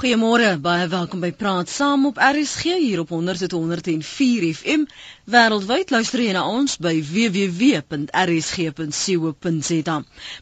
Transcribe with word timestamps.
Goeiemôre, 0.00 0.56
baie 0.64 0.86
welkom 0.88 1.20
by 1.20 1.28
Praat 1.36 1.68
Saam 1.68 2.06
op 2.08 2.16
RSG 2.16 2.62
hier 2.80 3.00
op 3.02 3.10
100.104 3.12 4.46
FM. 4.56 4.86
Wêreldwyd 5.34 5.92
luister 5.92 6.22
jy 6.24 6.32
na 6.32 6.44
ons 6.48 6.78
by 6.80 6.94
www.rsg.co.za. 7.04 8.06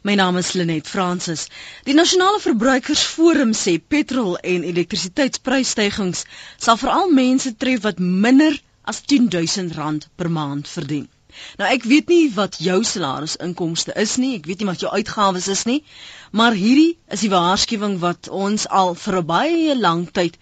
My 0.07 0.15
naam 0.23 0.39
is 0.39 0.53
Lenet 0.55 0.87
Fransis. 0.87 1.43
Die 1.91 1.99
Nasionale 1.99 2.39
Verbruikersforum 2.47 3.51
sê 3.65 3.75
petrol 3.83 4.39
en 4.55 4.63
elektrisiteitsprysstygings 4.71 6.23
sal 6.55 6.79
veral 6.79 7.11
mense 7.19 7.51
tref 7.59 7.83
wat 7.91 7.99
minder 7.99 8.55
as 8.87 9.03
R10000 9.11 10.07
per 10.15 10.31
maand 10.39 10.71
verdien. 10.71 11.11
Nou 11.59 11.69
ek 11.71 11.87
weet 11.91 12.09
nie 12.13 12.25
wat 12.35 12.59
jou 12.63 12.79
salarisinkomste 12.85 13.95
is 14.05 14.17
nie, 14.17 14.35
ek 14.39 14.47
weet 14.51 14.63
nie 14.63 14.71
wat 14.71 14.85
jou 14.85 14.93
uitgawes 14.93 15.49
is 15.49 15.65
nie, 15.71 15.83
maar 16.31 16.57
hierdie 16.59 16.99
is 17.17 17.25
die 17.27 17.33
waarskuwing 17.33 17.99
wat 18.05 18.29
ons 18.29 18.69
al 18.83 18.95
vir 18.95 19.19
'n 19.23 19.27
baie 19.27 19.79
lang 19.79 20.07
tyd 20.21 20.39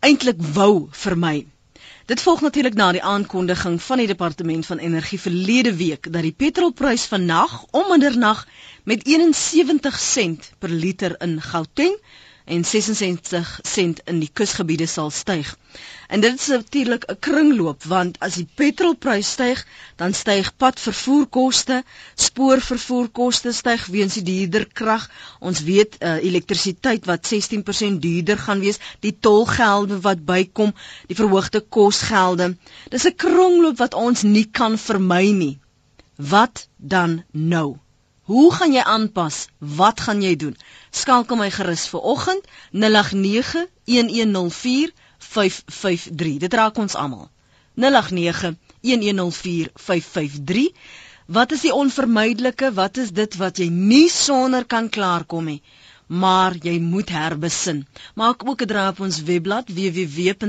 eintlik 0.00 0.40
wou 0.58 0.88
vermy. 0.92 1.46
Dit 2.06 2.20
volg 2.22 2.40
natuurlik 2.40 2.74
na 2.78 2.92
die 2.94 3.02
aankondiging 3.02 3.80
van 3.82 3.98
die 3.98 4.06
departement 4.06 4.66
van 4.66 4.78
energie 4.78 5.18
verlede 5.20 5.72
week 5.74 6.12
dat 6.12 6.22
die 6.22 6.36
petrolprys 6.44 7.06
vandag 7.10 7.64
om 7.70 7.88
middernag 7.90 8.46
met 8.84 9.02
71 9.06 9.98
sent 9.98 10.52
per 10.58 10.70
liter 10.70 11.16
in 11.18 11.40
Gauteng 11.42 11.96
en 12.46 12.64
66 12.64 13.58
sent 13.66 14.00
in 14.10 14.18
die 14.22 14.30
kusgebiede 14.32 14.86
sal 14.86 15.10
styg. 15.10 15.48
En 16.08 16.20
dit 16.22 16.34
is 16.40 16.46
natuurlik 16.52 17.04
'n 17.10 17.18
kringloop 17.26 17.84
want 17.92 18.18
as 18.26 18.34
die 18.38 18.46
petrolprys 18.60 19.30
styg, 19.36 19.64
dan 19.96 20.14
styg 20.14 20.50
padvervoerkoste, 20.56 21.82
spoorvervoerkoste 22.14 23.52
styg 23.52 23.86
weens 23.86 24.14
die 24.14 24.22
duurder 24.22 24.66
krag. 24.72 25.08
Ons 25.40 25.62
weet 25.70 25.96
uh, 25.98 26.14
elektrisiteit 26.30 27.04
wat 27.10 27.26
16% 27.34 27.98
duurder 28.06 28.38
gaan 28.38 28.60
wees, 28.60 28.78
die 29.00 29.16
tolgelde 29.20 30.00
wat 30.00 30.24
bykom, 30.24 30.74
die 31.06 31.16
verhoogde 31.18 31.60
kosgelde. 31.60 32.56
Dis 32.90 33.06
'n 33.10 33.14
kringloop 33.16 33.78
wat 33.78 33.94
ons 33.94 34.22
nie 34.22 34.46
kan 34.50 34.78
vermy 34.78 35.26
nie. 35.30 35.58
Wat 36.16 36.68
dan 36.76 37.24
nou? 37.32 37.76
Hoe 38.26 38.52
gaan 38.54 38.72
jy 38.74 38.82
aanpas? 38.82 39.36
Wat 39.58 40.00
gaan 40.02 40.22
jy 40.22 40.34
doen? 40.36 40.56
Skakel 40.90 41.38
my 41.38 41.46
gerus 41.54 41.84
vir 41.92 42.02
oggend 42.12 42.48
089 42.84 43.66
1104 43.86 44.90
553. 45.18 46.38
Dit 46.44 46.56
raak 46.58 46.80
ons 46.82 46.96
almal. 46.98 47.28
089 47.78 48.56
1104 48.80 49.70
553. 49.74 50.66
Wat 51.26 51.54
is 51.54 51.62
die 51.68 51.74
onvermydelike? 51.74 52.72
Wat 52.74 52.98
is 53.04 53.14
dit 53.14 53.38
wat 53.38 53.62
jy 53.62 53.68
nie 53.70 54.08
sonder 54.10 54.66
kan 54.66 54.90
klaarkom 54.90 55.46
nie? 55.52 55.62
Maar 56.06 56.54
jy 56.62 56.78
moet 56.80 57.08
herbesin. 57.10 57.86
Maak 58.14 58.48
ook 58.48 58.62
'n 58.62 58.66
draai 58.66 58.88
op 58.88 59.00
ons 59.00 59.22
webblad 59.22 59.68
www.rsg.co.za 59.68 60.48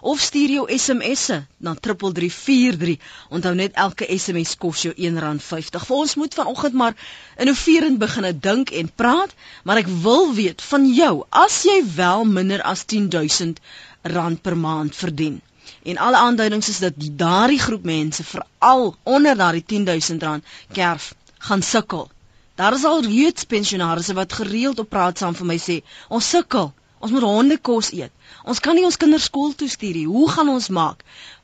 of 0.00 0.20
stuur 0.20 0.48
jou 0.50 0.78
SMS'e 0.78 1.46
na 1.56 1.74
3343. 1.74 2.98
Onthou 3.28 3.54
net 3.54 3.72
elke 3.72 4.18
SMS 4.18 4.56
kos 4.56 4.82
jou 4.82 4.94
R1.50. 4.94 5.86
Vir 5.86 5.96
ons 5.96 6.14
moet 6.14 6.34
vanoggend 6.34 6.74
maar 6.74 6.94
innoverend 7.36 7.98
begine 7.98 8.38
dink 8.38 8.70
en 8.70 8.92
praat, 8.94 9.34
maar 9.62 9.76
ek 9.76 9.86
wil 9.86 10.34
weet 10.34 10.62
van 10.62 10.94
jou, 10.94 11.24
as 11.30 11.62
jy 11.62 11.84
wel 11.94 12.24
minder 12.24 12.62
as 12.62 12.84
10000 12.84 13.60
rand 14.02 14.42
per 14.42 14.56
maand 14.56 14.96
verdien. 14.96 15.40
En 15.82 15.98
alle 15.98 16.16
aanduidings 16.16 16.68
is 16.68 16.78
dat 16.78 16.92
daardie 16.96 17.58
groep 17.60 17.84
mense 17.84 18.24
veral 18.24 18.96
onder 19.02 19.36
daardie 19.36 19.64
10000 19.64 20.22
rand 20.22 20.44
kerf 20.72 21.14
gaan 21.38 21.62
sukkel 21.62 22.10
Daar 22.54 22.74
is 22.74 22.84
al 22.84 23.02
reeds 23.02 23.44
pensionaarsse 23.50 24.14
wat 24.14 24.32
gereeld 24.32 24.78
op 24.78 24.88
praat 24.88 25.18
saam 25.18 25.34
vir 25.34 25.46
my 25.50 25.58
sê, 25.58 25.80
ons 26.08 26.28
sukkel. 26.34 26.72
Ons 27.04 27.12
moet 27.12 27.26
honde 27.26 27.56
kos 27.58 27.90
eet. 27.92 28.12
Ons 28.48 28.60
kan 28.64 28.78
nie 28.78 28.84
ons 28.88 28.96
kinders 28.96 29.26
skool 29.28 29.52
toe 29.58 29.68
stuur 29.68 29.96
nie. 29.98 30.06
Hoe 30.06 30.28
gaan 30.30 30.48
ons 30.52 30.68
maak? 30.72 31.02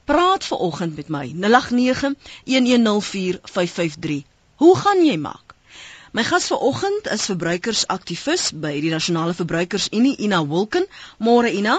Praat 0.08 0.46
ver 0.46 0.62
oggend 0.68 0.96
met 0.96 1.10
my. 1.12 1.26
089 1.34 2.14
1104553. 2.46 4.22
Hoe 4.62 4.76
gaan 4.76 5.04
jy 5.04 5.18
maak? 5.20 5.49
My 6.10 6.24
gas 6.26 6.48
vanoggend 6.50 7.06
is 7.14 7.28
verbruikersaktivis 7.30 8.48
by 8.58 8.72
die 8.82 8.88
Nasionale 8.90 9.30
Verbruikersunie 9.30 10.16
Ina 10.18 10.40
Wilken. 10.42 10.88
Môre 11.22 11.52
Ina. 11.54 11.76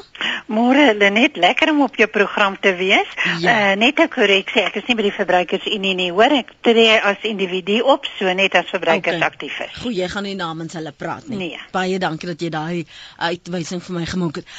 Môre 0.47 0.85
Lenet, 0.95 1.35
lekker 1.35 1.73
om 1.73 1.81
op 1.83 1.97
jou 1.99 2.07
program 2.07 2.55
te 2.55 2.71
wees. 2.79 3.09
Ja. 3.43 3.51
Uh, 3.51 3.73
net 3.81 3.99
ek 3.99 4.13
korrek 4.13 4.53
sê, 4.55 4.63
ek 4.69 4.77
is 4.79 4.85
nie 4.87 4.95
by 4.95 5.03
die 5.09 5.11
Verbruikersunie 5.17 5.91
nie, 5.99 6.07
hoor 6.15 6.31
ek 6.37 6.53
tree 6.63 6.93
as 6.95 7.25
individu 7.27 7.81
op, 7.91 8.07
so 8.15 8.31
net 8.39 8.55
as 8.55 8.71
verbruikersaktivis. 8.71 9.73
Okay. 9.73 9.81
Goed, 9.81 9.97
jy 9.99 10.07
gaan 10.13 10.23
nie 10.29 10.37
namens 10.39 10.77
hulle 10.79 10.93
praat 10.95 11.27
nie. 11.27 11.39
Nee. 11.41 11.59
Baie 11.75 11.99
dankie 11.99 12.31
dat 12.31 12.39
jy 12.39 12.51
daai 12.55 12.85
uitwysing 13.19 13.83
vir 13.83 13.97
my 13.97 14.05
gemaak 14.13 14.39
het. 14.39 14.53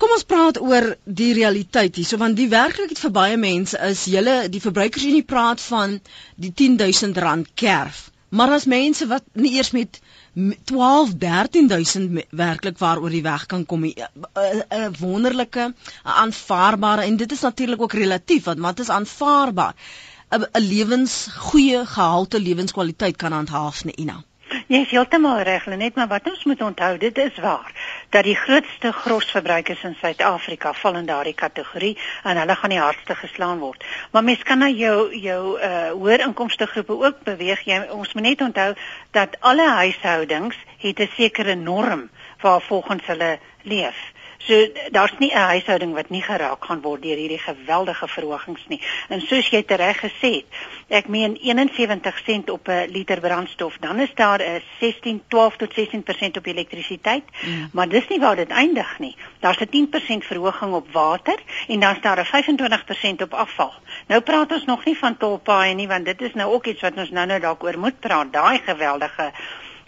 Kom 0.00 0.14
ons 0.16 0.24
praat 0.24 0.62
oor 0.64 0.94
die 1.04 1.34
realiteit 1.36 2.00
hier. 2.00 2.08
So 2.08 2.16
want 2.24 2.40
die 2.40 2.48
werklikheid 2.48 3.04
vir 3.04 3.12
baie 3.20 3.36
mense 3.36 3.76
is 3.90 4.06
julle 4.08 4.46
die 4.48 4.64
verbruikersunie 4.64 5.26
praat 5.28 5.60
van 5.68 5.98
die 6.40 6.54
10000 6.56 7.20
rand 7.20 7.52
kerf. 7.52 8.06
Maar 8.30 8.50
as 8.54 8.64
mense 8.64 9.06
wat 9.10 9.24
nie 9.32 9.52
eers 9.56 9.70
met 9.70 10.00
12 10.64 11.14
13000 11.18 12.24
werklik 12.30 12.78
waaroor 12.78 13.10
die 13.10 13.22
weg 13.22 13.46
kan 13.46 13.66
kom 13.66 13.84
'n 13.84 14.96
wonderlike 14.98 15.60
'n 15.60 15.74
aanvaarbare 16.02 17.02
en 17.02 17.16
dit 17.16 17.32
is 17.32 17.40
natuurlik 17.40 17.82
ook 17.82 17.92
relatief 17.92 18.44
want 18.44 18.58
wat 18.58 18.78
is 18.78 18.90
aanvaarbaar? 18.90 19.74
'n 20.30 20.46
lewens 20.52 21.26
goeie 21.36 21.86
gehalte 21.86 22.40
lewenskwaliteit 22.40 23.16
kan 23.16 23.32
handhaaf 23.32 23.84
nie 23.84 23.96
Ina 23.96 24.24
Jy 24.66 24.80
is 24.82 24.90
heeltemal 24.90 25.42
reg, 25.46 25.66
net 25.78 25.94
maar 25.94 26.08
wat 26.10 26.26
ons 26.30 26.44
moet 26.44 26.62
onthou, 26.62 26.96
dit 26.98 27.18
is 27.18 27.36
waar 27.42 27.70
dat 28.10 28.24
die 28.24 28.34
grootste 28.36 28.92
grosverbruikers 28.92 29.82
in 29.82 29.96
Suid-Afrika 30.00 30.72
val 30.74 30.96
in 30.98 31.06
daardie 31.06 31.34
kategorie 31.34 31.98
en 32.22 32.36
hulle 32.36 32.56
gaan 32.58 32.74
die 32.74 32.80
hardste 32.82 33.14
geslaan 33.14 33.58
word. 33.58 33.84
Maar 34.10 34.24
mens 34.24 34.42
kan 34.42 34.58
na 34.58 34.68
jou 34.68 35.14
jou 35.14 35.42
uh 35.60 35.90
hoër 35.90 36.26
inkomste 36.26 36.66
groepe 36.66 36.92
ook 36.92 37.22
beweeg. 37.24 37.60
Jy 37.64 37.80
ons 37.90 38.12
moet 38.14 38.22
net 38.22 38.40
onthou 38.40 38.74
dat 39.10 39.36
alle 39.40 39.68
huishoudings 39.68 40.56
het 40.78 40.98
'n 40.98 41.10
sekere 41.16 41.54
norm 41.54 42.10
waarvolgens 42.40 43.06
hulle 43.06 43.38
leef. 43.62 43.96
So 44.46 44.68
daar's 44.90 45.12
nie 45.18 45.30
'n 45.34 45.48
huishouding 45.52 45.94
wat 45.94 46.10
nie 46.10 46.22
geraak 46.22 46.64
gaan 46.64 46.80
word 46.80 47.02
deur 47.02 47.16
hierdie 47.16 47.38
geweldige 47.38 48.08
verhogings 48.08 48.64
nie. 48.68 48.80
En 49.08 49.20
soos 49.20 49.48
jy 49.48 49.62
tereg 49.62 50.00
gesê 50.00 50.30
het, 50.34 50.46
ek 50.88 51.08
meen 51.08 51.36
71 51.36 52.20
sent 52.24 52.50
op 52.50 52.68
'n 52.68 52.88
liter 52.88 53.20
brandstof, 53.20 53.76
dan 53.80 54.00
is 54.00 54.14
daar 54.14 54.40
'n 54.42 54.62
16 54.80 55.22
12 55.28 55.56
tot 55.56 55.74
16% 55.74 56.36
op 56.36 56.46
elektrisiteit, 56.46 57.24
mm. 57.42 57.68
maar 57.72 57.88
dis 57.88 58.08
nie 58.08 58.20
waar 58.20 58.36
dit 58.36 58.50
eindig 58.50 58.98
nie. 58.98 59.16
Daar's 59.40 59.60
'n 59.60 59.68
10% 59.68 60.24
verhoging 60.24 60.72
op 60.74 60.92
water 60.92 61.38
en 61.68 61.80
dan's 61.80 62.00
daar 62.00 62.18
'n 62.18 62.24
25% 62.24 63.22
op 63.22 63.34
afval. 63.34 63.72
Nou 64.06 64.20
praat 64.20 64.52
ons 64.52 64.64
nog 64.64 64.84
nie 64.84 64.98
van 64.98 65.16
tolpaaie 65.16 65.74
nie, 65.74 65.88
want 65.88 66.04
dit 66.04 66.20
is 66.20 66.34
nou 66.34 66.52
ook 66.52 66.66
iets 66.66 66.80
wat 66.80 66.96
ons 66.96 67.10
nou-nou 67.10 67.40
dalk 67.40 67.62
oor 67.62 67.78
moet 67.78 68.00
praat, 68.00 68.32
daai 68.32 68.60
geweldige 68.64 69.32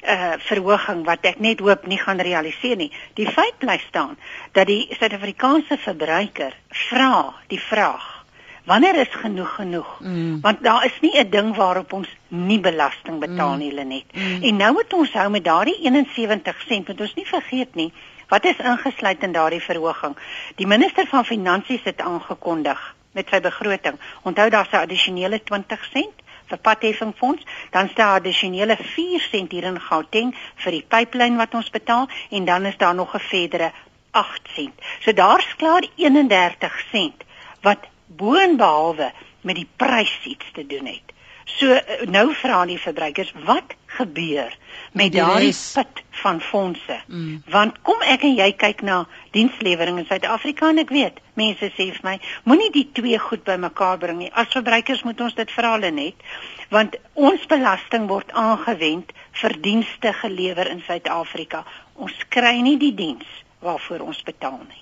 uh 0.02 0.32
verhoging 0.38 1.04
wat 1.04 1.26
ek 1.26 1.38
net 1.38 1.60
hoop 1.60 1.86
nie 1.86 1.98
gaan 1.98 2.20
realiseer 2.20 2.76
nie. 2.76 2.90
Die 3.14 3.26
feit 3.26 3.58
bly 3.58 3.78
staan 3.88 4.16
dat 4.52 4.66
die 4.66 4.88
Suid-Afrikaanse 4.98 5.78
verbruiker 5.78 6.56
vra 6.88 7.34
die 7.48 7.60
vraag: 7.60 8.24
Wanneer 8.64 8.94
is 8.94 9.10
genoeg 9.10 9.54
genoeg? 9.54 10.00
Mm. 10.00 10.40
Want 10.40 10.62
daar 10.62 10.84
is 10.84 11.00
nie 11.00 11.18
'n 11.18 11.30
ding 11.30 11.54
waarop 11.56 11.92
ons 11.92 12.08
nie 12.28 12.60
belasting 12.60 13.18
betaal 13.18 13.52
mm. 13.52 13.58
nie, 13.58 13.72
Lenet. 13.72 14.04
Mm. 14.12 14.42
En 14.42 14.56
nou 14.56 14.72
moet 14.72 14.92
ons 14.92 15.12
hou 15.12 15.30
met 15.30 15.44
daardie 15.44 15.78
71 15.82 16.64
sent, 16.68 16.86
want 16.86 17.00
ons 17.00 17.14
nie 17.14 17.26
vergeet 17.26 17.74
nie 17.74 17.92
wat 18.32 18.44
is 18.44 18.56
ingesluit 18.56 19.22
in 19.22 19.32
daardie 19.32 19.60
verhoging. 19.60 20.16
Die 20.56 20.66
minister 20.66 21.06
van 21.06 21.24
Finansies 21.24 21.84
het 21.84 22.00
aangekondig 22.00 22.94
met 23.12 23.28
sy 23.28 23.40
begroting. 23.44 23.98
Onthou 24.22 24.48
daar's 24.50 24.72
'n 24.72 24.84
addisionele 24.86 25.42
20 25.42 25.84
sent 25.92 26.16
vir 26.46 26.58
padheffingfonds, 26.58 27.44
dan 27.70 27.88
staan 27.88 28.14
addisionele 28.14 28.76
4 28.76 29.20
sent 29.20 29.52
hier 29.52 29.64
in 29.64 29.80
Gauteng 29.80 30.34
vir 30.64 30.72
die 30.72 30.84
pyplyn 30.88 31.36
wat 31.36 31.54
ons 31.54 31.70
betaal 31.70 32.08
en 32.30 32.44
dan 32.44 32.66
is 32.66 32.76
daar 32.76 32.94
nog 32.94 33.14
'n 33.14 33.20
verdere 33.28 33.72
8 34.10 34.48
sent. 34.54 34.74
So 35.00 35.12
daar's 35.12 35.56
klaar 35.56 35.84
31 35.96 36.84
sent 36.90 37.24
wat 37.60 37.78
boonbehalwe 38.06 39.12
met 39.40 39.56
die 39.56 39.68
prys 39.76 40.20
iets 40.24 40.52
te 40.52 40.66
doen 40.66 40.86
het. 40.86 41.11
So 41.58 41.72
eh, 41.72 42.04
nou 42.08 42.32
vra 42.38 42.62
die 42.68 42.78
verbruikers, 42.80 43.32
wat 43.46 43.74
gebeur 43.98 44.52
met 44.96 45.12
daardie 45.12 45.52
put 45.52 46.02
van 46.22 46.40
fondse? 46.40 46.96
Mm. 47.06 47.42
Want 47.50 47.80
kom 47.86 48.04
ek 48.08 48.24
en 48.28 48.36
jy 48.38 48.48
kyk 48.56 48.84
na 48.86 49.02
dienslewering 49.36 50.00
in 50.00 50.08
Suid-Afrika 50.08 50.70
en 50.72 50.82
ek 50.82 50.92
weet, 50.94 51.20
mense 51.38 51.72
sê 51.76 51.88
vir 51.92 52.06
my, 52.06 52.16
moenie 52.48 52.70
die 52.74 52.86
twee 52.96 53.18
goed 53.20 53.44
bymekaar 53.48 54.00
bring 54.02 54.22
nie. 54.22 54.30
As 54.32 54.52
verbruikers 54.54 55.04
moet 55.08 55.20
ons 55.20 55.36
dit 55.38 55.56
vra 55.56 55.74
hulle 55.76 55.92
net, 55.96 56.28
want 56.72 56.96
ons 57.14 57.48
belasting 57.50 58.08
word 58.12 58.32
aangewend 58.32 59.12
vir 59.42 59.58
dienste 59.64 60.14
gelewer 60.22 60.70
in 60.72 60.84
Suid-Afrika. 60.86 61.66
Ons 62.00 62.16
kry 62.32 62.58
nie 62.64 62.78
die 62.80 62.94
diens 62.96 63.28
waarvoor 63.62 64.08
ons 64.08 64.22
betaal 64.26 64.60
nie. 64.64 64.80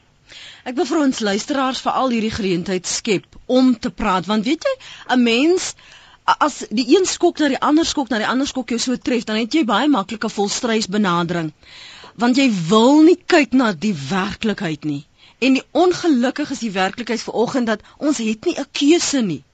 Ek 0.69 0.77
wil 0.79 0.87
vir 0.87 1.01
ons 1.03 1.23
luisteraars 1.27 1.81
veral 1.83 2.13
hierdie 2.15 2.35
geleentheid 2.35 2.87
skep 2.87 3.39
om 3.51 3.73
te 3.75 3.91
praat 3.91 4.29
want 4.31 4.47
weet 4.47 4.67
jy 4.69 4.75
'n 5.15 5.23
mens 5.23 5.75
as 6.39 6.65
die 6.71 6.97
een 6.97 7.07
skok 7.07 7.39
na 7.39 7.49
die 7.49 7.61
ander 7.61 7.87
skok 7.87 8.09
na 8.09 8.19
die 8.19 8.27
ander 8.27 8.47
skok 8.47 8.71
jou 8.71 8.79
so 8.79 8.97
tref 8.97 9.25
dan 9.25 9.37
het 9.37 9.55
jy 9.55 9.65
baie 9.65 9.89
maklike 9.89 10.29
volstrys 10.29 10.89
benadering. 10.89 11.53
want 12.21 12.37
jy 12.37 12.51
wil 12.69 13.03
nie 13.03 13.17
kyk 13.33 13.53
na 13.57 13.73
die 13.73 13.95
werklikheid 13.95 14.85
nie. 14.85 15.07
En 15.41 15.53
die 15.57 15.65
ongelukkig 15.73 16.51
is 16.51 16.59
die 16.65 16.73
werklikheid 16.75 17.23
vanoggend 17.25 17.67
dat 17.71 17.81
ons 17.97 18.19
het 18.19 18.45
nie 18.45 18.59
'n 18.59 18.67
keuse 18.73 19.21
nie. 19.23 19.45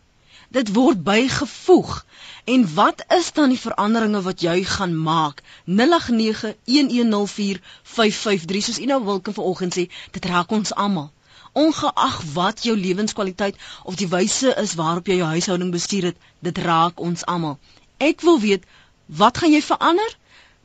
Dit 0.50 0.72
word 0.74 1.04
bygevoeg. 1.04 2.04
En 2.44 2.74
wat 2.74 3.04
is 3.18 3.32
dan 3.32 3.48
die 3.48 3.58
veranderinge 3.58 4.22
wat 4.22 4.40
jy 4.40 4.64
gaan 4.64 4.96
maak? 4.96 5.42
0891104553 5.66 8.62
soos 8.66 8.78
u 8.78 8.84
nou 8.84 9.04
wilke 9.04 9.32
vanoggend 9.32 9.78
sê, 9.78 9.90
dit 10.10 10.24
raak 10.24 10.50
ons 10.50 10.74
almal. 10.74 11.10
Ongeag 11.56 12.18
wat 12.34 12.62
jou 12.68 12.76
lewenskwaliteit 12.76 13.56
of 13.84 13.96
die 13.96 14.08
wyse 14.12 14.52
is 14.60 14.74
waarop 14.76 15.08
jy 15.08 15.20
jou 15.22 15.30
huishouding 15.32 15.72
bestuur 15.72 16.10
het, 16.10 16.18
dit 16.44 16.58
raak 16.66 17.00
ons 17.00 17.24
almal. 17.24 17.56
Ek 17.96 18.20
wil 18.20 18.40
weet, 18.42 18.66
wat 19.06 19.40
gaan 19.40 19.54
jy 19.54 19.62
verander? 19.64 20.16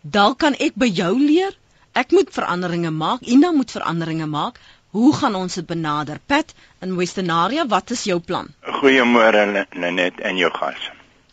Dalk 0.02 0.42
kan 0.44 0.58
ek 0.60 0.76
by 0.76 0.90
jou 0.92 1.14
leer. 1.20 1.56
Ek 1.96 2.12
moet 2.12 2.32
veranderinge 2.34 2.92
maak. 2.92 3.24
Ina 3.24 3.52
moet 3.56 3.72
veranderinge 3.72 4.28
maak. 4.28 4.60
Hoe 4.92 5.14
gaan 5.16 5.36
ons 5.40 5.54
dit 5.56 5.68
benader? 5.68 6.20
Pat 6.28 6.54
in 6.84 6.98
Westernaria, 6.98 7.68
wat 7.68 7.92
is 7.96 8.04
jou 8.04 8.20
plan? 8.20 8.50
Goeiemôre 8.82 9.46
Lenet 9.72 10.20
en 10.20 10.38
jou 10.38 10.52
gas. 10.52 10.90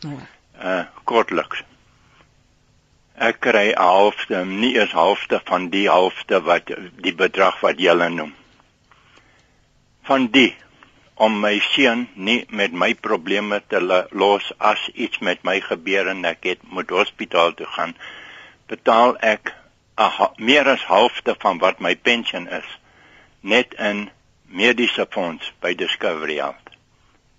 Oh. 0.07 0.21
Uh 0.63 0.85
kortliks. 1.05 1.65
Ek 3.19 3.41
kry 3.43 3.73
halfte, 3.75 4.45
nie 4.47 4.77
eens 4.79 4.93
halfte 4.95 5.41
van 5.51 5.71
die 5.75 5.89
halfte 5.91 6.39
wat 6.47 6.71
die 7.03 7.15
bedrag 7.15 7.59
wat 7.65 7.81
jy 7.83 7.97
noem. 8.15 8.31
Van 10.09 10.31
die 10.33 10.57
om 11.19 11.41
my 11.43 11.59
seun 11.73 12.07
nie 12.15 12.41
met 12.49 12.73
my 12.73 12.93
probleme 12.95 13.61
te 13.69 13.81
los 14.11 14.51
as 14.59 14.89
iets 14.95 15.19
met 15.19 15.43
my 15.45 15.59
gebeur 15.61 16.09
en 16.09 16.25
ek 16.29 16.47
het 16.47 16.61
moet 16.75 16.91
hospitaal 16.95 17.55
toe 17.59 17.67
gaan, 17.77 17.97
betaal 18.71 19.17
ek 19.25 19.53
a, 19.99 20.31
meer 20.39 20.69
as 20.71 20.87
halfte 20.87 21.35
van 21.43 21.59
wat 21.65 21.83
my 21.85 21.97
pensioen 21.97 22.47
is 22.61 22.69
net 23.41 23.75
in 23.75 24.09
mediese 24.49 25.07
fonds 25.11 25.53
by 25.61 25.75
Discovery 25.75 26.39
Health. 26.39 26.71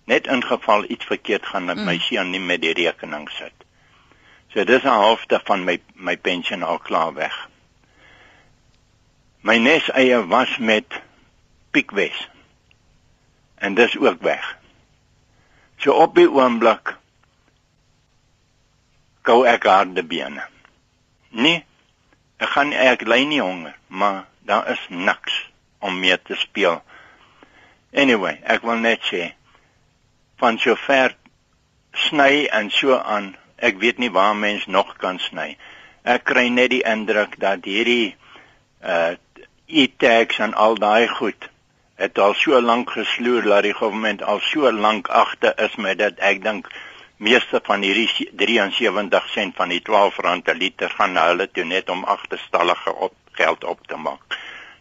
Net 0.06 0.28
in 0.28 0.44
geval 0.44 0.86
iets 0.90 1.06
verkeerd 1.06 1.46
gaan 1.46 1.70
mm. 1.70 1.86
my 1.86 1.98
seun 2.04 2.32
nie 2.34 2.42
met 2.44 2.62
die 2.62 2.74
rekening 2.74 3.30
sit. 3.38 3.54
So 4.54 4.64
dis 4.64 4.84
'n 4.84 5.00
halfte 5.06 5.40
van 5.46 5.64
my 5.64 5.80
my 5.94 6.18
pensioen 6.18 6.64
al 6.64 6.80
klaar 6.80 7.14
weg. 7.14 7.36
My 9.42 9.58
nes 9.58 9.90
eie 9.92 10.26
was 10.28 10.58
met 10.58 11.02
Pickwes. 11.72 12.28
En 13.60 13.76
dis 13.76 13.98
ook 13.98 14.22
weg. 14.22 14.58
So 15.78 15.92
op 15.92 16.16
die 16.16 16.28
oomblik 16.32 16.96
gou 19.28 19.44
ek 19.48 19.68
harde 19.68 20.04
bene. 20.04 20.44
Nee. 21.30 21.64
Ek 22.40 22.54
gaan 22.56 22.72
ek 22.72 23.04
ly 23.08 23.24
nie 23.28 23.42
honger, 23.44 23.76
maar 23.88 24.24
daar 24.48 24.70
is 24.72 24.86
niks 24.88 25.36
om 25.84 26.00
mee 26.00 26.16
te 26.22 26.36
speel. 26.40 26.80
Anyway, 27.92 28.40
ek 28.44 28.64
wil 28.64 28.80
net 28.80 29.04
sê 29.04 29.34
van 30.40 30.60
sover 30.60 31.18
sny 32.08 32.48
en 32.56 32.72
so 32.72 32.96
aan, 32.96 33.34
ek 33.60 33.80
weet 33.84 34.00
nie 34.00 34.12
waar 34.16 34.36
mens 34.40 34.66
nog 34.72 34.96
kan 35.04 35.20
sny. 35.20 35.58
Ek 36.08 36.24
kry 36.32 36.48
net 36.48 36.72
die 36.72 36.84
indruk 36.88 37.36
dat 37.44 37.68
hierdie 37.68 38.16
uh 38.80 39.16
e-tags 39.70 40.40
en 40.42 40.56
al 40.58 40.80
daai 40.82 41.08
goed 41.20 41.46
het 42.00 42.20
al 42.24 42.34
so 42.34 42.60
lank 42.62 42.92
gesloer 42.96 43.44
dat 43.44 43.66
die 43.66 43.74
regering 43.74 44.22
al 44.24 44.40
so 44.40 44.72
lank 44.72 45.08
agter 45.08 45.54
is 45.66 45.76
met 45.76 45.98
dit. 46.00 46.20
Ek 46.24 46.44
dink 46.44 46.70
meeste 47.20 47.60
van 47.64 47.84
hierdie 47.84 48.30
73 48.40 49.26
sent 49.34 49.58
van 49.60 49.74
die 49.74 49.82
12 49.84 50.20
rand 50.24 50.46
per 50.48 50.56
liter 50.56 50.94
gaan 50.96 51.18
na 51.18 51.26
hulle 51.32 51.50
toe 51.52 51.66
net 51.68 51.90
om 51.90 52.06
agterstallige 52.08 52.94
op 52.96 53.16
geld 53.40 53.64
op 53.64 53.84
te 53.88 54.00
maak. 54.00 54.38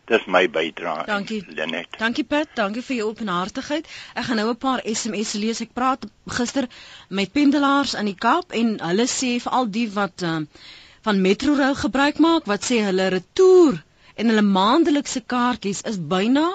Dis 0.08 0.24
my 0.24 0.44
bydrae. 0.48 1.04
Dankie. 1.08 1.42
Lenet. 1.56 1.98
Dankie 1.98 2.24
Pat, 2.24 2.54
dankie 2.54 2.82
vir 2.86 2.96
jou 3.00 3.08
openhartigheid. 3.10 3.90
Ek 4.14 4.24
gaan 4.28 4.38
nou 4.40 4.48
'n 4.50 4.56
paar 4.56 4.80
SMS'e 4.84 5.38
lees. 5.38 5.60
Ek 5.60 5.74
praat 5.74 6.06
gister 6.38 6.68
met 7.08 7.32
pendelaars 7.32 7.94
in 7.94 8.06
die 8.06 8.16
Kaap 8.16 8.52
en 8.52 8.78
hulle 8.80 9.06
sê 9.10 9.36
vir 9.42 9.52
al 9.52 9.66
die 9.66 9.88
wat 9.90 10.22
uh, 10.22 10.38
van 11.02 11.20
Metrorail 11.20 11.74
gebruik 11.74 12.18
maak, 12.18 12.46
wat 12.46 12.64
sê 12.64 12.80
hulle 12.86 13.08
retour 13.08 13.82
en 14.14 14.26
hulle 14.28 14.42
maandelikse 14.42 15.20
kaartjies 15.26 15.82
is 15.82 15.98
byna 15.98 16.48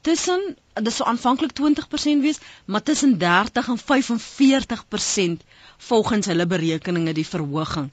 tussen 0.00 0.56
dis 0.82 0.96
so 0.96 1.04
aanvanklik 1.04 1.52
20% 1.60 2.20
wees, 2.24 2.38
maar 2.64 2.82
tussen 2.82 3.18
30 3.18 3.68
en 3.68 3.78
45% 5.38 5.44
volgens 5.76 6.26
hulle 6.26 6.46
berekeninge 6.46 7.12
die 7.12 7.26
verhoging. 7.26 7.92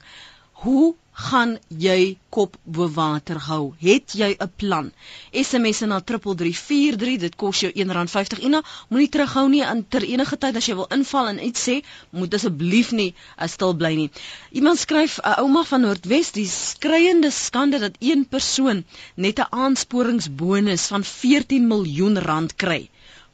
Hoe 0.52 0.94
gaan 1.16 1.56
jy 1.80 2.16
kop 2.28 2.56
bo 2.64 2.86
water 2.92 3.38
hou? 3.48 3.72
Het 3.80 4.12
jy 4.20 4.28
'n 4.38 4.50
plan? 4.60 4.90
SMS 5.32 5.80
na 5.88 6.00
3343, 6.00 7.16
dit 7.24 7.36
kos 7.36 7.60
jou 7.60 7.70
R1.50. 7.72 8.42
Ina, 8.48 8.60
moenie 8.88 9.08
terughou 9.08 9.48
nie 9.48 9.64
aan 9.64 9.84
ter 9.88 10.02
enige 10.04 10.36
tyd 10.36 10.56
as 10.56 10.66
jy 10.68 10.74
wil 10.74 10.90
inval 10.98 11.28
en 11.28 11.40
iets 11.46 11.62
sê, 11.68 11.76
moet 12.10 12.34
asseblief 12.34 12.92
nie 12.92 13.14
uh, 13.14 13.48
stil 13.48 13.74
bly 13.74 13.94
nie. 13.94 14.10
Iemand 14.52 14.78
skryf 14.78 15.18
'n 15.18 15.28
uh, 15.28 15.38
ouma 15.44 15.64
van 15.64 15.80
Noordwes, 15.80 16.32
die 16.32 16.48
skreiende 16.48 17.30
skande 17.30 17.78
dat 17.78 17.96
een 18.00 18.28
persoon 18.28 18.84
net 19.14 19.38
'n 19.40 19.48
aansporingsbonus 19.50 20.86
van 20.86 21.04
14 21.04 21.66
miljoen 21.66 22.18
rand 22.18 22.54
kry. 22.56 22.90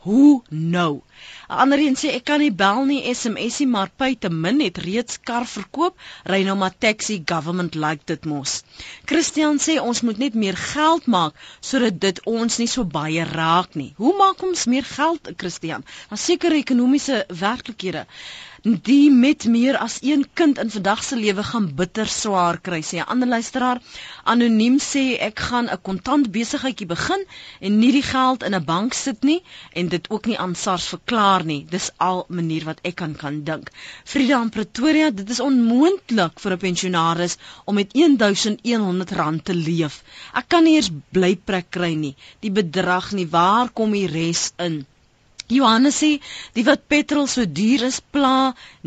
Hoe 0.06 0.42
nou? 0.50 1.02
Ander 1.52 1.78
een 1.84 1.96
sê 2.00 2.14
ek 2.16 2.24
kan 2.30 2.40
nie 2.40 2.52
bel 2.62 2.84
nie, 2.88 3.00
SMSie, 3.12 3.66
maar 3.68 3.90
pay 4.00 4.14
te 4.16 4.30
min 4.44 4.62
het 4.64 4.78
reeds 4.84 5.18
kar 5.30 5.44
verkoop, 5.54 5.98
ry 6.32 6.40
nou 6.46 6.54
maar 6.56 6.72
taxi, 6.84 7.18
government 7.32 7.76
like 7.84 8.08
dit 8.08 8.24
mos. 8.30 8.62
Christian 9.10 9.60
sê 9.60 9.76
ons 9.82 10.00
moet 10.06 10.22
net 10.22 10.38
meer 10.44 10.56
geld 10.56 11.10
maak 11.16 11.36
sodat 11.60 11.98
dit 12.00 12.22
ons 12.36 12.58
nie 12.62 12.70
so 12.74 12.86
baie 12.96 13.26
raak 13.28 13.76
nie. 13.76 13.90
Hoe 14.00 14.14
maak 14.16 14.40
ons 14.48 14.64
meer 14.72 14.88
geld, 14.94 15.28
Christian? 15.36 15.84
Daar 16.08 16.24
seker 16.24 16.56
ekonomiese 16.56 17.24
werklikhede 17.44 18.06
die 18.62 19.10
met 19.10 19.44
meer 19.50 19.76
as 19.76 19.98
een 20.06 20.20
kind 20.38 20.58
in 20.62 20.70
vandag 20.70 21.00
se 21.04 21.16
lewe 21.16 21.42
gaan 21.42 21.64
bitter 21.74 22.06
swaar 22.06 22.58
kry 22.60 22.78
sê 22.82 22.98
'n 22.98 23.08
ander 23.14 23.28
luisteraar. 23.28 23.80
Anoniem 24.24 24.78
sê 24.78 25.18
ek 25.28 25.40
gaan 25.40 25.70
'n 25.70 25.80
kontant 25.82 26.30
besigheidjie 26.30 26.86
begin 26.86 27.24
en 27.60 27.78
nie 27.78 27.90
die 27.92 28.02
geld 28.02 28.42
in 28.42 28.54
'n 28.54 28.64
bank 28.64 28.94
sit 28.94 29.22
nie 29.22 29.42
en 29.72 29.88
dit 29.88 30.10
ook 30.10 30.26
nie 30.26 30.38
aan 30.38 30.54
SARS 30.54 30.86
verklaar 30.86 31.44
nie. 31.44 31.66
Dis 31.70 31.90
al 31.96 32.24
manier 32.28 32.64
wat 32.64 32.78
ek 32.82 32.94
kan 32.94 33.16
kan 33.16 33.42
dink. 33.42 33.70
Frida 34.04 34.40
in 34.42 34.50
Pretoria 34.50 35.10
dit 35.10 35.30
is 35.30 35.40
onmoontlik 35.40 36.40
vir 36.40 36.52
'n 36.52 36.58
pensionaris 36.58 37.36
om 37.64 37.74
met 37.74 37.92
1100 37.92 39.10
rand 39.10 39.44
te 39.44 39.54
leef. 39.54 40.02
Ek 40.34 40.48
kan 40.48 40.64
nie 40.64 40.76
eers 40.76 40.90
blyprek 41.10 41.70
kry 41.70 41.94
nie. 41.94 42.14
Die 42.40 42.50
bedrag 42.50 43.12
nie. 43.12 43.26
Waar 43.26 43.68
kom 43.70 43.90
die 43.90 44.06
res 44.06 44.52
in 44.58 44.86
Johannes 45.56 45.96
sê 46.02 46.10
die 46.56 46.64
wat 46.68 46.82
petrol 46.92 47.26
so 47.34 47.44
duur 47.58 47.82
is 47.88 47.98
pla 48.14 48.34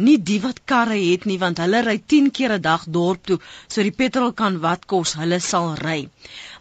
nie 0.07 0.15
die 0.29 0.39
wat 0.45 0.62
karre 0.72 0.98
het 1.01 1.27
nie 1.29 1.38
want 1.43 1.62
hulle 1.63 1.81
ry 1.88 1.98
10 2.13 2.29
keer 2.38 2.53
'n 2.57 2.62
dag 2.67 2.84
dorp 2.98 3.22
toe 3.31 3.38
so 3.67 3.84
die 3.88 3.95
petrol 4.01 4.31
kan 4.41 4.60
wat 4.65 4.86
kos 4.93 5.13
hulle 5.22 5.39
sal 5.50 5.69
ry. 5.88 6.00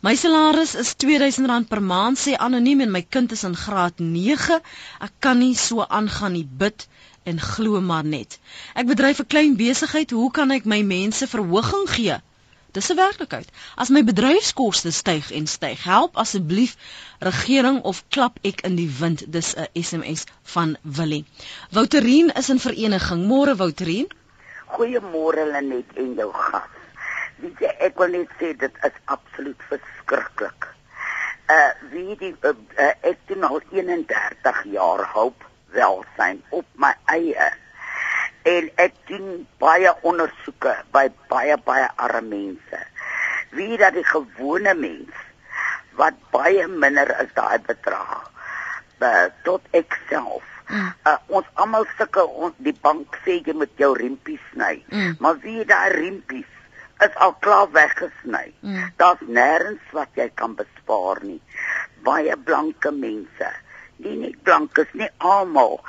My 0.07 0.15
salaris 0.25 0.75
is 0.83 0.95
R2000 0.95 1.69
per 1.73 1.83
maand 1.93 2.19
sê 2.25 2.37
anoniem 2.49 2.81
en 2.87 2.95
my 2.97 3.03
kind 3.17 3.33
is 3.39 3.45
in 3.51 3.57
graad 3.65 3.95
9. 3.99 4.61
Ek 5.09 5.15
kan 5.27 5.39
nie 5.45 5.55
so 5.67 5.87
aangaan 6.01 6.35
nie 6.39 6.49
bid 6.65 6.87
en 7.25 7.41
glo 7.41 7.81
maar 7.81 8.05
net. 8.05 8.39
Ek 8.75 8.87
bedryf 8.93 9.21
'n 9.25 9.31
klein 9.33 9.57
besigheid, 9.57 10.11
hoe 10.11 10.31
kan 10.31 10.51
ek 10.51 10.65
my 10.73 10.83
mense 10.83 11.27
verhoging 11.27 11.89
gee? 11.97 12.19
Dis 12.75 12.91
'n 12.91 12.97
werklikheid. 12.97 13.49
As 13.77 13.89
my 13.95 14.01
bedryfskoste 14.05 14.91
styg 14.91 15.31
en 15.31 15.47
styg, 15.47 15.83
help 15.85 16.17
asseblief 16.17 16.73
regering 17.19 17.83
of 17.91 18.03
klap 18.09 18.39
ek 18.43 18.65
in 18.67 18.75
die 18.75 18.91
wind. 18.99 19.23
Dis 19.33 19.55
'n 19.55 19.69
SMS 19.83 20.25
van 20.43 20.77
Willie. 20.83 21.25
Wouterien 21.71 22.33
is 22.41 22.51
in 22.51 22.59
vereniging. 22.59 23.27
Môre 23.31 23.55
Wouterien. 23.57 24.09
Goeiemôre 24.67 25.47
Lenet 25.53 25.95
en 25.95 26.15
jou 26.15 26.33
gas. 26.33 26.75
Weet 27.37 27.59
jy, 27.59 27.73
ek 27.79 27.99
wil 27.99 28.09
net 28.09 28.31
sê 28.41 28.57
dit 28.59 28.83
is 28.91 28.99
absoluut 29.05 29.63
verskriklik. 29.71 30.69
Uh 31.47 31.73
wie 31.91 32.17
die 32.17 32.35
uh, 32.41 32.57
uh, 32.79 32.93
ek 33.01 33.19
doen 33.27 33.45
al 33.45 33.61
31 33.71 34.65
jaar 34.65 35.07
hoop 35.15 35.47
welsyn 35.79 36.43
op 36.51 36.67
my 36.75 36.95
eie 37.05 37.53
en 38.45 38.69
ek 38.77 38.97
doen 39.09 39.45
baie 39.63 39.93
ondersoeke 40.05 40.75
by 40.93 41.09
baie 41.31 41.57
baie 41.65 41.87
arme 41.97 42.29
mense. 42.29 42.81
Wie 43.57 43.79
dat 43.81 43.97
die 43.97 44.05
gewone 44.05 44.75
mens 44.77 45.23
wat 45.99 46.17
baie 46.35 46.67
minder 46.69 47.11
is 47.23 47.33
daai 47.37 47.59
bedrag. 47.67 48.31
Uh, 49.05 49.29
tot 49.45 49.65
ek 49.77 49.97
self. 50.09 50.45
Mm. 50.73 50.93
Uh, 51.05 51.19
ons 51.37 51.49
almal 51.61 51.85
sukkel 51.99 52.31
ons 52.47 52.55
die 52.65 52.73
bank 52.87 53.19
sê 53.25 53.37
jy 53.45 53.53
moet 53.53 53.73
jou 53.81 53.91
riempies 53.99 54.41
sny. 54.53 54.79
Mm. 54.89 55.17
Maar 55.21 55.41
wie 55.43 55.65
daai 55.69 55.93
riempies 55.93 56.49
is 57.05 57.19
al 57.27 57.35
klaar 57.45 57.69
weggesny. 57.75 58.47
Mm. 58.65 58.89
Daar's 59.01 59.27
nêrens 59.29 59.93
wat 59.93 60.17
jy 60.17 60.31
kan 60.41 60.57
bespaar 60.57 61.21
nie. 61.25 61.41
Baie 62.07 62.37
blanke 62.37 62.95
mense. 62.97 63.53
Nie 64.01 64.17
net 64.23 64.41
blankes 64.47 64.97
nie 64.97 65.11
almal 65.21 65.81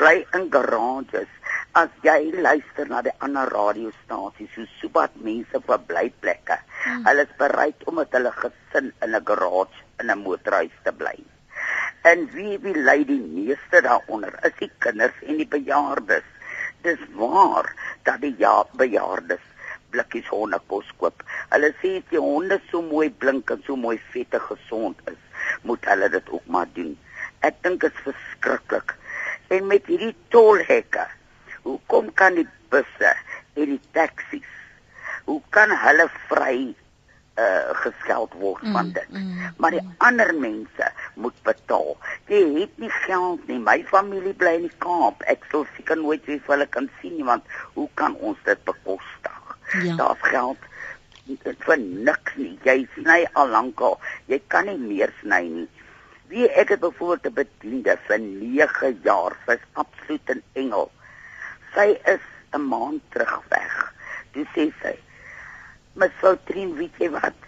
bly 0.00 0.22
in 0.36 0.48
garages 0.50 1.28
as 1.74 1.92
jy 2.04 2.32
luister 2.36 2.88
na 2.88 3.00
die 3.04 3.12
ander 3.24 3.48
radiostasies, 3.48 4.56
hoe 4.58 4.66
sobat 4.76 5.14
mense 5.24 5.60
vir 5.68 5.84
blyplekke. 5.88 6.58
Hmm. 6.84 7.04
Hulle 7.06 7.24
is 7.24 7.38
bereid 7.38 7.86
om 7.88 7.96
met 8.00 8.12
hulle 8.16 8.32
gesin 8.40 8.90
in 9.04 9.14
'n 9.16 9.24
garage 9.30 9.78
in 10.00 10.10
'n 10.10 10.18
motorhuis 10.24 10.76
te 10.84 10.92
bly. 10.92 11.16
En 12.10 12.28
wie 12.34 12.58
wie 12.58 12.74
lei 12.74 13.04
die 13.04 13.20
meeste 13.20 13.80
daaronder? 13.80 14.36
Is 14.44 14.56
die 14.58 14.70
kinders 14.78 15.16
en 15.22 15.36
die 15.36 15.48
bejaardes. 15.48 16.28
Dis 16.82 17.00
waar 17.14 17.72
dat 18.02 18.20
die 18.20 18.34
ja 18.38 18.64
bejaardes 18.76 19.44
blikkies 19.90 20.28
hondekos 20.28 20.92
koop. 20.98 21.22
Hulle 21.50 21.72
sê 21.80 21.96
as 22.00 22.10
die 22.10 22.18
honde 22.20 22.60
so 22.70 22.82
mooi 22.82 23.08
blink 23.10 23.50
en 23.50 23.62
so 23.66 23.76
mooi 23.76 23.98
vet 24.12 24.34
en 24.34 24.40
gesond 24.40 25.00
is, 25.06 25.20
moet 25.62 25.84
hulle 25.84 26.08
dit 26.08 26.30
ook 26.30 26.46
maar 26.46 26.68
doen. 26.74 26.98
Ek 27.40 27.62
dink 27.62 27.80
dit 27.80 27.92
is 27.92 28.04
verskriklik. 28.04 28.94
En 29.48 29.66
met 29.66 29.86
hierdie 29.86 30.16
tolhekke 30.28 31.06
Hoekom 31.62 32.12
kan 32.14 32.34
die 32.34 32.48
busse 32.72 33.12
en 33.54 33.74
die 33.74 33.80
taksies 33.92 34.48
hoe 35.24 35.40
kan 35.54 35.70
hulle 35.84 36.08
vry 36.28 36.56
uh 37.40 37.72
geskeld 37.80 38.34
word 38.36 38.60
van 38.74 38.90
mm, 38.90 38.92
dit. 38.92 39.08
Mm, 39.08 39.52
maar 39.56 39.72
die 39.72 39.80
mm. 39.80 39.94
ander 40.04 40.34
mense 40.36 40.88
moet 41.14 41.38
betaal. 41.46 41.94
Jy 42.28 42.42
het 42.58 42.74
nie 42.82 42.90
geld 43.06 43.46
nie. 43.48 43.56
My 43.56 43.78
familie 43.88 44.34
bly 44.36 44.58
in 44.58 44.66
die 44.66 44.80
Kaap. 44.84 45.24
Ek 45.32 45.46
sal 45.50 45.64
seker 45.76 45.96
nooit 45.96 46.26
weer 46.28 46.42
hulle 46.50 46.68
kan 46.76 46.90
sien 47.00 47.16
nie 47.16 47.24
want 47.24 47.48
hoe 47.72 47.88
kan 48.00 48.18
ons 48.20 48.36
dit 48.44 48.64
bekostig? 48.68 49.56
Ja. 49.80 49.96
Daar's 49.96 50.28
geld 50.28 50.68
vir 51.64 51.78
niks 51.80 52.36
nie. 52.36 52.58
Jy 52.68 52.82
sny 52.98 53.22
al 53.32 53.48
lankal. 53.54 53.96
Jy 54.28 54.42
kan 54.52 54.68
nie 54.68 54.76
meer 54.76 55.14
sny 55.22 55.46
nie. 55.48 55.68
Wie 56.28 56.50
ek 56.50 56.74
het 56.76 56.84
byvoorbeeld 56.84 57.32
'n 57.32 57.38
bediende 57.40 57.96
vir 58.08 58.20
9 58.20 58.98
jaar. 59.08 59.36
Sy's 59.46 59.64
absoluut 59.72 60.36
'n 60.36 60.42
engel 60.52 60.90
sy 61.74 61.88
is 62.14 62.24
'n 62.52 62.60
maand 62.68 63.00
terug 63.12 63.42
weg. 63.48 63.74
Toe 64.32 64.44
sê 64.54 64.72
sy: 64.82 64.94
"Mevrou 65.94 66.36
Trin, 66.44 66.74
weet 66.76 66.96
jy 66.98 67.10
wat? 67.10 67.38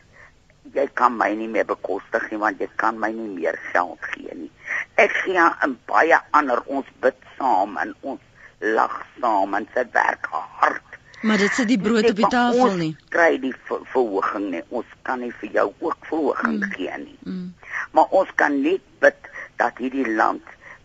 Jy 0.72 0.86
kan 0.94 1.16
my 1.16 1.34
nie 1.34 1.48
meer 1.48 1.64
bekostig 1.64 2.30
nie 2.30 2.40
want 2.40 2.60
jy 2.60 2.68
kan 2.76 2.98
my 2.98 3.10
nie 3.12 3.28
meer 3.28 3.58
geld 3.72 4.00
gee 4.00 4.34
nie. 4.34 4.50
Ek 4.96 5.12
gee 5.12 5.38
aan 5.38 5.78
baie 5.86 6.18
ander 6.30 6.62
ons 6.66 6.86
bid 7.00 7.16
saam 7.36 7.76
en 7.76 7.94
ons 8.00 8.20
lag 8.60 8.96
saam 9.20 9.54
en 9.54 9.68
sy 9.74 9.84
werk 9.92 10.26
hard. 10.30 10.98
Maar 11.24 11.38
dit 11.38 11.52
sit 11.52 11.68
die 11.68 11.80
brood 11.80 12.08
op 12.10 12.16
die 12.16 12.28
tafel 12.28 12.74
nie. 12.76 12.92
Ons 12.96 13.12
kry 13.16 13.38
die 13.40 13.54
ver 13.68 13.84
verhoging 13.92 14.50
nie. 14.50 14.64
Ons 14.68 14.96
kan 15.02 15.20
nie 15.20 15.32
vir 15.40 15.50
jou 15.50 15.68
ook 15.78 16.08
verhoging 16.08 16.58
mm. 16.60 16.72
gee 16.76 16.98
nie. 17.04 17.18
Mm. 17.24 17.54
Maar 17.92 18.18
ons 18.20 18.34
kan 18.40 18.60
net 18.62 18.84
bid 19.00 19.30
dat 19.56 19.78
hierdie 19.78 20.08
land 20.16 20.42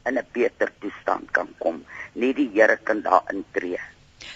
in 0.07 0.17
'n 0.17 0.27
beter 0.31 0.71
toestand 0.79 1.31
kan 1.31 1.49
kom 1.57 1.83
net 2.19 2.35
die 2.35 2.49
Here 2.53 2.77
kan 2.83 3.01
daarin 3.05 3.45
tree. 3.55 3.79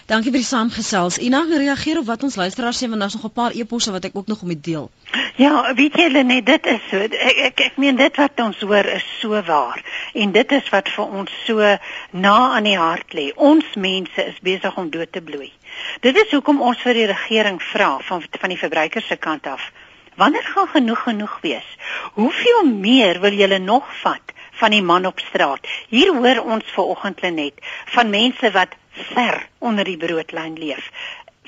Dankie 0.04 0.28
vir 0.32 0.42
die 0.42 0.46
saamgesels. 0.46 1.16
Ina, 1.16 1.38
reageer 1.48 1.98
op 2.02 2.08
wat 2.10 2.24
ons 2.26 2.34
luisteraars 2.36 2.80
sê 2.82 2.88
want 2.92 3.00
daar's 3.00 3.14
nog 3.16 3.24
'n 3.24 3.32
paar 3.40 3.52
eposse 3.56 3.92
wat 3.92 4.04
ek 4.04 4.16
ook 4.16 4.26
nog 4.26 4.42
moet 4.42 4.64
deel. 4.64 4.90
Ja, 5.36 5.74
weet 5.74 5.96
jy 5.96 6.22
net 6.22 6.46
dit 6.46 6.66
is 6.66 6.80
so 6.90 6.96
ek 6.96 7.38
ek, 7.48 7.60
ek 7.60 7.76
meen 7.76 7.96
dit 7.96 8.16
wat 8.16 8.40
ons 8.40 8.60
hoor 8.60 8.84
is 8.84 9.06
so 9.20 9.42
waar 9.42 9.80
en 10.14 10.32
dit 10.32 10.52
is 10.52 10.68
wat 10.68 10.88
vir 10.88 11.04
ons 11.04 11.30
so 11.46 11.78
na 12.10 12.36
aan 12.56 12.64
die 12.64 12.76
hart 12.76 13.14
lê. 13.14 13.32
Ons 13.34 13.64
mense 13.74 14.26
is 14.26 14.38
besig 14.42 14.76
om 14.76 14.90
dood 14.90 15.12
te 15.12 15.20
bloei. 15.20 15.52
Dit 16.00 16.16
is 16.16 16.30
hoekom 16.30 16.60
ons 16.60 16.82
vir 16.82 16.94
die 16.94 17.06
regering 17.06 17.62
vra 17.62 17.98
van 17.98 18.22
van 18.30 18.48
die 18.48 18.58
verbruikers 18.58 19.06
se 19.06 19.16
kant 19.16 19.46
af. 19.46 19.72
Wanneer 20.16 20.44
gaan 20.44 20.68
genoeg 20.68 21.02
genoeg 21.02 21.38
wees? 21.40 21.76
Hoeveel 22.12 22.64
meer 22.66 23.20
wil 23.20 23.32
julle 23.32 23.58
nog 23.58 23.88
vat? 24.02 24.33
Van 24.60 24.70
die 24.70 24.82
man 24.82 25.06
op 25.06 25.18
straat. 25.18 25.66
Hier 25.88 26.12
hoor 26.14 26.42
ons 26.44 26.72
vanoggend 26.74 27.20
net 27.20 27.54
van 27.96 28.10
mense 28.10 28.50
wat 28.50 28.74
ver 29.14 29.46
onder 29.58 29.84
die 29.84 29.96
broodlyn 29.96 30.58
leef. 30.58 30.90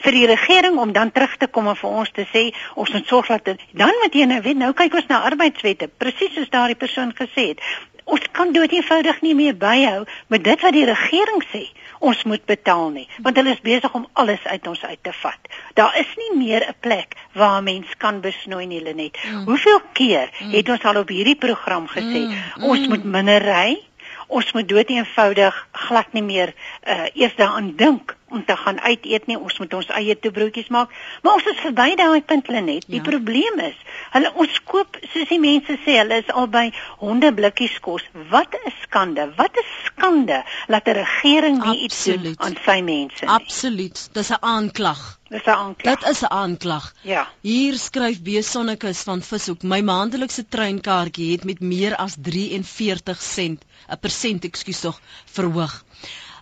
Vir 0.05 0.13
die 0.13 0.27
regering 0.27 0.79
om 0.79 0.93
dan 0.93 1.13
terug 1.13 1.37
te 1.37 1.47
kom 1.47 1.69
en 1.69 1.77
vir 1.77 1.91
ons 1.91 2.11
te 2.13 2.27
sê 2.33 2.51
ons 2.75 2.91
moet 2.93 3.07
sorg 3.07 3.29
dat 3.29 3.63
dan 3.73 4.01
met 4.03 4.15
jy 4.15 4.27
nou 4.29 4.41
weet 4.45 4.61
nou 4.61 4.73
kyk 4.77 4.95
ons 5.01 5.09
na 5.09 5.23
arbeidswette 5.29 5.89
presies 5.89 6.35
soos 6.35 6.51
daardie 6.53 6.77
persoon 6.77 7.15
gesê 7.17 7.53
het. 7.55 7.63
Ons 8.07 8.23
kan 8.33 8.53
dood 8.55 8.71
eenvoudig 8.71 9.21
nie 9.25 9.35
meer 9.35 9.57
byhou 9.59 10.05
met 10.31 10.45
dit 10.47 10.61
wat 10.63 10.75
die 10.77 10.85
regering 10.87 11.43
sê 11.53 11.65
ons 11.99 12.23
moet 12.31 12.45
betaal 12.47 12.91
nie 12.95 13.07
want 13.25 13.39
hulle 13.41 13.55
is 13.57 13.63
besig 13.65 13.95
om 13.99 14.07
alles 14.13 14.45
uit 14.45 14.67
ons 14.71 14.85
uit 14.85 15.01
te 15.03 15.15
vat. 15.23 15.51
Daar 15.75 15.97
is 15.99 16.13
nie 16.21 16.33
meer 16.39 16.63
'n 16.69 16.77
plek 16.81 17.17
waar 17.33 17.59
'n 17.61 17.65
mens 17.65 17.97
kan 17.99 18.21
besnoei 18.21 18.67
nie 18.67 18.83
Lenet. 18.83 19.19
Mm. 19.25 19.45
Hoeveel 19.45 19.81
keer 19.93 20.31
mm. 20.39 20.51
het 20.51 20.69
ons 20.69 20.85
al 20.85 20.97
op 21.03 21.09
hierdie 21.09 21.37
program 21.37 21.89
gesê 21.89 22.23
mm. 22.27 22.63
ons 22.63 22.81
mm. 22.81 22.89
moet 22.89 23.05
minder 23.05 23.43
ry? 23.43 23.83
Ons 24.27 24.53
moet 24.53 24.69
dood 24.69 24.89
eenvoudig 24.91 25.67
glad 25.87 26.13
nie 26.13 26.23
meer 26.23 26.55
uh, 26.83 27.07
eers 27.15 27.37
daaraan 27.37 27.75
dink 27.77 28.17
om 28.29 28.45
te 28.45 28.57
gaan 28.57 28.81
uit 28.81 29.05
eet 29.05 29.27
nie. 29.27 29.39
Ons 29.39 29.59
moet 29.59 29.75
ons 29.79 29.91
eie 29.99 30.17
toebroodjies 30.19 30.71
maak. 30.75 30.95
Maar 31.23 31.39
ons 31.39 31.51
is 31.53 31.61
verby 31.63 31.89
daai 31.99 32.23
punt 32.27 32.49
Lenet. 32.51 32.87
Die 32.91 33.01
ja. 33.01 33.07
probleem 33.07 33.61
is, 33.69 33.77
hulle 34.15 34.33
ons 34.35 34.59
koop 34.67 34.99
soos 35.13 35.29
die 35.31 35.41
mense 35.43 35.79
sê, 35.85 35.99
hulle 36.01 36.21
is 36.23 36.33
al 36.35 36.49
by 36.51 36.67
honde 37.03 37.33
blikkies 37.37 37.79
kos. 37.85 38.07
Wat 38.33 38.57
'n 38.59 38.75
skande. 38.83 39.29
Wat 39.39 39.55
'n 39.55 39.69
skande 39.85 40.43
dat 40.69 40.89
'n 40.89 40.99
regering 41.03 41.63
nie 41.65 41.85
iets 41.87 42.05
doen 42.05 42.35
aan 42.37 42.59
sy 42.65 42.81
mense 42.81 43.23
nie. 43.25 43.31
Absoluut. 43.31 44.09
Dis 44.13 44.31
'n 44.31 44.43
aanklag. 44.43 45.19
Dis 45.29 45.47
'n 45.47 45.51
aanklag. 45.51 45.95
Dit 45.95 46.09
is 46.11 46.23
'n 46.23 46.31
aanklag. 46.31 46.95
Ja. 47.03 47.29
Hier 47.41 47.75
skryf 47.75 48.23
B 48.23 48.29
Sonnekus 48.41 49.03
van 49.03 49.23
Vishoek, 49.23 49.63
my 49.63 49.81
maandelikse 49.81 50.49
treinkaartjie 50.49 51.33
het 51.33 51.45
met 51.45 51.61
meer 51.61 51.97
as 51.97 52.15
43 52.21 53.23
sent, 53.23 53.65
'n 53.89 53.99
persent, 54.01 54.45
ekskuus 54.45 54.81
tog, 54.81 55.01
verhoog. 55.37 55.85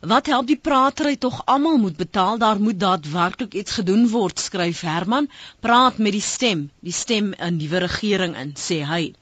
Wat 0.04 0.26
help 0.26 0.46
die 0.46 0.60
pratery 0.60 1.16
tog 1.16 1.42
almal 1.46 1.76
moet 1.80 1.96
betaal, 1.96 2.38
daar 2.38 2.60
moet 2.60 2.80
daadwerklik 2.80 3.54
iets 3.54 3.72
gedoen 3.80 4.08
word, 4.12 4.38
skryf 4.38 4.80
Herman. 4.80 5.30
Praat 5.60 5.98
met 5.98 6.12
die 6.12 6.24
stem, 6.24 6.70
die 6.80 6.92
stem 6.92 7.32
'n 7.38 7.56
nuwe 7.56 7.78
regering 7.86 8.36
in, 8.36 8.52
sê 8.66 8.82
hy. 8.84 9.14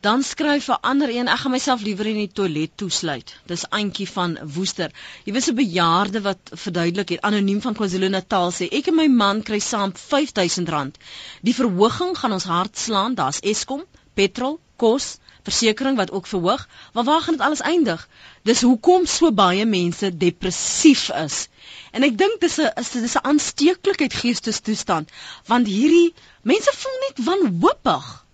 Dan 0.00 0.22
skryf 0.22 0.68
'n 0.68 0.80
ander 0.90 1.10
een, 1.14 1.28
ek 1.28 1.38
gaan 1.38 1.50
myself 1.50 1.82
liewer 1.82 2.06
in 2.06 2.20
die 2.20 2.32
toilet 2.32 2.70
toesluit. 2.76 3.34
Dis 3.46 3.64
Antjie 3.68 4.08
van 4.08 4.38
Woester. 4.54 4.90
Jy 5.24 5.32
weet 5.32 5.48
'n 5.48 5.54
bejaarde 5.54 6.20
wat 6.20 6.52
verduidelik 6.52 7.08
het 7.08 7.20
anoniem 7.20 7.60
van 7.60 7.74
KwaZulu-Natal 7.74 8.52
sê 8.52 8.68
ek 8.78 8.86
en 8.86 8.94
my 8.94 9.08
man 9.08 9.42
kry 9.42 9.58
saam 9.58 9.92
R5000. 9.92 11.00
Die 11.42 11.54
verhoging 11.54 12.16
gaan 12.18 12.32
ons 12.32 12.44
hart 12.44 12.78
slaan. 12.78 13.14
Daar's 13.14 13.40
Eskom, 13.40 13.84
petrol, 14.14 14.60
kos, 14.76 15.18
versekerings 15.42 15.98
wat 15.98 16.10
ook 16.10 16.26
verhoog, 16.26 16.68
maar 16.92 17.04
waar 17.04 17.20
gaan 17.20 17.36
dit 17.36 17.46
alles 17.46 17.60
eindig? 17.60 18.08
Dis 18.42 18.60
hoekom 18.60 19.06
so 19.06 19.32
baie 19.32 19.66
mense 19.66 20.16
depressief 20.16 21.08
is. 21.10 21.48
En 21.90 22.02
ek 22.06 22.18
dink 22.18 22.40
dis 22.40 22.58
'n 22.58 22.72
is 22.82 22.90
dis 22.90 23.16
'n 23.16 23.26
aansteeklikheid 23.30 24.14
geestestoestand 24.14 25.10
want 25.46 25.66
hierdie 25.66 26.14
mense 26.42 26.72
voel 26.82 26.98
net 27.06 27.24
wanhoopig. 27.24 28.24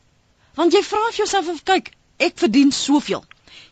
Want 0.55 0.73
jy 0.73 0.83
vra 0.83 1.05
vir 1.11 1.17
jouself 1.17 1.49
of 1.49 1.63
kyk, 1.63 1.93
ek 2.17 2.39
verdien 2.39 2.73
soveel. 2.73 3.25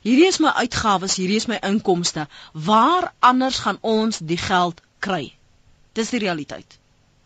Hierdie 0.05 0.27
is 0.27 0.39
my 0.39 0.51
uitgawes, 0.61 1.17
hierdie 1.17 1.37
is 1.41 1.47
my 1.47 1.59
inkomste. 1.63 2.29
Waar 2.53 3.13
anders 3.19 3.59
gaan 3.59 3.79
ons 3.81 4.19
die 4.19 4.37
geld 4.37 4.81
kry? 4.99 5.33
Dis 5.93 6.11
die 6.11 6.19
realiteit. 6.19 6.79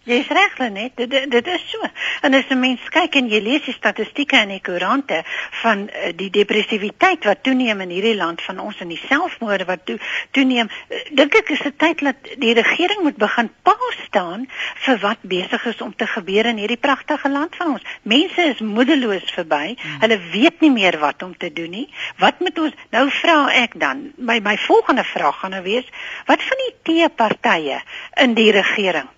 Jy's 0.08 0.28
reg, 0.32 0.54
net. 0.72 0.94
Dit, 0.96 1.10
dit 1.10 1.30
dit 1.30 1.48
is 1.52 1.64
so. 1.68 1.84
En 2.24 2.34
as 2.34 2.48
'n 2.48 2.58
mens 2.58 2.80
kyk 2.88 3.14
en 3.14 3.26
jy 3.28 3.40
lees 3.44 3.64
die 3.64 3.74
statistieke 3.74 4.38
in 4.40 4.48
die 4.48 4.60
koerante 4.60 5.20
van 5.60 5.82
uh, 5.88 6.12
die 6.16 6.30
depressiwiteit 6.30 7.24
wat 7.24 7.42
toeneem 7.42 7.80
in 7.80 7.92
hierdie 7.92 8.16
land 8.16 8.40
van 8.42 8.58
ons 8.58 8.80
en 8.80 8.88
die 8.88 9.00
selfmoorde 9.08 9.66
wat 9.68 9.84
toe, 9.84 9.98
toeneem, 10.30 10.70
uh, 10.88 11.00
dink 11.12 11.34
ek 11.34 11.50
is 11.50 11.60
dit 11.60 11.76
tyd 11.78 12.00
dat 12.00 12.30
die 12.40 12.54
regering 12.56 13.02
moet 13.04 13.16
begin 13.20 13.50
paal 13.62 13.92
staan 14.06 14.46
vir 14.86 14.98
wat 15.04 15.20
besig 15.20 15.66
is 15.66 15.84
om 15.84 15.92
te 15.94 16.06
gebeur 16.06 16.46
in 16.46 16.56
hierdie 16.56 16.80
pragtige 16.80 17.28
land 17.28 17.56
van 17.56 17.74
ons. 17.74 17.84
Mense 18.02 18.48
is 18.54 18.64
moedeloos 18.64 19.28
verby. 19.36 19.76
Hmm. 19.76 20.00
Hulle 20.06 20.18
weet 20.32 20.64
nie 20.64 20.72
meer 20.72 20.98
wat 21.04 21.22
om 21.22 21.36
te 21.36 21.52
doen 21.52 21.70
nie. 21.70 21.88
Wat 22.16 22.40
moet 22.40 22.58
ons 22.58 22.72
nou 22.96 23.04
vra 23.20 23.36
ek 23.52 23.76
dan? 23.76 24.08
My 24.16 24.40
my 24.40 24.56
volgende 24.56 25.04
vraag 25.04 25.44
gaan 25.44 25.50
nou 25.50 25.62
wees, 25.68 25.84
wat 26.24 26.42
van 26.42 26.64
die 26.64 26.74
teepartye 26.82 27.82
in 28.16 28.34
die 28.34 28.50
regering? 28.56 29.12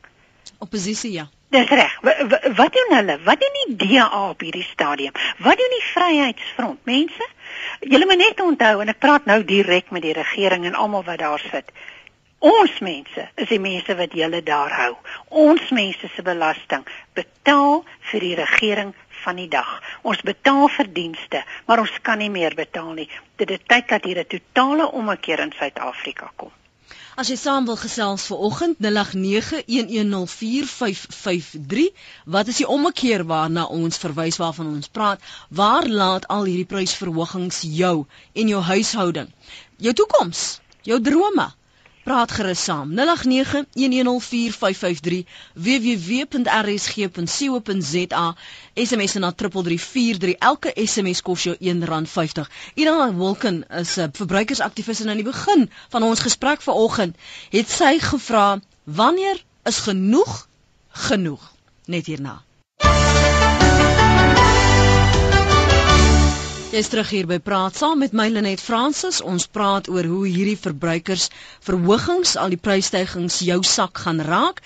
Oppositie 0.60 1.12
ja. 1.12 1.28
Dis 1.50 1.68
reg. 1.68 1.94
Wat 2.56 2.72
doen 2.72 2.96
hulle? 2.96 3.18
Wat 3.24 3.40
doen 3.40 3.56
die 3.58 3.76
DA 3.76 4.28
op 4.28 4.42
hierdie 4.44 4.66
stadium? 4.68 5.12
Wat 5.38 5.56
doen 5.58 5.72
die 5.72 5.86
Vryheidsfront? 5.86 6.84
Mense, 6.84 7.26
julle 7.80 8.06
moet 8.06 8.20
net 8.20 8.42
onthou 8.44 8.76
en 8.84 8.92
ek 8.92 9.00
praat 9.02 9.24
nou 9.26 9.40
direk 9.44 9.90
met 9.90 10.04
die 10.04 10.14
regering 10.14 10.68
en 10.68 10.76
almal 10.78 11.02
wat 11.08 11.18
daar 11.24 11.42
sit. 11.50 11.72
Ons 12.38 12.78
mense 12.84 13.24
is 13.34 13.48
die 13.48 13.60
mense 13.60 13.96
wat 13.96 14.14
julle 14.16 14.42
daar 14.44 14.76
hou. 14.82 14.92
Ons 15.42 15.72
mense 15.76 16.12
se 16.14 16.22
belasting 16.28 16.86
betaal 17.18 17.82
vir 18.12 18.26
die 18.28 18.36
regering 18.38 18.94
van 19.24 19.40
die 19.40 19.48
dag. 19.48 19.74
Ons 20.06 20.22
betaal 20.24 20.68
vir 20.76 20.92
dienste, 21.00 21.42
maar 21.66 21.82
ons 21.82 21.98
kan 22.06 22.20
nie 22.20 22.30
meer 22.30 22.54
betaal 22.56 22.94
nie. 23.00 23.10
Dit 23.36 23.50
is 23.56 23.66
tyd 23.66 23.88
dat 23.88 24.04
hier 24.04 24.22
'n 24.22 24.32
totale 24.36 24.92
ommekeer 24.92 25.40
in 25.40 25.52
Suid-Afrika 25.58 26.32
kom. 26.36 26.52
As 27.18 27.26
jy 27.28 27.36
saam 27.40 27.64
wil 27.66 27.76
gesels 27.80 28.24
vir 28.30 28.38
oggend 28.48 28.76
0891104553, 28.86 31.86
wat 32.36 32.50
is 32.52 32.60
die 32.62 32.68
ommekeer 32.76 33.22
waarna 33.26 33.64
ons 33.66 33.98
verwys 33.98 34.38
waarvan 34.42 34.68
ons 34.76 34.88
praat? 34.98 35.20
Waar 35.48 35.88
laat 35.88 36.28
al 36.36 36.44
hierdie 36.50 36.70
prysverhogings 36.74 37.58
jou 37.80 37.96
en 38.32 38.46
jou 38.54 38.62
huishouding? 38.72 39.28
Jou 39.76 39.94
toekoms, 40.02 40.40
jou 40.86 40.98
drome. 41.10 41.48
Praat 42.10 42.32
gerus 42.34 42.58
saam. 42.64 42.90
0891104553 42.98 43.02
www.rsg.co.za 45.54 48.34
SMS 48.74 49.14
na 49.22 49.30
3343 49.32 50.36
elke 50.38 50.72
SMS 50.74 51.22
kos 51.22 51.42
jou 51.46 51.54
R1.50 51.54 52.50
Ina 52.74 53.14
Wilken 53.14 53.62
is 53.82 53.94
'n 53.96 54.10
verbruikersaktivis 54.12 55.00
en 55.00 55.08
aan 55.08 55.22
die 55.22 55.30
begin 55.30 55.70
van 55.94 56.02
ons 56.02 56.20
gesprek 56.26 56.60
vanoggend 56.66 57.14
het 57.54 57.68
sy 57.70 57.98
gevra 58.02 58.58
wanneer 58.84 59.44
is 59.62 59.78
genoeg 59.78 60.48
genoeg? 60.90 61.52
net 61.86 62.06
hierna 62.06 62.42
Jy's 66.70 66.86
terug 66.86 67.08
hier 67.10 67.26
by 67.26 67.36
Praat 67.42 67.74
saam 67.80 67.98
met 67.98 68.12
my 68.14 68.28
Lenet 68.30 68.60
Fransis. 68.62 69.16
Ons 69.26 69.48
praat 69.50 69.88
oor 69.90 70.06
hoe 70.06 70.28
hierdie 70.30 70.58
verbruikers 70.66 71.24
verhogings 71.66 72.36
al 72.38 72.52
die 72.54 72.60
prysstygings 72.66 73.40
jou 73.48 73.56
sak 73.66 73.98
gaan 74.04 74.22
raak 74.28 74.60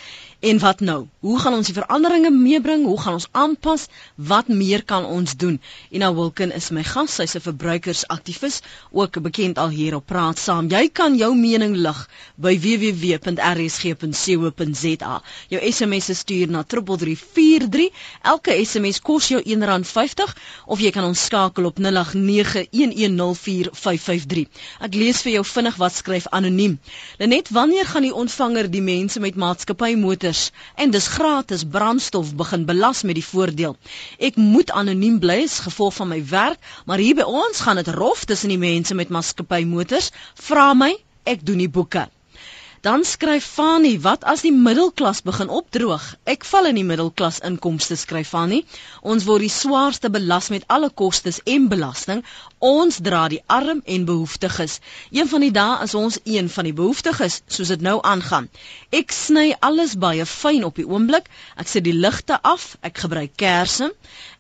En 0.45 0.59
wat 0.59 0.81
nou? 0.81 1.07
Hoe 1.25 1.39
gaan 1.41 1.55
ons 1.57 1.71
die 1.71 1.75
veranderinge 1.75 2.29
meebring? 2.31 2.85
Hoe 2.85 3.01
gaan 3.01 3.13
ons 3.17 3.29
aanpas? 3.33 3.87
Wat 4.15 4.49
meer 4.53 4.85
kan 4.85 5.05
ons 5.09 5.33
doen? 5.41 5.61
Ina 5.89 6.13
Wilken 6.13 6.53
is 6.53 6.69
my 6.77 6.85
gas. 6.85 7.15
Sy's 7.15 7.35
'n 7.37 7.41
verbruikersaktivis, 7.41 8.61
ook 8.93 9.23
bekend 9.23 9.59
al 9.59 9.69
hier 9.69 9.95
op 9.97 10.07
Praat 10.07 10.39
Saam. 10.39 10.69
Jy 10.69 10.89
kan 10.93 11.17
jou 11.17 11.37
mening 11.37 11.77
lig 11.77 12.09
by 12.37 12.61
www.rsg.co.za. 12.61 15.23
Jou 15.49 15.73
SMS 15.73 16.19
stuur 16.19 16.49
na 16.49 16.63
3343. 16.63 17.89
Elke 18.23 18.65
SMS 18.65 19.01
kos 19.01 19.29
jou 19.29 19.41
R1.50 19.41 20.35
of 20.67 20.81
jy 20.81 20.91
kan 20.91 21.05
ons 21.05 21.25
skakel 21.25 21.65
op 21.65 21.79
0891104553. 21.79 24.49
Ek 24.81 24.95
lees 24.95 25.23
vir 25.23 25.33
jou 25.33 25.45
vinnig 25.45 25.77
wat 25.77 25.95
skryf 25.95 26.27
anoniem. 26.31 26.79
Lenet, 27.19 27.49
wanneer 27.49 27.87
gaan 27.87 28.03
die 28.03 28.15
ontvanger 28.15 28.71
die 28.71 28.83
mense 28.83 29.21
met 29.21 29.35
maatskappy 29.35 29.95
kinders 30.35 30.51
en 30.83 30.91
dis 30.91 31.07
gratis 31.17 31.63
brandstof 31.75 32.31
begin 32.39 32.65
belas 32.67 33.03
met 33.07 33.15
die 33.19 33.25
voordeel. 33.25 33.77
Ek 34.29 34.37
moet 34.37 34.71
anoniem 34.81 35.19
bly 35.23 35.37
as 35.45 35.61
gevolg 35.67 35.95
van 36.01 36.09
my 36.11 36.19
werk, 36.33 36.59
maar 36.87 36.99
hier 36.99 37.15
by 37.21 37.23
ons 37.43 37.61
gaan 37.63 37.77
dit 37.79 37.89
rof 37.95 38.25
tussen 38.27 38.51
die 38.51 38.59
mense 38.59 38.95
met 38.99 39.09
maatskappy 39.15 39.63
motors. 39.65 40.11
Vra 40.49 40.73
my, 40.75 40.91
ek 41.25 41.47
doen 41.47 41.63
die 41.63 41.71
boeke. 41.71 42.09
Dan 42.85 43.05
skryf 43.05 43.45
Fani, 43.57 43.95
wat 44.05 44.27
as 44.29 44.43
die 44.45 44.53
middelklas 44.53 45.23
begin 45.25 45.49
opdroog? 45.49 46.03
Ek 46.29 46.43
val 46.45 46.67
in 46.69 46.77
die 46.77 46.85
middelklas 46.85 47.39
inkomste 47.49 47.97
skryf 47.97 48.35
Fani. 48.35 48.59
Ons 49.01 49.25
word 49.25 49.41
die 49.47 49.53
swaarste 49.55 50.11
belas 50.13 50.51
met 50.53 50.67
alle 50.69 50.91
kostes 50.93 51.39
en 51.49 51.71
belasting. 51.71 52.21
Ons 52.61 52.99
dra 53.07 53.23
die 53.33 53.41
arm 53.57 53.81
en 53.95 54.05
behoeftiges. 54.11 54.75
Een 55.17 55.31
van 55.33 55.47
die 55.47 55.55
dae 55.57 55.79
is 55.87 55.97
ons 55.97 56.21
een 56.29 56.53
van 56.53 56.69
die 56.69 56.75
behoeftiges, 56.77 57.39
soos 57.49 57.73
dit 57.73 57.87
nou 57.89 57.97
aangaan. 58.05 58.51
Ek 58.93 59.17
sny 59.17 59.47
alles 59.65 59.97
baie 60.05 60.29
fyn 60.29 60.69
op 60.69 60.77
die 60.77 60.85
oomblik. 60.85 61.33
Ek 61.57 61.73
sit 61.73 61.89
die 61.89 61.97
ligte 61.97 62.37
af, 62.45 62.75
ek 62.85 63.01
gebruik 63.07 63.33
kersse. 63.41 63.95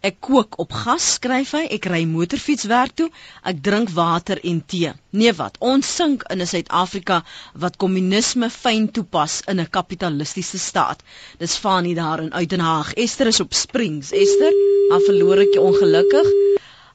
Ek 0.04 0.18
kook 0.20 0.58
op 0.60 0.74
gas, 0.76 1.04
skryf 1.16 1.54
hy. 1.56 1.62
Ek 1.72 1.86
ry 1.88 2.02
motorfiets 2.04 2.66
werk 2.68 2.92
toe. 3.00 3.06
Ek 3.50 3.62
drink 3.64 3.92
water 3.96 4.40
en 4.50 4.58
tee. 4.72 4.90
Nee 5.16 5.32
wat? 5.38 5.56
Ons 5.64 5.88
sink 6.00 6.26
in 6.34 6.42
'n 6.44 6.50
Suid-Afrika 6.50 7.22
wat 7.62 7.78
kommunisme 7.84 8.50
fyn 8.50 8.90
toepas 8.98 9.38
in 9.48 9.60
'n 9.60 9.70
kapitalistiese 9.78 10.58
staat. 10.58 11.00
Dis 11.38 11.56
Fani 11.56 11.94
daar 11.94 12.20
in 12.20 12.34
Uitenhaag. 12.34 12.92
Esther 13.06 13.32
is 13.32 13.40
op 13.40 13.54
Springs. 13.54 14.12
Esther, 14.12 14.52
maar 14.90 15.00
verloor 15.08 15.38
ek 15.46 15.54
jou 15.54 15.64
ongelukkig. 15.72 16.28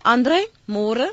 Andre, 0.03 0.47
môre? 0.67 1.09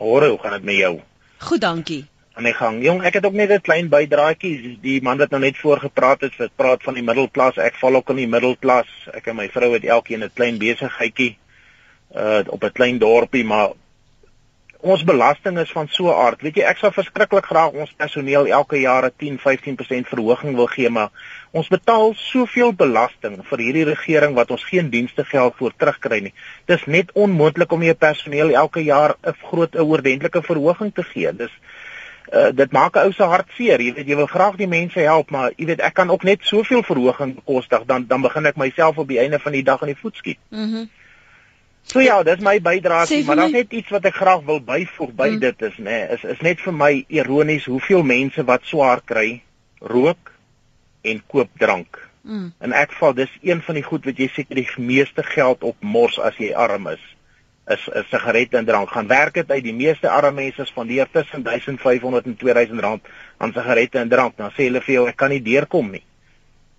Môre, 0.00 0.28
hoe 0.28 0.38
gaan 0.38 0.52
dit 0.52 0.62
met 0.62 0.76
jou? 0.76 1.00
Goed, 1.38 1.60
dankie. 1.60 2.04
Aan 2.34 2.48
die 2.48 2.54
gang. 2.54 2.82
Jong, 2.82 3.02
ek 3.06 3.20
het 3.20 3.26
ook 3.26 3.36
net 3.38 3.50
'n 3.50 3.60
klein 3.60 3.88
bydraatjie. 3.88 4.78
Die 4.82 5.02
man 5.02 5.18
wat 5.18 5.30
nou 5.30 5.40
net 5.40 5.56
voor 5.56 5.78
gepraat 5.78 6.20
het, 6.20 6.34
het 6.36 6.56
praat 6.56 6.82
van 6.82 6.94
die 6.94 7.02
middelklas. 7.02 7.56
Ek 7.56 7.74
val 7.74 7.94
ook 7.94 8.10
in 8.10 8.16
die 8.16 8.28
middelklas. 8.28 8.90
Ek 9.12 9.26
en 9.26 9.36
my 9.36 9.48
vrou 9.48 9.72
het 9.72 9.84
elkeen 9.84 10.24
'n 10.24 10.30
klein 10.34 10.58
besigheidjie 10.58 11.36
uh 12.14 12.42
op 12.46 12.64
'n 12.64 12.72
klein 12.72 12.98
dorpie, 12.98 13.44
maar 13.44 13.70
ons 14.84 15.04
belasting 15.04 15.58
is 15.58 15.72
van 15.72 15.88
so 15.88 16.08
'n 16.08 16.18
aard. 16.24 16.42
Weet 16.42 16.56
jy, 16.56 16.62
ek 16.62 16.76
sou 16.76 16.92
verskriklik 16.92 17.44
graag 17.44 17.70
ons 17.70 17.94
personeel 17.96 18.46
elke 18.46 18.80
jaar 18.80 19.04
'n 19.04 19.12
10-15% 19.16 20.08
verhoging 20.08 20.54
wil 20.54 20.66
gee, 20.66 20.90
maar 20.90 21.10
ons 21.50 21.68
betaal 21.68 22.14
soveel 22.14 22.72
belasting 22.72 23.38
vir 23.46 23.58
hierdie 23.58 23.84
regering 23.84 24.34
wat 24.34 24.50
ons 24.50 24.64
geen 24.64 24.90
dienste 24.90 25.24
geld 25.24 25.54
voor 25.56 25.72
terugkry 25.76 26.20
nie. 26.20 26.34
Dis 26.66 26.84
net 26.84 27.12
onmoontlik 27.12 27.72
om 27.72 27.82
jou 27.82 27.94
personeel 27.94 28.50
elke 28.50 28.84
jaar 28.84 29.14
'n 29.22 29.34
groot 29.42 29.74
'n 29.74 29.80
oordentlike 29.80 30.42
verhoging 30.42 30.94
te 30.94 31.02
gee. 31.02 31.32
Dis 31.32 31.52
uh, 32.34 32.50
dit 32.54 32.72
maak 32.72 32.96
'n 32.96 33.06
ou 33.06 33.12
se 33.12 33.22
hart 33.22 33.48
seer. 33.56 33.80
Jy 33.80 33.94
weet 33.94 34.08
jy 34.08 34.16
wil 34.16 34.26
graag 34.26 34.56
die 34.56 34.68
mense 34.68 34.98
help, 35.00 35.30
maar 35.30 35.52
jy 35.56 35.66
weet 35.66 35.80
ek 35.80 35.94
kan 35.94 36.10
ook 36.10 36.22
net 36.22 36.42
soveel 36.42 36.82
verhoging 36.82 37.34
bekostig 37.34 37.84
dan 37.86 38.06
dan 38.06 38.20
begin 38.20 38.46
ek 38.46 38.56
myself 38.56 38.98
op 38.98 39.08
die 39.08 39.18
einde 39.18 39.38
van 39.38 39.52
die 39.52 39.62
dag 39.62 39.80
in 39.80 39.92
die 39.94 40.00
voet 40.00 40.16
skiet. 40.16 40.38
Mhm. 40.50 40.62
Mm 40.62 40.90
so 41.84 42.00
ja, 42.00 42.22
dis 42.22 42.40
my 42.40 42.60
bydrae, 42.60 43.24
maar 43.24 43.36
daar's 43.36 43.52
net 43.52 43.72
iets 43.72 43.90
wat 43.92 44.04
ek 44.04 44.14
graag 44.14 44.44
wil 44.44 44.60
byvoeg 44.60 45.10
by 45.14 45.28
mm. 45.28 45.38
dit 45.38 45.62
is 45.62 45.74
nê, 45.76 45.84
nee, 45.84 46.06
is 46.16 46.24
is 46.24 46.40
net 46.40 46.60
vir 46.60 46.72
my 46.72 47.04
ironies 47.08 47.64
hoeveel 47.64 48.02
mense 48.02 48.44
wat 48.44 48.64
swaar 48.64 49.02
kry, 49.04 49.42
rook 49.80 50.32
en 51.02 51.22
koop 51.26 51.50
drank. 51.58 52.00
Mm. 52.22 52.54
En 52.58 52.72
ek 52.72 52.92
val 52.92 53.12
dis 53.14 53.28
een 53.42 53.60
van 53.62 53.74
die 53.74 53.84
goed 53.84 54.04
wat 54.04 54.16
jy 54.16 54.30
seker 54.32 54.54
die 54.54 54.68
meeste 54.80 55.22
geld 55.22 55.62
op 55.62 55.76
mors 55.80 56.16
as 56.18 56.40
jy 56.40 56.54
arm 56.56 56.88
is 56.88 57.04
is 57.68 57.88
'n 57.88 58.04
sigarette 58.10 58.56
en 58.56 58.64
drank 58.64 58.90
gaan 58.90 59.06
werk 59.06 59.34
dit 59.34 59.50
uit 59.50 59.64
die 59.64 59.74
meeste 59.74 60.08
arme 60.08 60.32
mense 60.32 60.64
spandeer 60.64 61.08
tussen 61.10 61.42
1500 61.42 62.26
en 62.26 62.36
2000 62.36 62.80
rand 62.80 63.02
aan 63.38 63.52
sigarette 63.52 63.98
en 63.98 64.08
drank. 64.08 64.36
Dan 64.36 64.50
sê 64.50 64.68
hulle 64.68 64.80
vir 64.80 64.94
jou 64.94 65.08
ek 65.08 65.16
kan 65.16 65.30
nie 65.30 65.42
deurkom 65.42 65.90
nie 65.90 66.04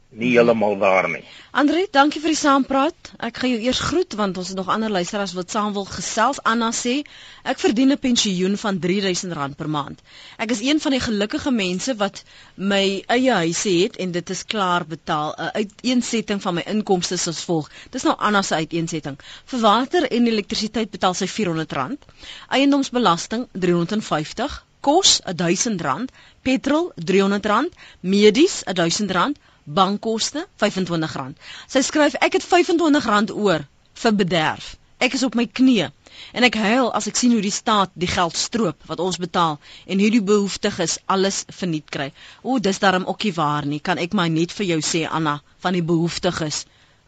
nie 0.09 0.31
heeltemal 0.31 0.77
daar 0.79 1.07
nie. 1.09 1.23
Andre, 1.55 1.85
dankie 1.91 2.21
vir 2.23 2.31
die 2.31 2.39
saampraat. 2.39 3.09
Ek 3.27 3.37
gaan 3.41 3.51
jou 3.53 3.59
eers 3.63 3.79
groet 3.79 4.15
want 4.19 4.37
ons 4.37 4.49
het 4.51 4.57
nog 4.59 4.69
ander 4.71 4.91
luisteraars 4.91 5.33
wat 5.37 5.51
saam 5.51 5.73
wil 5.75 5.85
gesels. 5.87 6.41
Anna 6.43 6.71
sê, 6.75 6.95
ek 7.43 7.59
verdien 7.59 7.91
'n 7.91 7.99
pensioen 7.99 8.57
van 8.57 8.79
R3000 8.79 9.55
per 9.55 9.69
maand. 9.69 10.01
Ek 10.37 10.51
is 10.51 10.61
een 10.61 10.79
van 10.79 10.91
die 10.91 10.99
gelukkige 10.99 11.51
mense 11.51 11.95
wat 11.95 12.23
my 12.55 13.03
eie 13.07 13.31
huis 13.31 13.63
het 13.63 13.95
en 13.95 14.11
dit 14.11 14.29
is 14.29 14.45
klaar 14.45 14.85
betaal. 14.85 15.35
'n 15.37 15.49
Uiteensetting 15.53 16.41
van 16.41 16.53
my 16.53 16.63
inkomste 16.65 17.13
is 17.13 17.27
as 17.27 17.43
volg. 17.43 17.71
Dis 17.91 18.03
nou 18.03 18.15
Anna 18.17 18.41
se 18.41 18.55
uiteensetting. 18.55 19.17
Vir 19.45 19.59
water 19.59 20.11
en 20.11 20.27
elektrisiteit 20.27 20.91
betaal 20.91 21.13
sy 21.13 21.25
R400, 21.25 21.97
eiendomsbelasting 22.49 23.47
R350, 23.53 24.63
kos 24.81 25.21
R1000, 25.25 26.11
petrol 26.41 26.91
R300, 26.95 27.73
medies 27.99 28.63
R1000 28.67 29.39
bankkoste 29.65 30.45
R25. 30.62 31.36
Sy 31.67 31.84
skryf 31.86 32.17
ek 32.21 32.39
het 32.39 32.47
R25 32.47 33.36
oor 33.36 33.65
vir 34.04 34.17
bederf. 34.21 34.75
Ek 34.99 35.13
is 35.17 35.25
op 35.28 35.36
my 35.36 35.45
knieë 35.45 35.91
en 36.34 36.47
ek 36.47 36.56
huil 36.56 36.91
as 36.95 37.10
ek 37.12 37.17
sien 37.19 37.34
hoe 37.36 37.43
die 37.43 37.51
staat 37.51 37.91
die 37.99 38.08
geld 38.08 38.38
stroop 38.39 38.86
wat 38.88 39.01
ons 39.04 39.19
betaal 39.19 39.58
en 39.86 39.99
hierdie 39.99 40.23
behoeftiges 40.23 40.99
alles 41.12 41.43
verniet 41.51 41.91
kry. 41.91 42.12
O, 42.43 42.60
dis 42.60 42.80
darm 42.80 43.08
ookie 43.12 43.34
waar 43.36 43.67
nie. 43.67 43.82
Kan 43.84 43.99
ek 43.99 44.15
my 44.15 44.30
net 44.32 44.56
vir 44.56 44.71
jou 44.75 44.80
sê 44.86 45.04
Anna 45.10 45.41
van 45.65 45.75
die 45.75 45.84
behoeftiges 45.84 46.63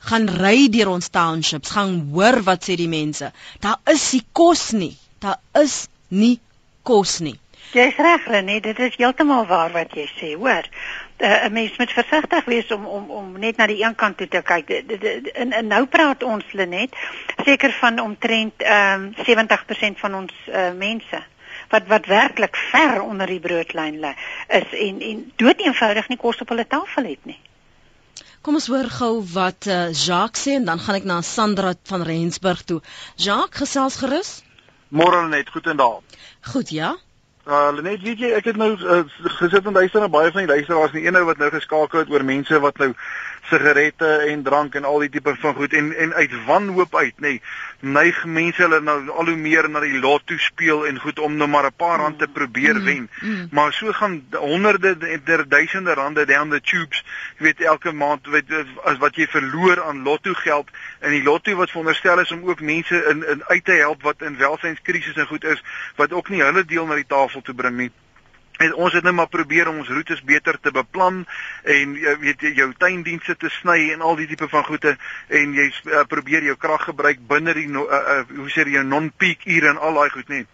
gaan 0.10 0.28
ry 0.30 0.68
deur 0.72 0.94
ons 0.94 1.10
townships, 1.10 1.74
gaan 1.76 2.00
hoor 2.14 2.42
wat 2.48 2.68
sê 2.68 2.78
die 2.80 2.92
mense. 2.92 3.32
Daar 3.64 3.80
is 3.94 4.12
nie 4.14 4.24
kos 4.34 4.72
nie. 4.72 4.94
Daar 5.24 5.40
is 5.64 5.88
nie 6.10 6.38
kos 6.84 7.20
nie. 7.20 7.38
Jy's 7.76 7.98
reg, 8.00 8.28
René, 8.32 8.62
dit 8.64 8.80
is 8.80 8.96
heeltemal 8.96 9.48
waar 9.50 9.74
wat 9.74 9.96
jy 9.98 10.06
sê, 10.14 10.36
hoor. 10.40 10.70
Uh, 11.18 11.46
'n 11.48 11.54
Mens 11.54 11.78
moet 11.78 11.92
versigtig 11.92 12.46
wees 12.46 12.72
om 12.72 12.86
om 12.86 13.10
om 13.10 13.40
net 13.40 13.58
na 13.58 13.66
die 13.68 13.84
een 13.84 13.96
kant 13.96 14.18
toe 14.18 14.28
te 14.28 14.42
kyk. 14.42 14.70
En, 15.34 15.52
en 15.52 15.68
nou 15.68 15.86
praat 15.86 16.24
ons 16.24 16.52
Lenet 16.52 16.94
seker 17.46 17.72
van 17.80 18.00
omtrent 18.00 18.62
ehm 18.62 19.04
um, 19.04 19.26
70% 19.26 19.98
van 19.98 20.16
ons 20.16 20.34
uh, 20.48 20.72
mense 20.78 21.24
wat 21.70 21.88
wat 21.88 22.06
werklik 22.06 22.56
ver 22.56 23.02
onder 23.02 23.28
die 23.28 23.40
broodlyn 23.40 24.00
lê 24.00 24.14
is 24.48 24.70
en 24.72 25.02
en 25.02 25.32
dood 25.36 25.60
eenvoudig 25.60 26.08
nie 26.08 26.18
kos 26.18 26.42
op 26.42 26.54
hulle 26.54 26.68
tafel 26.68 27.04
het 27.04 27.26
nie. 27.26 27.40
Kom 28.42 28.60
ons 28.60 28.70
hoor 28.72 28.88
gou 29.00 29.14
wat 29.34 29.66
uh, 29.68 29.90
Jacques 29.92 30.46
sê 30.46 30.54
en 30.56 30.66
dan 30.70 30.80
gaan 30.80 30.96
ek 30.96 31.08
na 31.10 31.22
Sandra 31.22 31.74
van 31.90 32.06
Rensburg 32.08 32.62
toe. 32.64 32.82
Jacques, 33.16 33.60
gesels 33.66 33.98
gerus? 34.00 34.30
Môre 34.88 35.26
net, 35.28 35.50
goed 35.50 35.68
en 35.68 35.78
daal. 35.78 36.04
Goed, 36.54 36.70
ja. 36.72 36.94
Uh, 37.48 37.70
Lenet, 37.72 38.02
weet 38.04 38.20
jy, 38.20 38.30
ek 38.36 38.50
het 38.50 38.58
nou 38.60 38.74
uh, 38.76 39.04
gesit 39.38 39.68
en 39.70 39.78
luister 39.78 40.02
na 40.04 40.10
baie 40.12 40.32
van 40.36 40.44
die 40.44 40.50
luisteraars, 40.52 40.92
die 40.92 41.06
ene 41.06 41.22
wat 41.24 41.38
nou 41.40 41.48
geskakel 41.54 42.02
het 42.02 42.10
oor 42.12 42.26
mense 42.28 42.60
wat 42.60 42.82
nou 42.84 42.90
sigarette 43.50 44.08
en 44.32 44.44
drank 44.44 44.76
en 44.76 44.84
al 44.84 45.00
die 45.06 45.10
tipe 45.10 45.36
van 45.42 45.54
goed 45.56 45.74
en 45.74 45.92
en 45.96 46.14
uit 46.14 46.34
wanhoop 46.46 46.96
uit 46.96 47.14
nê. 47.18 47.22
Nee, 47.22 47.42
neig 47.80 48.24
mense 48.26 48.62
hulle 48.62 48.80
nou 48.82 48.98
al 49.10 49.30
hoe 49.32 49.36
meer 49.38 49.70
na 49.70 49.80
die 49.84 50.00
lotto 50.00 50.38
speel 50.38 50.86
en 50.88 51.00
goed 51.00 51.20
om 51.20 51.36
nou 51.38 51.48
maar 51.48 51.66
'n 51.70 51.78
paar 51.78 52.00
rand 52.00 52.20
te 52.20 52.28
probeer 52.28 52.76
mm, 52.76 52.84
wen. 52.86 53.10
mm. 53.22 53.48
maar 53.52 53.74
so 53.74 53.92
gaan 53.92 54.26
honderde 54.32 54.98
en 55.00 55.46
duisende 55.48 55.94
rande 55.94 56.26
down 56.26 56.50
the 56.50 56.62
tubes 56.62 57.04
jy 57.38 57.44
weet 57.44 57.62
elke 57.62 57.92
maand 57.92 58.28
weet 58.28 58.52
as 58.84 58.98
wat 58.98 59.16
jy 59.16 59.28
verloor 59.28 59.84
aan 59.84 60.04
lotto 60.04 60.34
geld. 60.34 60.70
En 61.00 61.12
die 61.12 61.24
lotto 61.24 61.56
wat 61.56 61.70
veronderstel 61.70 62.20
is 62.20 62.32
om 62.32 62.44
ook 62.50 62.62
mense 62.62 63.06
in 63.10 63.28
in 63.28 63.44
uit 63.48 63.66
te 63.66 63.72
help 63.72 64.02
wat 64.02 64.22
in 64.22 64.38
welsynskrisis 64.38 65.16
en 65.16 65.28
goed 65.28 65.44
is 65.44 65.64
wat 65.96 66.14
ook 66.14 66.30
nie 66.30 66.44
hulle 66.44 66.66
deel 66.66 66.86
na 66.86 66.96
die 66.96 67.08
tafel 67.08 67.42
toe 67.42 67.56
bring 67.56 67.78
nie 67.78 67.92
En 68.58 68.74
ons 68.74 68.94
het 68.94 69.04
net 69.04 69.14
maar 69.14 69.30
probeer 69.30 69.68
om 69.70 69.78
ons 69.78 69.90
roetes 69.90 70.24
beter 70.26 70.58
te 70.62 70.72
beplan 70.74 71.26
en 71.64 71.94
jy 72.02 72.14
weet 72.24 72.46
jou 72.58 72.72
tuindienste 72.78 73.36
te 73.38 73.52
sny 73.60 73.92
en 73.94 74.02
al 74.02 74.16
die 74.18 74.28
tipe 74.32 74.48
van 74.50 74.66
goede 74.66 74.96
en 75.40 75.54
jy 75.54 75.68
uh, 75.70 76.04
probeer 76.10 76.48
jou 76.50 76.56
krag 76.58 76.88
gebruik 76.90 77.22
binne 77.30 77.54
die 77.54 77.68
uh, 77.70 77.84
uh, 77.86 78.24
hoe 78.40 78.50
sê 78.50 78.66
jy 78.66 78.82
non-peak 78.82 79.46
ure 79.46 79.70
en 79.74 79.78
al 79.78 80.00
daai 80.02 80.10
goed 80.16 80.32
net. 80.34 80.50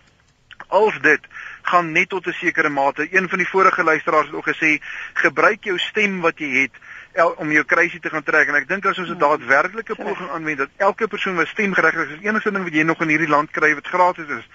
Als 0.68 0.98
dit 1.04 1.30
gaan 1.70 1.92
net 1.96 2.10
tot 2.10 2.28
'n 2.28 2.36
sekere 2.36 2.70
mate. 2.70 3.08
Een 3.12 3.30
van 3.30 3.38
die 3.39 3.48
vorige 3.48 3.84
luisteraars 3.84 4.28
het 4.28 4.36
ook 4.36 4.50
gesê 4.52 4.82
gebruik 5.13 5.63
jou 5.63 5.78
stem 5.80 6.20
wat 6.22 6.39
jy 6.39 6.50
het 6.62 6.76
el, 7.13 7.30
om 7.38 7.52
jou 7.52 7.63
kruisie 7.63 8.00
te 8.00 8.10
gaan 8.10 8.24
trek 8.24 8.48
en 8.48 8.56
ek 8.56 8.68
dink 8.68 8.86
as 8.86 8.98
ons 8.98 9.10
'n 9.10 9.18
daadwerklike 9.18 9.96
poging 9.96 10.30
aanwend 10.30 10.58
dat 10.58 10.70
elke 10.78 11.08
persoon 11.08 11.36
wat 11.36 11.48
stemgeregtig 11.48 12.10
is, 12.10 12.18
is 12.18 12.26
enigste 12.26 12.52
ding 12.52 12.63
wat 12.63 12.74
jy 12.74 12.84
nog 12.84 13.02
in 13.02 13.16
hierdie 13.16 13.32
land 13.32 13.52
kry 13.52 13.74
wat 13.74 13.88
gratis 13.88 14.28
is, 14.28 14.46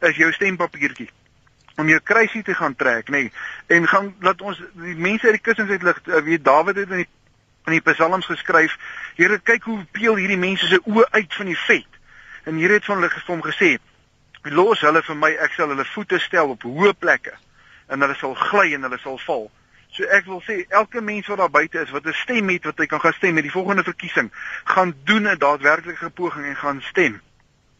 is 0.00 0.16
jou 0.16 0.32
stempapiertjie 0.32 1.10
om 1.76 1.88
jou 1.88 2.00
kruisie 2.00 2.42
te 2.42 2.54
gaan 2.54 2.74
trek, 2.76 3.08
nê. 3.08 3.22
Nee, 3.22 3.32
en 3.66 3.88
gaan 3.88 4.14
laat 4.20 4.40
ons 4.40 4.60
die 4.72 4.96
mense 4.96 5.26
uit 5.26 5.38
die 5.38 5.44
kussings 5.44 5.70
uitlig, 5.70 6.00
uh, 6.06 6.20
weet 6.26 6.44
Dawid 6.44 6.76
het 6.76 6.90
in 6.90 7.04
die 7.04 7.10
in 7.70 7.76
die 7.76 7.92
psalms 7.92 8.26
geskryf, 8.26 8.74
Here 9.14 9.38
kyk 9.38 9.62
hoe 9.68 9.84
peel 9.94 10.16
hierdie 10.18 10.40
mense 10.40 10.66
se 10.66 10.80
oë 10.82 11.04
uit 11.12 11.34
van 11.34 11.46
die 11.46 11.58
vet. 11.58 11.98
En 12.44 12.56
hier 12.58 12.72
het 12.74 12.84
van 12.84 12.98
hulle 12.98 13.10
gestom 13.12 13.42
gesê, 13.44 13.76
los 14.50 14.80
hulle 14.82 15.02
vir 15.06 15.18
my, 15.18 15.30
ek 15.44 15.54
sal 15.54 15.70
hulle 15.70 15.84
voete 15.92 16.18
stel 16.18 16.56
op 16.56 16.64
hoë 16.66 16.94
plekke 16.98 17.36
en 17.92 18.02
hulle 18.02 18.16
sal 18.18 18.34
gly 18.34 18.72
en 18.74 18.88
hulle 18.88 18.98
sal 18.98 19.20
val. 19.26 19.46
So 19.92 20.08
ek 20.16 20.26
wil 20.26 20.40
sê 20.42 20.62
elke 20.72 21.02
mens 21.04 21.28
wat 21.30 21.38
daar 21.38 21.52
buite 21.52 21.82
is 21.84 21.92
wat 21.94 22.06
'n 22.06 22.16
stem 22.24 22.48
het 22.48 22.64
wat 22.64 22.78
hy 22.78 22.86
kan 22.86 23.00
gaan 23.00 23.12
stem 23.12 23.34
met 23.34 23.44
die 23.44 23.52
volgende 23.52 23.84
verkiesing, 23.84 24.32
gaan 24.64 24.94
doen 25.04 25.28
'n 25.28 25.38
daadwerklike 25.38 26.10
poging 26.10 26.46
en 26.46 26.56
gaan 26.56 26.82
stem. 26.82 27.20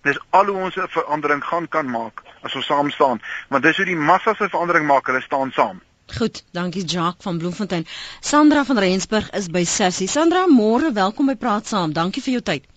Dis 0.03 0.21
al 0.31 0.47
hoe 0.47 0.57
ons 0.57 0.77
'n 0.77 0.89
verandering 0.89 1.45
gaan 1.45 1.69
kan 1.69 1.91
maak 1.91 2.23
as 2.43 2.55
ons 2.59 2.67
saam 2.67 2.91
staan, 2.91 3.23
want 3.49 3.65
dis 3.65 3.77
hoe 3.77 3.87
die 3.89 3.99
massa 3.99 4.35
se 4.35 4.49
verandering 4.49 4.87
maak, 4.87 5.07
hulle 5.11 5.23
staan 5.25 5.53
saam. 5.57 5.81
Goed, 6.13 6.43
dankie 6.53 6.85
Jacques 6.85 7.25
van 7.25 7.39
Bloemfontein. 7.39 7.87
Sandra 8.21 8.65
van 8.65 8.79
Rensburg 8.79 9.31
is 9.31 9.49
by 9.49 9.65
Sassie. 9.65 10.09
Sandra, 10.09 10.45
môre, 10.51 10.93
welkom 10.93 11.31
by 11.31 11.37
Praat 11.41 11.71
Saam. 11.71 11.95
Dankie 11.97 12.23
vir 12.23 12.39
jou 12.39 12.43
tyd. 12.51 12.69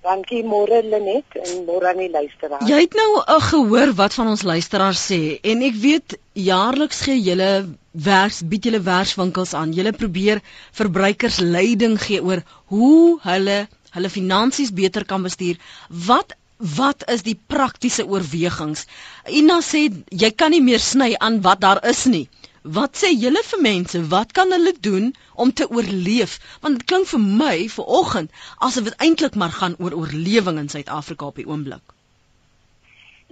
Dankie 0.00 0.40
môre 0.48 0.78
Lenet 0.80 1.34
en 1.36 1.64
môre 1.66 1.90
aan 1.90 1.98
die 2.00 2.08
luisteraars. 2.08 2.64
Jy 2.68 2.78
het 2.86 2.94
nou 2.96 3.08
uh, 3.20 3.34
gehoor 3.50 3.92
wat 3.98 4.14
van 4.16 4.30
ons 4.32 4.44
luisteraars 4.48 5.02
sê 5.10 5.18
en 5.44 5.64
ek 5.66 5.76
weet 5.82 6.16
jaarliks 6.40 7.02
gee 7.04 7.18
julle 7.20 7.50
werks 7.92 8.40
bied 8.48 8.64
julle 8.64 8.80
werkswinkels 8.86 9.52
aan. 9.58 9.74
Julle 9.76 9.92
probeer 9.92 10.40
verbruikers 10.78 11.42
leiding 11.44 11.98
gee 12.00 12.22
oor 12.24 12.40
hoe 12.72 13.18
hulle 13.26 13.58
hulle 13.90 14.12
finansies 14.14 14.72
beter 14.72 15.04
kan 15.04 15.26
bestuur. 15.26 15.60
Wat 16.08 16.32
wat 16.60 17.08
is 17.08 17.22
die 17.24 17.38
praktiese 17.46 18.04
oorwegings? 18.06 18.84
Ina 19.28 19.60
sê 19.64 19.86
jy 20.10 20.30
kan 20.36 20.52
nie 20.52 20.60
meer 20.60 20.80
sny 20.80 21.14
aan 21.16 21.40
wat 21.42 21.60
daar 21.64 21.80
is 21.88 22.04
nie. 22.04 22.28
Wat 22.62 22.92
sê 23.00 23.08
julle 23.16 23.40
vir 23.42 23.60
mense? 23.64 24.02
Wat 24.12 24.32
kan 24.36 24.52
hulle 24.52 24.74
doen 24.80 25.14
om 25.34 25.52
te 25.52 25.68
oorleef? 25.70 26.36
Want 26.60 26.78
dit 26.78 26.86
klink 26.86 27.08
vir 27.08 27.20
my 27.20 27.56
vir 27.72 27.86
oggend 28.00 28.30
asof 28.58 28.84
dit 28.90 28.98
eintlik 29.00 29.34
maar 29.34 29.54
gaan 29.56 29.78
oor 29.78 29.96
oorlewing 29.96 30.58
in 30.60 30.68
Suid-Afrika 30.68 31.26
op 31.26 31.40
die 31.40 31.48
oomblik. 31.48 31.96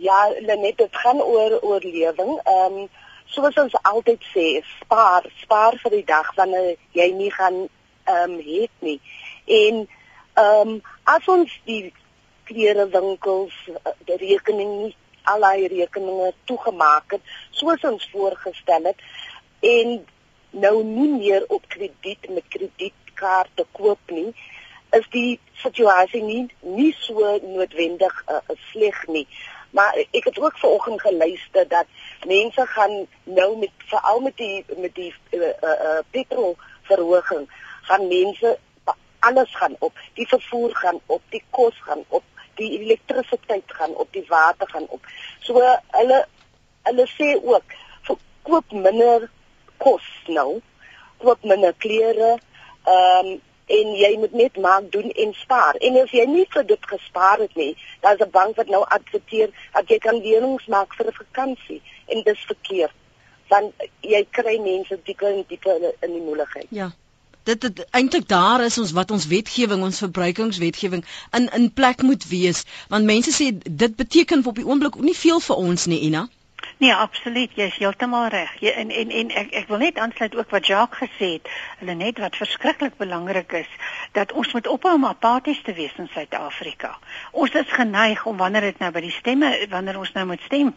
Ja, 0.01 0.33
net 0.41 0.79
dit 0.79 0.97
gaan 1.05 1.21
oor 1.21 1.61
oorlewing. 1.61 2.41
Ehm 2.45 2.81
um, 2.81 2.89
soos 3.29 3.59
ons 3.61 3.75
altyd 3.85 4.25
sê, 4.33 4.63
spaar, 4.81 5.27
spaar 5.43 5.77
vir 5.83 5.99
die 5.99 6.05
dag 6.09 6.33
wanneer 6.37 6.79
jy 6.97 7.11
nie 7.13 7.33
gaan 7.33 7.67
ehm 8.09 8.33
um, 8.33 8.39
het 8.41 8.73
nie. 8.81 9.01
En 9.45 9.85
ehm 9.85 10.69
um, 10.73 10.81
as 11.05 11.29
ons 11.29 11.53
die 11.69 11.93
klerewinkels 12.51 13.57
eh, 13.75 13.95
die 14.11 14.21
rekening 14.25 14.75
nie 14.83 14.95
al 15.29 15.45
die 15.61 15.73
rekeninge 15.75 16.33
toegemaak 16.51 17.17
het 17.17 17.35
soos 17.61 17.85
ons 17.85 18.07
voorgestel 18.13 18.89
het 18.91 19.03
en 19.73 19.99
nou 20.51 20.77
nie 20.85 21.11
meer 21.17 21.45
op 21.53 21.67
krediet 21.69 22.31
met 22.33 22.49
kredietkaarte 22.55 23.67
koop 23.77 24.17
nie 24.19 24.31
is 24.97 25.09
die 25.13 25.39
situasie 25.63 26.23
nie 26.25 26.45
nie 26.61 26.93
so 27.03 27.35
noodwendig 27.43 28.15
uh, 28.29 28.41
sleg 28.71 29.01
nie. 29.07 29.27
Maar 29.77 29.99
ek 30.01 30.31
het 30.31 30.39
ook 30.41 30.59
vanoggend 30.59 31.01
geluister 31.01 31.69
dat 31.69 31.87
mense 32.27 32.67
gaan 32.67 32.95
nou 33.25 33.51
met 33.59 33.85
veral 33.91 34.21
met 34.21 34.37
die 34.37 34.65
met 34.77 34.95
die 34.95 35.13
uh, 35.31 35.53
uh, 35.63 35.99
petrol 36.11 36.57
verhoging 36.89 37.45
gaan 37.91 38.09
mense 38.09 38.59
alles 39.19 39.55
gaan 39.57 39.77
op 39.79 39.93
die 40.15 40.29
vervoer 40.29 40.75
gaan 40.77 41.01
op 41.07 41.23
die 41.29 41.43
kos 41.51 41.77
gaan 41.85 42.05
op 42.09 42.25
die 42.59 42.71
elektrisiteit 42.81 43.77
gaan 43.81 43.95
op, 43.95 44.13
die 44.13 44.27
water 44.29 44.69
gaan 44.71 44.87
op. 44.89 45.07
So 45.47 45.63
hulle 45.99 46.25
hulle 46.89 47.07
sê 47.17 47.35
ook 47.43 47.77
koop 48.49 48.73
minder 48.73 49.29
kos 49.83 50.07
nou, 50.27 50.61
koop 51.23 51.45
minder 51.45 51.77
klere, 51.85 52.39
ehm 52.87 53.35
um, 53.35 53.37
en 53.69 53.91
jy 54.01 54.09
moet 54.17 54.33
net 54.33 54.55
maak 54.65 54.87
doen 54.95 55.11
en 55.23 55.35
spaar. 55.37 55.77
En 55.85 55.99
as 56.01 56.13
jy 56.17 56.23
nie 56.25 56.47
vir 56.55 56.63
dit 56.71 56.87
gespaar 56.89 57.43
het 57.45 57.57
nie, 57.61 57.75
daar's 58.01 58.23
'n 58.25 58.31
bank 58.33 58.57
wat 58.57 58.71
nou 58.73 58.81
adverteer 58.97 59.51
dat 59.75 59.91
jy 59.93 59.99
kan 59.99 60.23
lenings 60.23 60.67
maak 60.67 60.95
vir 60.95 61.07
'n 61.07 61.19
vakansie 61.19 61.83
en 62.07 62.23
dis 62.23 62.47
verkeerd. 62.47 62.97
Want 63.49 63.75
jy 64.01 64.27
kry 64.31 64.57
mense 64.59 64.99
dieper 65.05 65.29
en 65.29 65.45
dieper 65.49 65.77
in 66.01 66.13
die 66.13 66.25
moeilikheid. 66.29 66.67
Ja 66.71 66.91
dit 67.51 67.61
dit 67.67 67.85
eintlik 67.91 68.29
daar 68.29 68.65
is 68.65 68.79
ons 68.79 68.95
wat 68.97 69.11
ons 69.11 69.29
wetgewing 69.35 69.85
ons 69.91 70.03
verbruikingswetgewing 70.05 71.05
in 71.41 71.53
in 71.61 71.71
plek 71.83 72.03
moet 72.11 72.27
wees 72.33 72.65
want 72.89 73.09
mense 73.13 73.35
sê 73.37 73.53
dit 73.85 74.01
beteken 74.03 74.45
op 74.47 74.61
die 74.61 74.67
oomblik 74.67 75.01
nie 75.11 75.17
veel 75.27 75.41
vir 75.51 75.65
ons 75.69 75.87
nie 75.93 76.03
Ina 76.11 76.29
Nee, 76.79 76.95
absoluut, 76.95 77.51
jy 77.59 77.65
is 77.73 77.77
heeltemal 77.81 78.29
reg. 78.31 78.51
Jy 78.63 78.71
en 78.81 78.91
en 78.95 79.11
en 79.21 79.31
ek 79.41 79.49
ek 79.61 79.71
wil 79.71 79.81
net 79.83 79.97
aansluit 79.99 80.37
ook 80.39 80.53
wat 80.55 80.69
Jacques 80.71 81.01
gesê 81.01 81.31
het. 81.33 81.49
Hulle 81.81 81.97
net 81.99 82.21
wat 82.23 82.39
verskriklik 82.39 82.95
belangrik 83.01 83.57
is 83.61 83.73
dat 84.15 84.33
ons 84.33 84.53
moet 84.55 84.71
ophou 84.71 84.93
om 84.95 85.09
apaties 85.09 85.59
te 85.67 85.75
wees 85.75 85.97
in 85.99 86.07
Suid-Afrika. 86.13 86.93
Ons 87.33 87.59
is 87.59 87.75
geneig 87.81 88.23
om 88.31 88.39
wanneer 88.39 88.69
dit 88.71 88.79
nou 88.79 88.93
by 88.95 89.03
die 89.09 89.15
stemme 89.17 89.51
wanneer 89.75 89.99
ons 89.99 90.15
nou 90.15 90.27
moet 90.31 90.47
stem, 90.47 90.71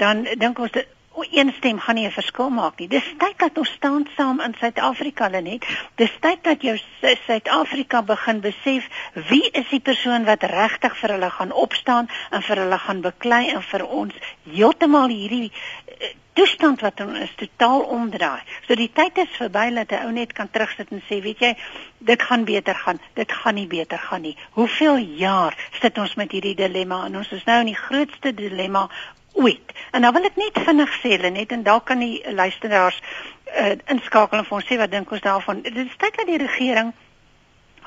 dan 0.00 0.24
dink 0.40 0.58
ons 0.58 0.72
dit 0.72 0.88
een 1.30 1.52
stem 1.56 1.78
gaan 1.78 1.94
nie 1.94 2.06
'n 2.06 2.10
verskil 2.10 2.50
maak 2.50 2.78
nie. 2.78 2.88
Dis 2.88 3.14
tyd 3.18 3.38
dat 3.38 3.58
ons 3.58 3.68
staan 3.68 4.06
saam 4.16 4.40
in 4.40 4.54
Suid-Afrika 4.58 5.28
net. 5.28 5.66
Dis 5.94 6.12
tyd 6.20 6.38
dat 6.42 6.62
jou 6.62 6.78
Suid-Afrika 7.26 8.02
begin 8.02 8.40
besef 8.40 8.88
wie 9.14 9.50
is 9.50 9.68
die 9.68 9.80
persoon 9.80 10.24
wat 10.24 10.42
regtig 10.42 10.96
vir 10.96 11.10
hulle 11.10 11.30
gaan 11.30 11.52
opstaan 11.52 12.08
en 12.30 12.42
vir 12.42 12.56
hulle 12.56 12.78
gaan 12.78 13.00
beklei 13.00 13.50
en 13.50 13.62
vir 13.62 13.86
ons 13.86 14.14
heeltemal 14.42 15.08
hierdie 15.08 15.52
uh, 15.52 16.06
toestand 16.32 16.80
wat 16.80 17.00
ons 17.00 17.34
totaal 17.36 17.80
omdraai. 17.80 18.40
So 18.66 18.74
die 18.74 18.90
tyd 18.92 19.18
is 19.18 19.36
verby 19.36 19.74
dat 19.74 19.92
'n 19.92 20.04
ou 20.06 20.12
net 20.12 20.32
kan 20.32 20.50
terugsit 20.50 20.90
en 20.90 21.02
sê, 21.08 21.20
weet 21.20 21.38
jy, 21.38 21.56
dit 21.98 22.22
gaan 22.22 22.44
beter 22.44 22.74
gaan. 22.74 23.00
Dit 23.14 23.32
gaan 23.32 23.54
nie 23.54 23.66
beter 23.66 23.98
gaan 23.98 24.22
nie. 24.22 24.36
Hoeveel 24.50 24.96
jaar 24.96 25.56
sit 25.80 25.98
ons 25.98 26.14
met 26.14 26.32
hierdie 26.32 26.54
dilemma 26.54 27.04
en 27.06 27.16
ons 27.16 27.32
is 27.32 27.44
nou 27.44 27.60
in 27.60 27.66
die 27.66 27.82
grootste 27.86 28.34
dilemma 28.34 28.88
ooit. 29.32 29.72
En 29.90 30.00
nou 30.00 30.12
wil 30.12 30.24
ek 30.24 30.36
net 30.36 30.64
vinnig 30.66 30.92
sê 31.00 31.18
net 31.30 31.52
en 31.52 31.62
dalk 31.62 31.84
kan 31.90 31.98
die 31.98 32.22
luisteraars 32.32 33.00
uh, 33.00 33.76
inskakel 33.86 34.38
en 34.38 34.44
vir 34.44 34.58
ons 34.58 34.68
sê 34.68 34.78
wat 34.78 34.90
dink 34.90 35.10
ons 35.12 35.20
daarvan. 35.24 35.62
Dit 35.62 35.76
is 35.76 35.96
tyd 35.98 36.16
dat 36.16 36.26
die 36.26 36.40
regering 36.40 36.92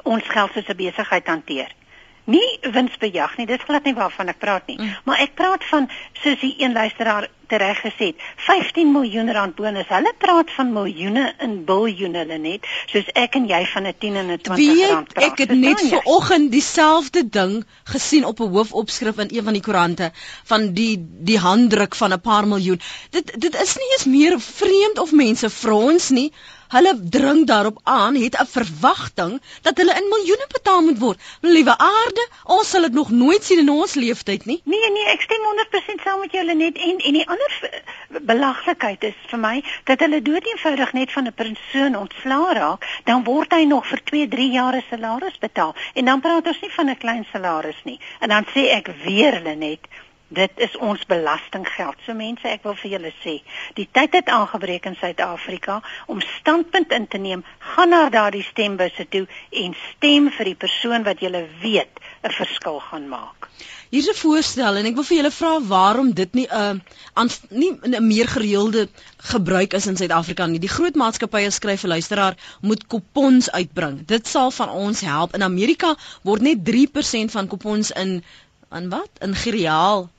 ons 0.03 0.27
geld 0.29 0.51
soos 0.53 0.69
'n 0.69 0.77
besigheid 0.77 1.27
hanteer 1.27 1.73
nie 2.25 2.59
winsbejag 2.61 3.37
nie. 3.37 3.47
Dis 3.49 3.63
glad 3.65 3.85
nie 3.85 3.95
waarvan 3.97 4.29
ek 4.33 4.39
praat 4.41 4.67
nie. 4.67 4.77
Mm. 4.79 4.93
Maar 5.05 5.25
ek 5.25 5.35
praat 5.37 5.63
van 5.69 5.89
soos 6.23 6.39
die 6.41 6.55
een 6.59 6.73
luisteraar 6.73 7.29
tereg 7.47 7.77
gesê 7.81 8.09
het, 8.11 8.21
15 8.47 8.91
miljoen 8.91 9.31
rand 9.33 9.55
bonus. 9.55 9.87
Hulle 9.89 10.13
praat 10.17 10.49
van 10.55 10.71
miljoene 10.73 11.25
in 11.45 11.57
biljoene 11.67 12.25
net, 12.41 12.65
soos 12.91 13.09
ek 13.13 13.37
en 13.39 13.45
jy 13.49 13.61
van 13.73 13.87
'n 13.87 13.93
10 13.99 14.15
en 14.21 14.31
'n 14.31 14.41
20 14.41 14.89
rand 14.89 15.13
praat. 15.13 15.31
Ek 15.31 15.37
het 15.37 15.53
net 15.53 15.81
ver 15.81 16.01
oggend 16.03 16.51
dieselfde 16.51 17.29
ding 17.29 17.65
gesien 17.83 18.25
op 18.25 18.39
'n 18.39 18.49
hoofopskrif 18.49 19.17
in 19.17 19.29
een 19.31 19.43
van 19.43 19.53
die 19.53 19.61
koerante 19.61 20.11
van 20.43 20.73
die 20.73 20.97
die 20.99 21.39
handdruk 21.39 21.95
van 21.95 22.13
'n 22.13 22.21
paar 22.21 22.47
miljoen. 22.47 22.81
Dit 23.09 23.31
dit 23.39 23.61
is 23.61 23.75
nie 23.75 23.91
eens 23.91 24.05
meer 24.05 24.39
vreemd 24.39 24.99
of 24.99 25.11
mense 25.11 25.49
frons 25.49 26.09
nie. 26.09 26.31
Hulle 26.73 26.93
dring 27.09 27.45
daarop 27.47 27.79
aan, 27.83 28.15
het 28.15 28.35
'n 28.39 28.45
verwagting 28.45 29.41
dat 29.61 29.77
hulle 29.77 29.93
in 29.93 30.07
miljoene 30.09 30.47
betaal 30.47 30.81
moet 30.81 30.99
word. 30.99 31.19
Liewe 31.41 31.77
aarde, 31.77 32.27
ons 32.43 32.69
sal 32.69 32.81
dit 32.81 32.93
nog 32.93 33.09
nooit 33.09 33.43
sien 33.43 33.59
in 33.59 33.69
ons 33.69 33.93
lewenstyd 33.93 34.45
nie. 34.45 34.61
Nee 34.63 34.91
nee, 34.91 35.05
ek 35.05 35.21
stem 35.21 35.41
100% 35.41 36.01
saam 36.03 36.19
met 36.19 36.31
julle 36.31 36.55
net 36.55 36.77
en 36.77 36.97
en 36.97 37.13
die 37.13 37.27
ander 37.27 37.83
belaglikheid 38.21 39.03
is 39.03 39.19
vir 39.29 39.39
my 39.39 39.63
dat 39.83 39.99
hulle 39.99 40.21
doodeenvoudig 40.21 40.93
net 40.93 41.11
van 41.11 41.27
'n 41.27 41.33
persoon 41.33 41.95
ontslaa 41.95 42.53
raak, 42.53 42.85
dan 43.03 43.23
word 43.23 43.51
hy 43.51 43.63
nog 43.63 43.87
vir 43.87 44.03
2, 44.03 44.27
3 44.27 44.51
jaar 44.51 44.73
se 44.73 44.83
salaris 44.89 45.37
betaal. 45.37 45.75
En 45.93 46.05
dan 46.05 46.21
praat 46.21 46.47
ons 46.47 46.61
nie 46.61 46.71
van 46.71 46.89
'n 46.89 46.97
klein 46.97 47.25
salaris 47.31 47.81
nie. 47.83 47.99
En 48.19 48.29
dan 48.29 48.45
sê 48.53 48.69
ek 48.79 48.87
weer 49.03 49.33
hulle 49.33 49.55
net 49.55 49.79
Dit 50.27 50.51
is 50.57 50.73
ons 50.77 51.05
belastinggeld. 51.05 51.99
So 52.01 52.17
mense, 52.17 52.47
ek 52.49 52.63
wil 52.65 52.73
vir 52.79 52.91
julle 52.95 53.11
sê, 53.21 53.35
die 53.77 53.85
tyd 53.93 54.15
het 54.17 54.29
aangebreek 54.33 54.87
in 54.89 54.95
Suid-Afrika 54.97 55.83
om 56.09 56.21
standpunt 56.21 56.91
in 56.97 57.05
te 57.07 57.19
neem. 57.21 57.43
Gaan 57.75 57.93
na 57.93 58.09
daardie 58.09 58.41
stembusse 58.43 59.05
toe 59.13 59.27
en 59.51 59.75
stem 59.91 60.31
vir 60.33 60.49
die 60.49 60.57
persoon 60.65 61.05
wat 61.05 61.21
julle 61.21 61.45
weet 61.61 62.01
'n 62.25 62.33
verskil 62.33 62.79
gaan 62.89 63.05
maak. 63.09 63.49
Hier's 63.93 64.09
'n 64.09 64.17
voorstel 64.17 64.75
en 64.75 64.85
ek 64.85 64.95
wil 64.95 65.03
vir 65.03 65.17
julle 65.17 65.31
vra 65.31 65.51
waarom 65.61 66.09
dit 66.13 66.33
nie 66.33 66.47
'n 66.49 66.81
uh, 67.15 67.29
nie 67.49 67.71
'n 67.83 68.07
meer 68.07 68.27
gereelde 68.27 68.89
gebruik 69.17 69.73
is 69.73 69.85
in 69.85 69.97
Suid-Afrika 69.97 70.45
nie. 70.45 70.59
Die 70.59 70.75
groot 70.77 70.95
maatskappye 70.95 71.51
skryf 71.51 71.81
vir 71.81 71.89
luisteraar 71.89 72.35
moet 72.61 72.87
kupons 72.87 73.51
uitbring. 73.51 74.05
Dit 74.05 74.27
sal 74.27 74.51
van 74.51 74.69
ons 74.69 75.01
help. 75.01 75.35
In 75.35 75.43
Amerika 75.43 75.95
word 76.23 76.41
net 76.41 76.65
3% 76.65 77.31
van 77.31 77.47
kupons 77.47 77.91
in 77.91 78.23
in 78.71 78.89
wat? 78.89 79.09
In 79.21 79.35
gereaal 79.35 80.09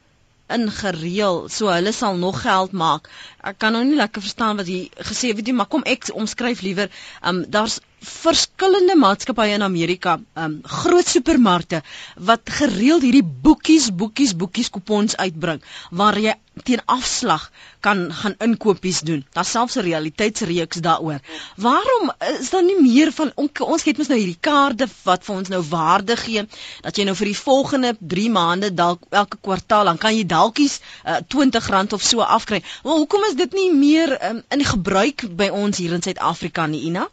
ingereël 0.53 1.49
so 1.51 1.71
hulle 1.73 1.93
sal 1.93 2.17
nog 2.17 2.41
geld 2.43 2.73
maak. 2.73 3.09
Ek 3.43 3.59
kan 3.59 3.73
nou 3.75 3.85
nie 3.85 3.99
lekker 3.99 4.23
verstaan 4.23 4.61
wat 4.61 4.71
jy 4.71 4.87
gesê 5.11 5.33
het 5.33 5.43
nie, 5.47 5.57
maar 5.57 5.71
kom 5.73 5.85
ek 5.87 6.11
omskryf 6.15 6.63
liewer. 6.67 6.91
Um 7.23 7.45
daar's 7.51 7.81
verskillende 8.05 8.97
maatskappye 8.97 9.55
in 9.57 9.63
Amerika, 9.63 10.19
um 10.37 10.59
groot 10.63 11.09
supermarkte 11.09 11.83
wat 12.29 12.51
gereeld 12.59 13.03
hierdie 13.03 13.25
boekies, 13.25 13.89
boekies, 14.03 14.35
boekies 14.37 14.71
kupons 14.71 15.17
uitbring 15.17 15.63
waar 15.91 16.19
jy 16.21 16.35
teen 16.65 16.81
afslag 16.87 17.51
kan 17.81 18.13
gaan 18.13 18.35
inkopies 18.41 19.01
doen. 19.01 19.25
Daar's 19.33 19.51
selfs 19.51 19.77
'n 19.77 19.85
realiteitsreeks 19.89 20.81
daaroor. 20.81 21.21
Waarom 21.57 22.13
is 22.41 22.51
daar 22.51 22.65
nie 22.65 22.81
meer 22.83 23.13
van 23.13 23.33
ons 23.35 23.85
het 23.85 23.99
mos 23.99 24.09
nou 24.09 24.19
hierdie 24.19 24.41
kaarte 24.41 24.89
wat 25.05 25.25
vir 25.25 25.37
ons 25.37 25.49
nou 25.49 25.63
waarde 25.69 26.17
gee 26.17 26.47
dat 26.83 26.97
jy 26.97 27.05
nou 27.05 27.15
vir 27.15 27.27
die 27.27 27.39
volgende 27.39 27.97
3 28.01 28.31
maande 28.31 28.75
dalk 28.75 29.01
elke 29.11 29.37
kwartaal 29.41 29.85
dan 29.85 29.99
kan 29.99 30.17
jy 30.17 30.25
dalkies 30.27 30.81
uh, 31.05 31.19
R20 31.21 31.93
of 31.93 32.03
so 32.03 32.21
afkry. 32.21 32.63
Maar 32.85 32.95
hoekom 32.95 33.25
is 33.25 33.35
dit 33.35 33.53
nie 33.53 33.73
meer 33.73 34.31
um, 34.31 34.43
in 34.51 34.65
gebruik 34.65 35.37
by 35.37 35.49
ons 35.49 35.77
hier 35.77 35.93
in 35.93 36.03
Suid-Afrika 36.03 36.67
nie, 36.67 36.81
Ina? 36.81 37.09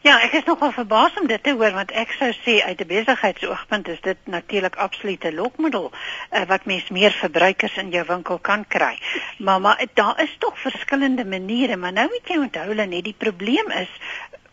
Ja, 0.00 0.18
ek 0.20 0.32
is 0.32 0.44
nogal 0.44 0.72
verbaas 0.72 1.16
om 1.20 1.26
dit 1.26 1.42
te 1.42 1.52
hoor 1.56 1.72
want 1.76 1.92
ek 1.92 2.12
sou 2.18 2.30
sê 2.32 2.60
uit 2.64 2.80
'n 2.80 2.86
besigheidsoogpunt 2.86 3.88
is 3.88 4.00
dit 4.00 4.18
natuurlik 4.24 4.76
absolute 4.76 5.32
lokmiddel 5.34 5.90
uh, 5.92 6.44
wat 6.48 6.64
mens 6.64 6.88
meer 6.88 7.12
verbruikers 7.12 7.76
in 7.76 7.90
jou 7.90 8.04
winkel 8.06 8.38
kan 8.38 8.66
kry. 8.66 8.98
Maar 9.38 9.60
maar 9.60 9.84
daar 9.94 10.22
is 10.22 10.36
tog 10.38 10.58
verskillende 10.58 11.24
maniere, 11.24 11.76
maar 11.76 11.92
nou 11.92 12.08
moet 12.08 12.28
jy 12.28 12.38
onthou 12.38 12.66
hulle 12.66 12.86
net 12.86 13.04
die 13.04 13.16
probleem 13.18 13.70
is 13.70 13.90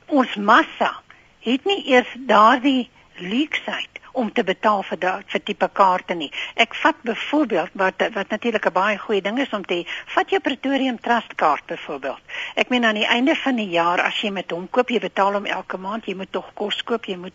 ons 0.06 0.36
massa 0.36 0.94
het 1.40 1.66
nie 1.66 1.84
eers 1.92 2.12
daardie 2.28 2.90
leksheid 3.18 3.97
om 4.18 4.32
te 4.34 4.44
betaal 4.44 4.82
vir 4.90 5.00
da, 5.00 5.14
vir 5.30 5.44
tipe 5.46 5.70
kaarte 5.78 6.16
nie. 6.18 6.30
Ek 6.58 6.74
vat 6.82 7.02
byvoorbeeld 7.06 7.76
wat 7.78 8.02
wat 8.16 8.30
natuurlik 8.34 8.66
'n 8.66 8.74
baie 8.74 8.98
goeie 8.98 9.22
ding 9.22 9.40
is 9.40 9.54
om 9.54 9.66
te 9.66 9.84
vat 10.16 10.30
jou 10.30 10.40
Pretorium 10.42 11.00
Trust 11.00 11.36
kaart 11.36 11.66
byvoorbeeld. 11.66 12.22
Ek 12.56 12.70
meen 12.70 12.86
aan 12.86 12.96
die 12.96 13.06
einde 13.06 13.36
van 13.36 13.56
die 13.56 13.70
jaar 13.70 14.02
as 14.02 14.22
jy 14.22 14.32
met 14.32 14.52
hom 14.52 14.68
koop, 14.70 14.90
jy 14.90 15.00
betaal 15.00 15.34
hom 15.34 15.46
elke 15.46 15.78
maand, 15.78 16.06
jy 16.06 16.16
moet 16.16 16.32
tog 16.32 16.54
kos 16.54 16.84
koop, 16.84 17.06
jy 17.06 17.18
moet 17.18 17.34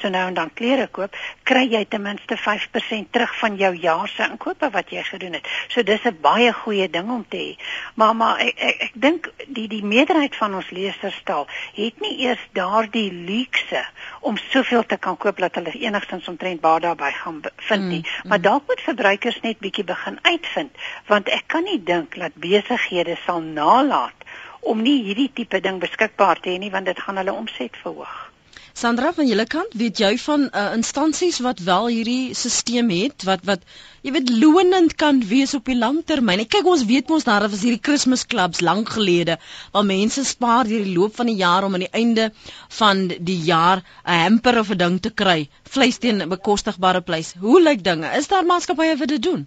so 0.00 0.08
nou 0.08 0.26
en 0.28 0.34
dan 0.34 0.52
klere 0.54 0.86
koop, 0.86 1.16
kry 1.42 1.66
jy 1.70 1.84
ten 1.84 2.02
minste 2.02 2.36
5% 2.36 3.10
terug 3.10 3.38
van 3.38 3.56
jou 3.56 3.74
jaar 3.74 4.08
se 4.08 4.22
inkope 4.22 4.70
wat 4.70 4.90
jy 4.90 5.02
gedoen 5.02 5.32
het. 5.32 5.46
So 5.68 5.82
dis 5.82 6.04
'n 6.04 6.18
baie 6.20 6.52
goeie 6.52 6.90
ding 6.90 7.10
om 7.10 7.24
te 7.28 7.36
hê. 7.36 7.58
Maar 7.94 8.16
maar 8.16 8.38
ek 8.38 8.54
ek, 8.58 8.82
ek 8.82 8.92
dink 8.94 9.30
die 9.46 9.68
die 9.68 9.84
meerderheid 9.84 10.36
van 10.36 10.54
ons 10.54 10.70
leserstal 10.70 11.46
het 11.74 12.00
nie 12.00 12.18
eers 12.26 12.48
daardie 12.52 13.12
luukse 13.12 13.84
om 14.20 14.36
soveel 14.36 14.86
te 14.86 14.96
kan 14.96 15.16
koop 15.16 15.38
dat 15.38 15.54
hulle 15.54 15.72
enigstens 15.72 16.19
ons 16.20 16.30
omtrent 16.34 16.60
baie 16.60 16.80
daarby 16.84 17.10
gaan 17.22 17.40
vind 17.56 17.88
nie. 17.88 18.02
Mm, 18.04 18.28
maar 18.28 18.38
mm. 18.38 18.44
dalk 18.44 18.66
moet 18.68 18.86
verbruikers 18.86 19.40
net 19.46 19.58
bietjie 19.64 19.84
begin 19.88 20.18
uitvind 20.22 20.88
want 21.08 21.28
ek 21.28 21.46
kan 21.46 21.64
nie 21.64 21.80
dink 21.92 22.18
dat 22.20 22.36
besighede 22.44 23.16
sal 23.24 23.40
nalat 23.40 24.28
om 24.60 24.82
nie 24.84 24.98
hierdie 25.06 25.30
tipe 25.34 25.60
ding 25.64 25.80
beskikbaar 25.80 26.40
te 26.40 26.52
hê 26.52 26.58
nie 26.60 26.74
want 26.74 26.86
dit 26.90 27.00
gaan 27.00 27.16
hulle 27.16 27.32
omset 27.32 27.76
verhoog. 27.82 28.29
Sandra 28.72 29.12
van 29.12 29.26
julle 29.26 29.46
kant, 29.46 29.72
weet 29.74 29.98
jy 29.98 30.10
van 30.18 30.46
uh, 30.52 30.70
instansies 30.76 31.40
wat 31.42 31.58
wel 31.66 31.86
hierdie 31.86 32.34
stelsel 32.34 32.90
het 32.90 33.24
wat 33.28 33.42
wat 33.44 33.64
jy 34.06 34.12
weet 34.14 34.30
loonend 34.30 34.94
kan 34.94 35.20
wees 35.26 35.54
op 35.58 35.66
die 35.68 35.76
langtermyn. 35.76 36.44
Kyk 36.46 36.66
ons 36.66 36.84
weet 36.88 37.08
mos 37.10 37.26
daar 37.26 37.48
was 37.50 37.64
hierdie 37.66 37.82
Christmas 37.82 38.26
clubs 38.26 38.60
lank 38.60 38.92
gelede 38.94 39.38
waar 39.72 39.84
mense 39.84 40.24
spaar 40.24 40.68
deur 40.68 40.84
die 40.84 40.94
loop 40.96 41.16
van 41.16 41.26
die 41.26 41.38
jaar 41.40 41.64
om 41.64 41.74
aan 41.74 41.86
die 41.86 41.92
einde 41.92 42.30
van 42.78 43.08
die 43.08 43.40
jaar 43.44 43.82
'n 44.04 44.20
hamper 44.24 44.58
of 44.60 44.70
'n 44.70 44.78
ding 44.78 45.00
te 45.00 45.10
kry, 45.10 45.48
vleis 45.64 45.98
teen 45.98 46.22
'n 46.22 46.28
bekostigbare 46.28 47.00
prys. 47.00 47.34
Hoe 47.40 47.60
lyk 47.60 47.84
dinge? 47.84 48.06
Is 48.16 48.28
daar 48.28 48.44
maatskappye 48.44 48.96
wat 48.96 49.08
dit 49.08 49.22
doen? 49.22 49.46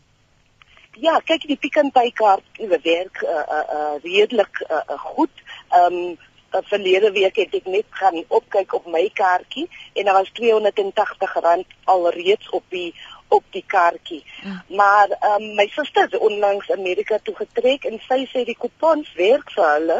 Ja, 1.01 1.19
kyk 1.25 1.47
die 1.47 1.57
Pick 1.57 1.77
n 1.81 1.91
Pay 1.91 2.11
kaart, 2.11 2.43
dit 2.57 2.69
werk 2.83 3.23
uh, 3.23 3.29
uh, 3.29 3.65
uh, 3.77 3.95
redelik 4.03 4.61
uh, 4.69 4.83
uh, 4.89 4.99
goed. 4.99 5.31
Ehm 5.69 5.93
um, 5.93 6.17
uh, 6.53 6.61
verlede 6.63 7.11
week 7.11 7.35
het 7.35 7.53
ek 7.53 7.65
net 7.65 7.85
gaan 7.89 8.23
opkyk 8.27 8.73
op 8.73 8.85
my 8.85 9.09
kaartjie 9.13 9.67
en 9.93 10.05
daar 10.05 10.21
was 10.21 10.31
R280 10.31 11.67
alreeds 11.83 12.49
op 12.49 12.63
die 12.69 12.93
op 13.33 13.43
die 13.49 13.63
kaartjie. 13.67 14.23
Ja. 14.43 14.63
Maar 14.67 15.09
um, 15.09 15.55
my 15.55 15.67
suster 15.67 16.01
het 16.01 16.17
onlangs 16.17 16.71
Amerika 16.71 17.17
toe 17.23 17.35
getrek 17.35 17.85
en 17.89 17.97
sy 18.07 18.19
sê 18.29 18.43
die 18.45 18.57
kupons 18.59 19.09
werk 19.17 19.49
vir 19.55 19.69
hulle 19.71 19.99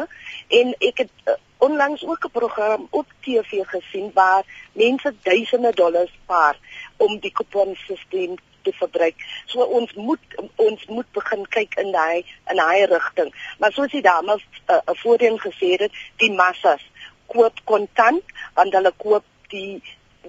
en 0.60 0.74
ek 0.78 1.02
het 1.04 1.12
uh, 1.26 1.34
onlangs 1.66 2.04
ook 2.06 2.24
'n 2.26 2.30
program 2.38 2.86
op 2.90 3.06
TV 3.20 3.50
gesien 3.66 4.10
waar 4.14 4.44
mense 4.72 5.14
duisende 5.22 5.72
dollars 5.74 6.12
spaar 6.22 6.58
om 6.96 7.18
die 7.18 7.32
kuponstelsel 7.32 8.38
te 8.64 8.72
verbruik. 8.80 9.24
So 9.46 9.66
ons 9.78 9.92
moet 9.94 10.36
ons 10.56 10.86
moet 10.88 11.08
begin 11.16 11.46
kyk 11.56 11.78
in 11.82 11.92
daai 11.92 12.24
in 12.50 12.60
daai 12.60 12.86
rigting. 12.90 13.32
Maar 13.58 13.72
soos 13.76 13.92
die 13.94 14.04
dames 14.04 14.42
uh, 14.66 14.80
uh, 14.80 14.96
voorheen 15.02 15.38
gesê 15.40 15.74
het, 15.76 16.02
die 16.22 16.32
massas 16.32 16.84
koop 17.32 17.60
kontant 17.64 18.36
want 18.58 18.76
hulle 18.76 18.92
koop 19.00 19.24
die 19.52 19.82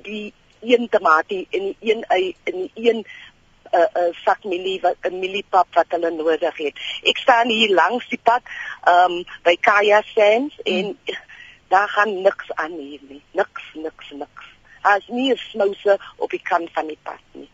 die 0.05 0.33
een 0.65 0.89
tamatie 0.89 1.47
en 1.51 1.71
die 1.79 1.93
een 1.93 2.03
ei 2.09 2.35
en 2.43 2.59
die 2.73 2.89
een 2.89 3.05
'n 3.75 3.77
uh, 3.77 3.81
eh, 3.81 4.07
uh, 4.07 4.13
sak 4.25 4.43
mielie 4.43 4.81
wat 4.81 4.95
'n 5.01 5.19
mieliepap 5.19 5.67
wat 5.73 5.85
hulle 5.89 6.11
nodig 6.11 6.57
het. 6.57 6.75
Ek 7.03 7.17
staan 7.17 7.49
hier 7.49 7.73
langs 7.73 8.07
die 8.09 8.19
pad 8.23 8.41
ehm 8.83 9.11
um, 9.11 9.23
by 9.43 9.55
Kaya 9.59 10.01
Sands 10.01 10.55
en 10.63 10.85
hmm. 10.85 11.17
daar 11.67 11.89
gaan 11.89 12.21
niks 12.21 12.53
aan 12.53 12.71
hier 12.71 12.99
nie. 13.09 13.23
Niks, 13.31 13.63
niks, 13.73 14.09
niks. 14.11 14.45
As 14.81 15.07
nie 15.07 15.33
'n 15.33 15.37
smouse 15.37 15.97
op 16.15 16.29
die 16.29 16.41
kant 16.41 16.69
van 16.71 16.87
die 16.87 16.99
pad 17.03 17.23
nie. 17.31 17.49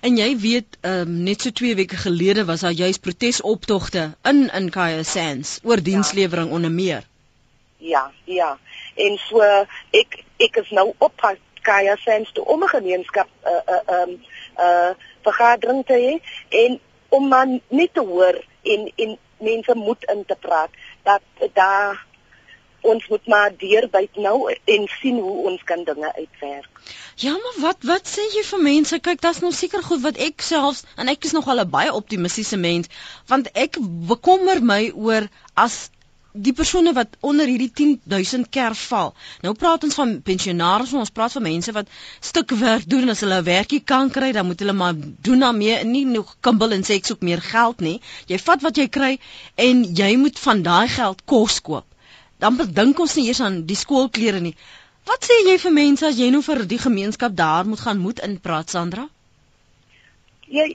En 0.00 0.16
jy 0.16 0.36
weet, 0.38 0.76
um, 0.80 1.22
net 1.22 1.42
so 1.42 1.50
2 1.50 1.74
weke 1.74 1.96
gelede 1.96 2.44
was 2.44 2.60
daar 2.60 2.76
juis 2.76 2.98
protesoptogte 2.98 4.14
in 4.22 4.50
in 4.52 4.70
Kaya 4.70 5.02
Sands 5.02 5.58
oor 5.62 5.82
dienslewering 5.82 6.48
ja. 6.48 6.54
onder 6.54 6.70
meer. 6.70 7.02
Ja, 7.76 8.10
ja. 8.24 8.58
En 8.94 9.18
so 9.18 9.40
ek 9.90 10.22
ek 10.36 10.56
is 10.56 10.70
nou 10.70 10.92
op 10.98 11.36
Kaya 11.62 11.96
Sands 11.96 12.32
toe 12.32 12.44
om 12.44 12.62
'n 12.62 12.68
gemeenskap 12.68 13.28
'n 13.28 13.48
uh, 13.48 13.52
'n 13.52 13.92
uh, 13.92 14.04
'n 14.04 14.08
um, 14.08 14.22
uh, 14.58 14.92
vergadering 15.22 15.86
te 15.86 15.96
hê 16.04 16.14
en 16.64 16.80
om 17.08 17.28
man 17.28 17.60
net 17.68 17.94
te 17.94 18.00
hoor 18.00 18.44
en 18.62 18.92
en 18.96 19.18
mense 19.38 19.74
moet 19.74 20.04
in 20.14 20.24
te 20.26 20.36
praat 20.40 20.70
dat 21.02 21.22
daar 21.52 22.06
ons 22.92 23.08
moet 23.08 23.26
maar 23.32 23.52
deurbyt 23.60 24.20
nou 24.26 24.36
en 24.52 24.86
sien 25.00 25.18
hoe 25.20 25.36
ons 25.50 25.62
kan 25.64 25.84
dinge 25.84 26.10
uitwerk. 26.16 26.70
Ja, 27.16 27.32
maar 27.32 27.58
wat 27.62 27.86
wat 27.88 28.10
sê 28.10 28.26
jy 28.34 28.42
vir 28.50 28.62
mense? 28.66 28.98
Kyk, 28.98 29.22
dit's 29.22 29.40
nou 29.44 29.52
seker 29.54 29.82
goed 29.86 30.02
wat 30.04 30.20
ek 30.28 30.44
selfs 30.44 30.84
en 31.00 31.08
ek 31.12 31.24
is 31.28 31.34
nog 31.36 31.48
al 31.48 31.62
'n 31.64 31.70
baie 31.70 31.92
optimistiese 31.92 32.56
mens, 32.56 32.90
want 33.30 33.50
ek 33.54 33.78
bekommer 34.12 34.62
my 34.62 34.90
oor 34.94 35.28
as 35.54 35.90
die 36.34 36.52
persone 36.52 36.92
wat 36.92 37.16
onder 37.20 37.46
hierdie 37.46 37.70
10000 37.70 38.48
kerf 38.50 38.80
val. 38.90 39.14
Nou 39.46 39.54
praat 39.54 39.84
ons 39.86 39.94
van 39.94 40.16
pensionaars, 40.22 40.92
ons 40.92 41.14
praat 41.14 41.32
van 41.32 41.46
mense 41.46 41.72
wat 41.72 41.88
stukwerk 42.20 42.88
doen 42.90 43.06
en 43.06 43.14
as 43.14 43.20
hulle 43.20 43.38
'n 43.38 43.44
werkie 43.44 43.80
kan 43.80 44.10
kry, 44.10 44.32
dan 44.32 44.46
moet 44.46 44.58
hulle 44.58 44.72
maar 44.72 44.94
doen 44.96 45.38
daarmee, 45.38 45.84
nie 45.84 46.04
nog 46.04 46.36
kimbel 46.40 46.72
en 46.72 46.82
sê 46.82 46.98
ek 46.98 47.06
soek 47.06 47.22
meer 47.22 47.40
geld 47.40 47.80
nie. 47.80 48.00
Jy 48.26 48.38
vat 48.38 48.62
wat 48.62 48.76
jy 48.76 48.88
kry 48.88 49.18
en 49.54 49.84
jy 49.94 50.16
moet 50.16 50.38
van 50.38 50.62
daai 50.62 50.88
geld 50.88 51.24
kos 51.24 51.60
koop 51.60 51.86
dan 52.44 52.58
dink 52.76 52.98
ons 53.00 53.16
nie 53.16 53.28
eers 53.30 53.40
aan 53.40 53.62
die 53.68 53.78
skoolklere 53.78 54.40
nie. 54.44 54.54
Wat 55.08 55.24
sê 55.28 55.36
jy 55.46 55.56
vir 55.62 55.72
mense 55.72 56.06
as 56.08 56.20
jy 56.20 56.30
nou 56.32 56.42
vir 56.44 56.64
die 56.68 56.80
gemeenskap 56.80 57.36
daar 57.36 57.68
moet 57.68 57.80
gaan 57.80 58.00
moet 58.04 58.20
inpraat 58.28 58.72
Sandra? 58.72 59.06
Jy 60.56 60.66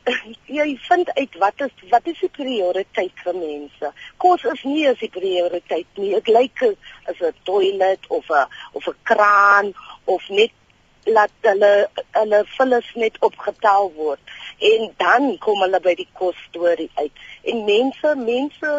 jy 0.49 0.67
vind 0.87 1.11
uit 1.17 1.35
wat 1.41 1.61
is 1.65 1.83
wat 1.91 2.07
is 2.09 2.21
die 2.25 2.31
prioriteit 2.37 3.23
vir 3.25 3.37
mense? 3.37 3.91
Kos 4.21 4.45
is 4.53 4.63
nie 4.65 4.87
as 4.89 5.01
die 5.01 5.11
prioriteit 5.13 6.01
nie. 6.01 6.13
Dit 6.17 6.31
lyk 6.37 6.63
as 6.65 7.21
'n 7.21 7.33
toilet 7.49 8.09
of 8.09 8.25
'n 8.29 8.47
of 8.73 8.87
'n 8.87 8.97
kraan 9.11 9.73
of 10.05 10.29
net 10.29 10.53
laat 11.05 11.31
hulle 11.41 11.73
hulle 12.11 12.43
vullis 12.57 12.89
net 12.95 13.17
opgetel 13.27 13.91
word 13.95 14.19
en 14.71 14.89
dan 14.97 15.37
kom 15.45 15.61
hulle 15.63 15.79
by 15.79 15.95
die 15.95 16.09
kos 16.13 16.37
storie 16.49 16.89
uit. 16.95 17.13
En 17.43 17.65
mense 17.65 18.15
mense 18.15 18.73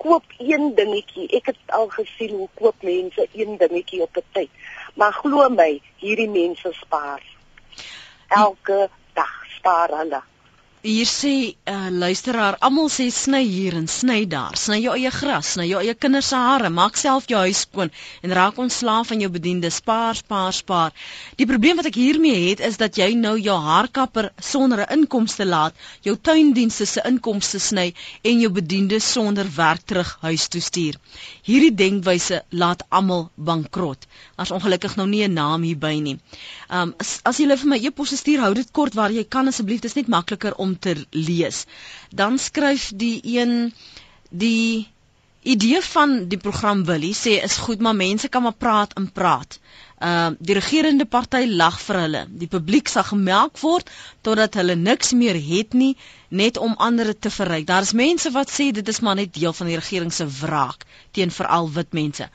koop 0.00 0.24
een 0.38 0.72
dingetjie. 0.74 1.28
Ek 1.36 1.52
het 1.52 1.76
al 1.76 1.88
gesien 1.92 2.36
hoe 2.38 2.48
koop 2.54 2.82
mense 2.86 3.28
een 3.32 3.56
dingetjie 3.60 4.02
op 4.02 4.16
'n 4.16 4.24
tyd. 4.32 4.50
Maar 4.94 5.12
glo 5.12 5.48
my, 5.48 5.80
hierdie 5.96 6.28
mense 6.28 6.72
spaar. 6.72 7.22
Elke 8.28 8.88
dag 9.12 9.34
spaar 9.56 9.90
hulle. 9.98 10.22
Hier 10.82 11.04
sê 11.06 11.52
uh, 11.68 11.88
luisteraar, 11.92 12.56
almal 12.64 12.88
sê 12.88 13.10
sny 13.12 13.42
hier 13.44 13.74
en 13.76 13.84
sny 13.88 14.22
daar. 14.30 14.56
Sny 14.56 14.78
jou 14.80 14.94
eie 14.96 15.10
gras, 15.12 15.52
sny 15.54 15.66
jou 15.68 15.80
eie 15.82 15.92
kinders 15.94 16.30
se 16.32 16.38
hare, 16.40 16.70
maak 16.72 16.96
self 16.96 17.26
jou 17.28 17.40
huis 17.44 17.66
skoon 17.66 17.90
en 18.24 18.32
raak 18.32 18.56
ontslaaf 18.62 19.10
van 19.12 19.20
jou 19.20 19.28
bediende. 19.32 19.68
Spaar, 19.70 20.16
spaar, 20.16 20.54
spaar. 20.56 20.94
Die 21.36 21.46
probleem 21.48 21.76
wat 21.76 21.90
ek 21.90 21.98
hiermee 22.00 22.48
het 22.48 22.62
is 22.64 22.78
dat 22.80 22.96
jy 22.96 23.10
nou 23.18 23.34
jou 23.36 23.56
haarkapper 23.60 24.30
sonder 24.40 24.80
'n 24.86 25.00
inkomste 25.00 25.44
laat, 25.44 25.74
jou 26.00 26.16
tuindienste 26.16 26.86
se 26.86 27.04
inkomste 27.04 27.60
sny 27.60 27.92
en 28.24 28.40
jou 28.40 28.50
bediende 28.50 29.00
sonder 29.00 29.46
werk 29.56 29.84
terug 29.84 30.16
huis 30.22 30.48
toe 30.48 30.60
stuur. 30.60 30.96
Hierdie 31.44 31.74
denkwyse 31.74 32.42
laat 32.50 32.82
almal 32.88 33.28
bankrot. 33.36 34.06
Daar's 34.36 34.50
ongelukkig 34.50 34.96
nou 34.96 35.06
nie 35.06 35.28
'n 35.28 35.32
naam 35.34 35.62
hierby 35.62 36.00
nie. 36.00 36.18
Um 36.70 36.94
as, 36.98 37.20
as 37.24 37.38
jy 37.38 37.46
vir 37.56 37.68
my 37.68 37.78
e-pos 37.84 38.16
stuur, 38.16 38.40
hou 38.40 38.54
dit 38.54 38.72
kort 38.72 38.94
waar 38.94 39.10
jy 39.10 39.24
kan 39.24 39.46
asseblief. 39.46 39.80
Dit 39.80 39.90
is 39.90 39.96
net 39.96 40.08
makliker 40.08 40.54
om 40.54 40.69
te 40.78 41.06
lees. 41.10 41.64
Dan 42.10 42.38
skryf 42.38 42.92
die 42.94 43.20
een 43.24 43.72
die 44.30 44.88
idee 45.42 45.80
van 45.82 46.28
die 46.28 46.38
program 46.38 46.84
Willie 46.84 47.14
sê 47.14 47.38
is 47.42 47.56
goed, 47.56 47.80
maar 47.80 47.96
mense 47.96 48.28
kan 48.28 48.42
maar 48.42 48.58
praat 48.58 48.92
en 48.92 49.10
praat. 49.12 49.58
Uh 50.00 50.30
die 50.38 50.54
regerende 50.56 51.04
party 51.04 51.44
lag 51.46 51.80
vir 51.80 52.00
hulle. 52.00 52.22
Die 52.42 52.48
publiek 52.48 52.88
sal 52.88 53.04
gemelk 53.08 53.58
word 53.60 53.90
totdat 54.22 54.54
hulle 54.60 54.76
niks 54.76 55.12
meer 55.12 55.36
het 55.36 55.72
nie 55.72 55.96
net 56.28 56.56
om 56.56 56.76
ander 56.76 57.12
te 57.18 57.30
verryk. 57.30 57.66
Daar's 57.66 57.92
mense 57.92 58.30
wat 58.36 58.52
sê 58.52 58.70
dit 58.72 58.88
is 58.88 59.00
maar 59.00 59.16
net 59.16 59.34
deel 59.34 59.52
van 59.52 59.66
die 59.66 59.80
regering 59.80 60.12
se 60.12 60.28
wraak 60.40 60.84
teen 61.12 61.30
veral 61.30 61.72
wit 61.72 61.92
mense. 61.92 62.28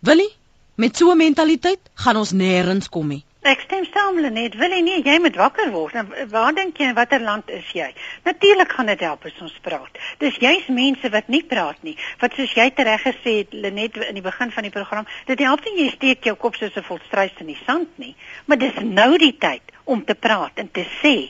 Willie, 0.00 0.32
met 0.74 0.96
so 0.96 1.10
'n 1.10 1.16
mentaliteit 1.18 1.80
gaan 1.94 2.16
ons 2.16 2.32
nêrens 2.32 2.88
kom 2.88 3.08
nie. 3.08 3.24
Ek 3.44 3.60
stem 3.60 3.82
saam 3.92 4.16
Lenet, 4.24 4.54
wil 4.56 4.72
jy 4.72 4.78
nie 4.80 5.02
jy 5.04 5.18
moet 5.20 5.34
wakker 5.36 5.68
word. 5.74 5.98
En 6.00 6.06
waar 6.32 6.54
dink 6.56 6.78
jy 6.80 6.86
in 6.88 6.94
watter 6.96 7.20
land 7.20 7.50
is 7.52 7.66
jy? 7.76 7.90
Natuurlik 8.24 8.72
gaan 8.72 8.88
dit 8.88 9.02
help 9.04 9.26
as 9.28 9.42
ons 9.44 9.58
praat. 9.66 10.00
Dis 10.22 10.38
juist 10.40 10.70
mense 10.72 11.10
wat 11.12 11.28
nie 11.28 11.42
praat 11.44 11.82
nie. 11.84 11.92
Wat 12.22 12.32
soos 12.38 12.54
jy 12.56 12.70
tereg 12.72 13.04
gesê 13.04 13.34
het 13.42 13.52
Lenet 13.52 14.00
in 14.00 14.16
die 14.16 14.24
begin 14.24 14.54
van 14.54 14.64
die 14.64 14.72
program, 14.72 15.04
dit 15.28 15.44
help 15.44 15.60
nie 15.68 15.76
jy 15.82 15.90
steek 15.92 16.24
jou 16.24 16.36
kop 16.40 16.56
soos 16.56 16.72
'n 16.72 16.88
volstruis 16.88 17.36
in 17.44 17.52
die 17.52 17.60
sand 17.66 17.92
nie, 18.00 18.14
maar 18.46 18.56
dis 18.56 18.80
nou 18.80 19.18
die 19.18 19.36
tyd 19.36 19.76
om 19.84 20.00
te 20.04 20.14
praat 20.14 20.56
en 20.56 20.70
te 20.72 20.86
sê, 21.02 21.28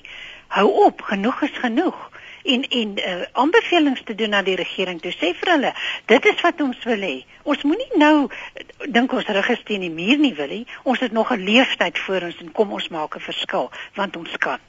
hou 0.55 0.69
op, 0.87 1.03
genoeg 1.03 1.43
is 1.43 1.59
genoeg 1.59 1.99
en 2.45 2.63
en 2.69 2.99
uh, 2.99 3.23
aanbevelings 3.33 4.03
te 4.05 4.15
doen 4.15 4.35
aan 4.35 4.45
die 4.45 4.57
regering 4.57 5.01
toe 5.01 5.13
sê 5.13 5.33
vir 5.41 5.51
hulle 5.55 5.73
dit 6.13 6.27
is 6.33 6.41
wat 6.45 6.61
ons 6.61 6.85
wil 6.89 7.07
hê. 7.09 7.15
Ons 7.43 7.65
moenie 7.69 8.01
nou 8.01 8.29
eh, 8.29 8.65
dink 8.97 9.13
ons 9.13 9.31
register 9.39 9.77
in 9.77 9.87
die 9.87 9.93
muur 9.93 10.21
nie 10.21 10.35
wil 10.37 10.53
hê 10.53 10.61
ons 10.83 11.01
het 11.01 11.13
nog 11.13 11.33
'n 11.33 11.45
leeftyd 11.49 11.99
voor 12.07 12.29
ons 12.29 12.41
en 12.45 12.53
kom 12.53 12.73
ons 12.73 12.89
maak 12.89 13.17
'n 13.17 13.27
verskil 13.31 13.71
want 13.95 14.17
ons 14.17 14.37
kan. 14.37 14.61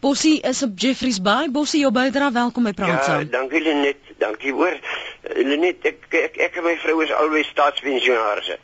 Bossie 0.00 0.40
is 0.40 0.62
op 0.62 0.70
Jeffreys 0.74 1.22
Bay. 1.22 1.50
Bossie 1.50 1.80
jou 1.80 1.92
bydra 1.92 2.32
welkom 2.32 2.64
by 2.64 2.72
praat 2.72 3.04
saam. 3.04 3.20
Ja 3.20 3.24
dankie 3.38 3.60
Lenet 3.60 4.02
dankie. 4.18 4.52
Hoor 4.52 4.74
eh, 4.74 5.46
Lenet 5.46 5.84
ek 5.84 6.06
ek, 6.10 6.36
ek 6.36 6.56
en 6.56 6.64
my 6.64 6.76
vrou 6.76 7.02
is 7.02 7.12
albei 7.12 7.44
staatspensionaars. 7.44 8.56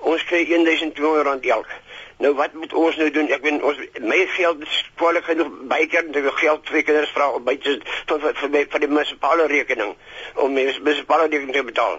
Ons 0.00 0.24
kry 0.24 0.44
1200 0.46 1.22
rand 1.22 1.46
elke 1.46 1.78
Nou 2.20 2.34
wat 2.36 2.52
moet 2.52 2.72
ons 2.76 2.96
nou 3.00 3.08
doen? 3.10 3.30
Ek 3.32 3.40
weet 3.42 3.62
ons 3.64 3.78
my 4.04 4.18
geld 4.34 4.62
is 4.66 4.80
kwalik 5.00 5.24
genoeg 5.24 5.52
byker 5.70 6.04
om 6.04 6.12
te 6.12 6.32
geld 6.42 6.72
vir 6.72 6.82
kinders 6.84 7.12
vra 7.16 7.30
om 7.36 7.44
byte 7.44 7.78
tot 8.10 8.20
vir 8.20 8.34
vir, 8.36 8.66
vir 8.74 8.82
die 8.82 8.90
munisipale 8.90 9.46
rekening 9.48 9.94
om 10.34 10.52
my 10.52 10.66
munisipale 10.68 11.30
rekening 11.30 11.54
te 11.56 11.64
betaal. 11.70 11.96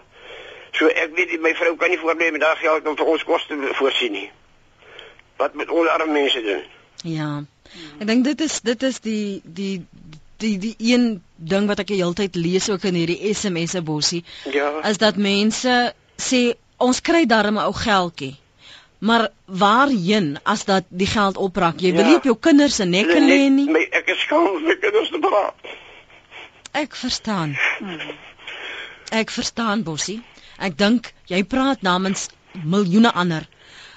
So 0.77 0.91
ek 0.93 1.15
weet 1.17 1.33
my 1.41 1.55
vrou 1.57 1.73
kan 1.79 1.89
nie 1.89 1.99
voorneem 2.01 2.37
met 2.37 2.45
daardie 2.45 2.67
geld 2.67 2.87
om 2.87 2.99
vir 2.99 3.09
ons 3.15 3.25
koste 3.25 3.57
voorsien 3.79 4.13
nie. 4.13 4.27
Wat 5.41 5.57
moet 5.57 5.73
ons 5.73 5.89
arme 5.89 6.13
mense 6.13 6.43
doen? 6.45 6.61
Ja. 7.03 7.31
Ek 7.97 8.05
dink 8.07 8.27
dit 8.29 8.45
is 8.45 8.59
dit 8.61 8.85
is 8.91 9.01
die 9.01 9.41
die 9.43 9.73
die 10.41 10.57
die 10.61 10.75
een 10.91 11.15
ding 11.37 11.65
wat 11.69 11.81
ek 11.81 11.89
die 11.95 12.01
hele 12.03 12.17
tyd 12.17 12.37
lees 12.37 12.69
ook 12.69 12.85
in 12.89 13.01
hierdie 13.01 13.33
SMS'e 13.33 13.81
bossie. 13.85 14.21
Ja. 14.53 14.69
Is 14.85 15.01
dat 15.01 15.17
mense 15.17 15.95
sê 16.21 16.43
ons 16.77 17.01
kry 17.01 17.25
darm 17.25 17.57
'n 17.57 17.65
ou 17.65 17.73
geldjie. 17.73 18.35
Maar 19.01 19.29
waarheen 19.45 20.35
as 20.43 20.65
dat 20.65 20.85
die 20.89 21.07
geld 21.09 21.37
oprak? 21.37 21.79
Jy 21.81 21.93
wil 21.95 22.05
nie 22.05 22.17
op 22.19 22.25
jou 22.29 22.35
kinders 22.37 22.75
se 22.77 22.85
nekke 22.85 23.17
lê 23.17 23.47
nie. 23.49 23.65
My 23.65 23.81
ek 23.97 24.11
is 24.13 24.19
skaam 24.27 24.59
vir 24.61 24.77
kinders 24.83 25.09
te 25.09 25.21
praat. 25.23 25.71
Ek 26.83 26.93
verstaan. 26.95 27.55
Ek 29.09 29.33
verstaan 29.33 29.81
Bossie. 29.87 30.19
Ek 30.61 30.77
dink 30.77 31.09
jy 31.31 31.41
praat 31.49 31.81
namens 31.81 32.27
miljoene 32.61 33.09
ander 33.23 33.47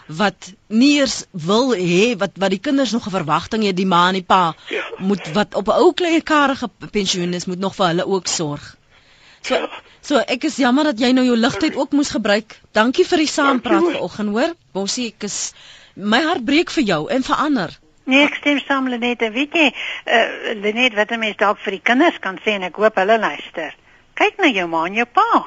wat 0.07 0.53
nie 0.69 0.95
eers 0.99 1.25
wil 1.33 1.73
hê 1.77 2.15
wat 2.21 2.41
wat 2.41 2.53
die 2.53 2.61
kinders 2.61 2.93
nog 2.97 3.07
'n 3.07 3.17
verwagting 3.19 3.65
het 3.65 3.77
die 3.77 3.87
ma 3.87 4.09
en 4.09 4.19
die 4.21 4.23
pa 4.23 4.55
Ja. 4.69 4.83
moet 4.99 5.33
wat 5.33 5.55
op 5.55 5.69
'n 5.69 5.81
ou 5.85 5.93
klein 5.93 6.23
karige 6.23 6.69
pensioen 6.91 7.35
is 7.35 7.45
moet 7.45 7.59
nog 7.59 7.75
vir 7.75 7.87
hulle 7.87 8.07
ook 8.07 8.27
sorg. 8.27 8.77
So 9.45 9.69
so 10.01 10.21
ek 10.21 10.45
is 10.49 10.57
jammer 10.61 10.85
dat 10.89 11.01
jy 11.01 11.11
nou 11.17 11.25
jou 11.25 11.37
ligtheid 11.37 11.77
ook 11.77 11.93
moes 11.97 12.11
gebruik. 12.13 12.59
Dankie 12.77 13.05
vir 13.09 13.25
die 13.25 13.31
saampraat 13.31 13.87
vanoggend 13.93 14.33
hoor. 14.37 14.53
Bossie, 14.77 15.09
ek 15.13 15.27
is 15.29 15.39
my 15.97 16.21
hart 16.25 16.45
breek 16.45 16.73
vir 16.73 16.85
jou 16.85 17.01
en 17.13 17.25
vir 17.25 17.41
ander. 17.47 17.75
Nee, 18.05 18.25
ek 18.27 18.37
stem 18.41 18.61
saam 18.65 18.89
Lenet. 18.93 19.23
En 19.25 19.33
Weet 19.33 19.57
jy, 19.57 19.71
uh, 19.73 20.25
Lenet 20.61 20.97
wat 20.97 21.13
'n 21.13 21.21
mens 21.21 21.37
dalk 21.41 21.61
vir 21.65 21.77
die 21.79 21.85
kinders 21.91 22.19
kan 22.21 22.39
sê 22.45 22.57
en 22.57 22.69
ek 22.69 22.77
hoop 22.77 23.01
hulle 23.01 23.19
luister. 23.19 23.75
Kyk 24.15 24.39
na 24.39 24.49
jou 24.53 24.67
ma 24.69 24.85
en 24.87 24.95
jou 24.95 25.07
pa. 25.07 25.47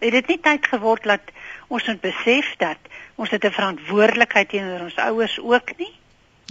Het 0.00 0.12
dit 0.12 0.28
nie 0.28 0.40
tyd 0.40 0.66
geword 0.66 1.04
dat 1.04 1.30
ons 1.68 1.86
moet 1.86 2.00
besef 2.00 2.54
dat 2.58 2.78
ons 3.16 3.30
het 3.30 3.44
'n 3.44 3.50
verantwoordelikheid 3.58 4.48
teenoor 4.48 4.80
ons 4.80 4.96
ouers 4.96 5.38
ook 5.38 5.78
nie? 5.78 5.92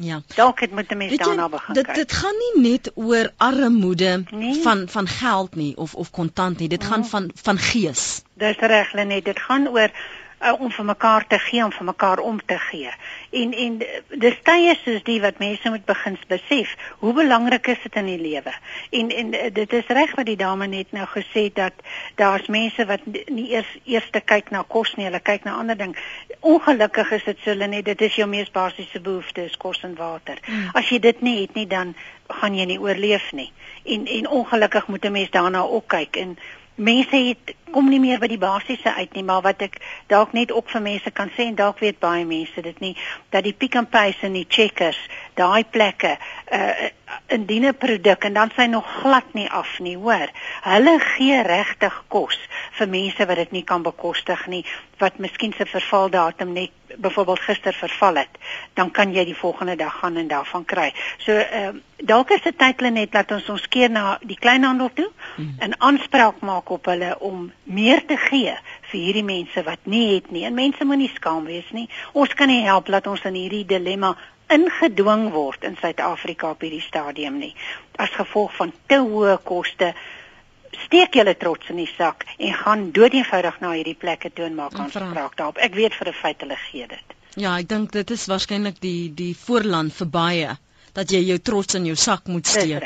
Ja. 0.02 0.22
Dalk 0.36 0.60
het 0.60 0.72
moet 0.72 0.92
'n 0.92 0.98
mens 0.98 1.18
daarna 1.18 1.50
begin 1.50 1.74
dit 1.74 1.86
kyk. 1.86 1.96
dit 1.96 2.12
gaan 2.12 2.36
nie 2.54 2.70
net 2.70 2.92
oor 2.96 3.32
armoede 3.38 4.24
Nee. 4.32 4.62
van 4.62 4.88
van 4.90 5.08
geld 5.08 5.56
nie 5.56 5.78
of 5.78 5.96
of 5.96 6.12
kontant 6.12 6.60
nie. 6.60 6.68
Dit 6.70 6.84
gaan 6.84 7.06
van 7.06 7.32
van 7.36 7.58
gees. 7.58 8.22
Dis 8.34 8.58
reg 8.58 8.94
Lenet, 8.94 9.26
dit 9.26 9.40
gaan 9.40 9.68
oor 9.68 9.92
uh, 10.42 10.54
om 10.60 10.72
vir 10.72 10.86
mekaar 10.86 11.28
te 11.28 11.40
gee, 11.40 11.64
om 11.64 11.72
vir 11.72 11.86
mekaar 11.86 12.20
om 12.20 12.40
te 12.46 12.58
gee. 12.70 12.92
En 13.30 13.54
en 13.54 13.78
dis 14.24 14.38
tye 14.44 14.76
soos 14.84 15.04
die 15.04 15.20
wat 15.22 15.40
mense 15.40 15.70
moet 15.70 15.86
begin 15.86 16.18
besef, 16.28 16.76
hoe 17.00 17.14
belangrik 17.14 17.68
is 17.68 17.82
dit 17.84 17.96
in 17.96 18.06
die 18.06 18.20
lewe. 18.20 18.54
En 18.90 19.10
en 19.10 19.32
dit 19.54 19.74
is 19.74 19.88
reg 19.88 20.16
wat 20.16 20.26
die 20.26 20.40
dame 20.40 20.68
net 20.68 20.92
nou 20.92 21.08
gesê 21.08 21.48
het 21.50 21.56
dat 21.56 21.74
daar's 22.16 22.48
mense 22.48 22.86
wat 22.86 23.06
nie 23.06 23.50
eers 23.54 23.78
eers 23.84 24.10
kyk 24.26 24.52
na 24.52 24.64
kos 24.68 24.96
nie, 24.96 25.06
hulle 25.08 25.20
kyk 25.20 25.44
na 25.44 25.58
ander 25.60 25.78
ding. 25.78 25.96
Ongelukkig 26.40 27.12
is 27.12 27.24
dit 27.24 27.44
so 27.44 27.56
Lenet, 27.56 27.86
dit 27.86 28.02
is 28.02 28.16
jou 28.16 28.28
mees 28.30 28.52
basiese 28.52 29.02
behoefte, 29.02 29.46
is 29.46 29.58
kos 29.58 29.84
en 29.84 29.96
water. 29.96 30.40
Mm. 30.46 30.70
As 30.74 30.90
jy 30.90 31.00
dit 31.04 31.22
nie 31.22 31.42
het 31.42 31.56
nie, 31.58 31.68
dan 31.68 31.96
gaan 32.40 32.56
jy 32.56 32.66
nie 32.70 32.80
oorleef 32.80 33.32
nie. 33.34 33.52
En 33.90 34.06
en 34.06 34.28
ongelukkig 34.28 34.88
moet 34.88 35.06
'n 35.06 35.12
mens 35.12 35.30
daarna 35.30 35.62
ook 35.62 35.88
kyk 35.88 36.16
en 36.16 36.38
mense 36.80 37.16
het 37.16 37.56
kom 37.72 37.90
nie 37.90 38.00
meer 38.00 38.20
by 38.20 38.28
die 38.32 38.40
basiese 38.42 38.94
uit 38.96 39.14
nie 39.14 39.24
maar 39.24 39.44
wat 39.46 39.62
ek 39.62 39.78
dalk 40.12 40.32
net 40.34 40.52
ook 40.56 40.70
vir 40.72 40.82
mense 40.82 41.12
kan 41.12 41.32
sê 41.36 41.50
en 41.52 41.58
dalk 41.60 41.82
weet 41.84 42.00
baie 42.00 42.26
mense 42.26 42.62
dit 42.66 42.80
nie 42.80 42.96
dat 43.36 43.44
die 43.44 43.54
Pick 43.54 43.76
n 43.78 43.90
Pay 43.92 44.16
en 44.26 44.38
die 44.38 44.48
Checkers 44.48 45.00
daai 45.40 45.64
plekke 45.64 46.18
uh 46.60 46.90
indien 47.34 47.66
'n 47.66 47.78
produk 47.78 48.24
en 48.24 48.34
dan 48.34 48.52
sy 48.56 48.66
nog 48.70 48.86
glad 49.02 49.34
nie 49.34 49.50
af 49.50 49.80
nie 49.80 49.96
hoor 49.98 50.30
hulle 50.62 50.96
gee 51.00 51.42
regtig 51.44 51.96
kos 52.08 52.38
vir 52.78 52.88
mense 52.88 53.26
wat 53.26 53.42
dit 53.42 53.52
nie 53.52 53.64
kan 53.64 53.84
bekostig 53.84 54.46
nie 54.48 54.66
wat 54.98 55.18
miskien 55.18 55.54
se 55.58 55.66
vervaldatum 55.66 56.54
net 56.54 56.72
byvoorbeeld 56.98 57.40
gister 57.40 57.74
verval 57.74 58.16
het 58.16 58.38
dan 58.74 58.92
kan 58.92 59.14
jy 59.14 59.26
die 59.26 59.42
volgende 59.42 59.76
dag 59.76 60.00
gaan 60.00 60.18
en 60.18 60.28
daarvan 60.28 60.66
kry 60.66 60.94
so 61.18 61.32
ehm 61.32 61.76
uh, 61.76 61.82
dalk 62.00 62.30
is 62.32 62.42
dit 62.42 62.58
tyd 62.58 62.82
net 62.92 63.12
dat 63.12 63.32
ons 63.32 63.50
ons 63.50 63.68
keer 63.68 63.90
na 63.90 64.18
die 64.22 64.38
kleinhandel 64.40 64.90
toe 64.94 65.10
en 65.60 65.80
aanspraak 65.80 66.40
maak 66.40 66.70
op 66.70 66.86
hulle 66.86 67.20
om 67.20 67.52
meer 67.64 68.06
te 68.06 68.18
gee 68.18 68.56
vir 68.92 69.00
hierdie 69.00 69.26
mense 69.26 69.64
wat 69.64 69.86
nie 69.86 70.16
het 70.16 70.32
nie. 70.32 70.46
En 70.48 70.58
mense 70.58 70.86
moenie 70.86 71.12
skaam 71.14 71.46
wees 71.50 71.70
nie. 71.76 71.88
Ons 72.14 72.34
kan 72.34 72.48
nie 72.52 72.64
help 72.66 72.90
dat 72.92 73.08
ons 73.08 73.24
in 73.30 73.38
hierdie 73.38 73.66
dilemma 73.70 74.16
ingedwing 74.50 75.30
word 75.32 75.64
in 75.64 75.78
Suid-Afrika 75.82 76.50
op 76.52 76.62
hierdie 76.62 76.82
stadium 76.82 77.38
nie. 77.40 77.54
As 77.98 78.10
gevolg 78.10 78.56
van 78.56 78.74
te 78.88 78.98
hoë 79.02 79.38
koste 79.44 79.94
steek 80.86 81.14
julle 81.18 81.36
trots 81.38 81.70
in 81.70 81.76
die 81.82 81.90
sak 81.98 82.26
en 82.38 82.54
gaan 82.54 82.92
doodeenvoudig 82.96 83.60
na 83.60 83.72
hierdie 83.76 83.98
plekke 84.00 84.32
toe 84.34 84.46
en 84.46 84.56
maak 84.56 84.74
En 84.74 84.90
vra. 84.90 85.02
aanspraak 85.06 85.36
daarop. 85.38 85.58
Ek 85.58 85.74
weet 85.76 85.94
vir 85.94 86.08
'n 86.10 86.14
feit 86.14 86.42
hulle 86.42 86.56
gee 86.72 86.88
dit. 86.88 87.16
Ja, 87.36 87.58
ek 87.60 87.68
dink 87.70 87.92
dit 87.92 88.12
is 88.12 88.26
waarskynlik 88.28 88.80
die 88.82 89.14
die 89.14 89.36
voorland 89.46 89.94
vir 89.94 90.08
baie 90.08 90.58
dat 90.94 91.12
jy 91.12 91.20
jou 91.26 91.38
trots 91.38 91.76
in 91.76 91.86
jou 91.86 91.96
sak 91.96 92.28
moet 92.28 92.48
steek. 92.48 92.84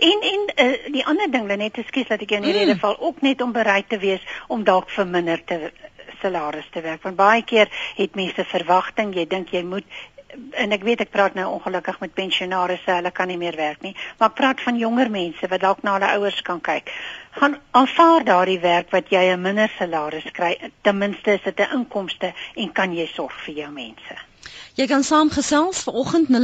En 0.00 0.18
en 0.22 0.40
uh, 0.66 0.92
die 0.92 1.04
ander 1.06 1.30
ding 1.30 1.46
net 1.46 1.78
ekskuus 1.78 2.08
dat 2.08 2.20
ek 2.22 2.30
jou 2.30 2.36
in 2.42 2.42
die 2.42 2.52
Mm. 2.52 2.58
rede 2.58 2.78
val 2.78 2.96
ook 3.00 3.22
net 3.22 3.40
om 3.40 3.52
bereid 3.52 3.88
te 3.88 3.98
wees 3.98 4.20
om 4.48 4.64
dalk 4.64 4.90
vir 4.90 5.06
minder 5.06 5.44
te 5.44 5.72
salaris 6.22 6.66
te 6.72 6.80
werk. 6.80 7.02
Want 7.02 7.16
baie 7.16 7.42
keer 7.42 7.68
het 7.96 8.14
mense 8.14 8.44
verwagting, 8.44 9.14
jy 9.14 9.26
dink 9.26 9.48
jy 9.50 9.62
moet 9.62 9.84
en 10.50 10.72
ek 10.72 10.82
weet 10.82 11.00
ek 11.00 11.10
praat 11.14 11.34
nou 11.34 11.46
ongelukkig 11.52 12.00
met 12.00 12.14
pensionaarsse, 12.14 12.90
hulle 12.90 13.10
kan 13.10 13.28
nie 13.28 13.38
meer 13.40 13.56
werk 13.56 13.82
nie, 13.82 13.94
maar 14.18 14.32
ek 14.32 14.38
praat 14.40 14.60
van 14.66 14.78
jonger 14.78 15.10
mense 15.10 15.48
wat 15.48 15.60
dalk 15.60 15.82
na 15.82 15.96
hulle 15.98 16.12
ouers 16.18 16.42
kan 16.42 16.60
kyk. 16.60 16.92
Gaan 17.38 17.58
aanvaar 17.70 18.24
daardie 18.24 18.60
werk 18.60 18.90
wat 18.90 19.10
jy 19.10 19.24
'n 19.32 19.42
minder 19.42 19.70
salaris 19.78 20.30
kry. 20.32 20.56
Ten 20.82 20.98
minste 20.98 21.32
is 21.32 21.42
dit 21.42 21.60
'n 21.60 21.72
inkomste 21.78 22.32
en 22.54 22.72
kan 22.72 22.92
jy 22.92 23.06
sorg 23.06 23.32
vir 23.46 23.54
jou 23.54 23.70
mense. 23.70 24.33
Jy 24.74 24.86
kan 24.90 25.04
saamgesels 25.06 25.78
vanoggend 25.86 26.26
0891104553. 26.28 26.34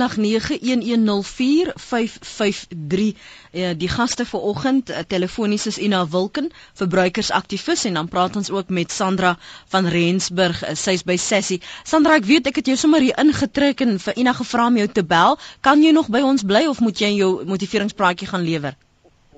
Eh, 3.51 3.70
die 3.76 3.88
gaste 3.88 4.26
vanoggend 4.26 4.90
eh, 4.90 4.98
telefonies 5.07 5.66
is 5.66 5.78
Ina 5.78 6.09
Wilken, 6.09 6.53
verbruikersaktivis 6.74 7.84
en 7.84 7.94
dan 7.94 8.09
praat 8.09 8.36
ons 8.36 8.51
ook 8.51 8.68
met 8.68 8.92
Sandra 8.92 9.38
van 9.68 9.86
Rensburg, 9.86 10.62
eh, 10.62 10.74
sy's 10.74 11.03
by 11.03 11.16
Sessie. 11.16 11.61
Sandra, 11.82 12.14
ek 12.14 12.24
weet 12.24 12.46
ek 12.46 12.57
het 12.62 12.66
jou 12.66 12.76
sommer 12.76 13.01
hier 13.01 13.18
ingetrek 13.18 13.80
en 13.80 13.98
vir 13.98 14.16
Ina 14.16 14.32
gevra 14.32 14.66
om 14.66 14.76
jou 14.76 14.88
te 14.88 15.05
bel. 15.05 15.38
Kan 15.61 15.82
jy 15.82 15.90
nog 15.90 16.09
by 16.09 16.20
ons 16.20 16.42
bly 16.46 16.66
of 16.70 16.80
moet 16.80 16.98
jy 16.98 17.16
jou 17.16 17.44
motiveringspraatjie 17.44 18.28
gaan 18.30 18.46
lewer? 18.46 18.76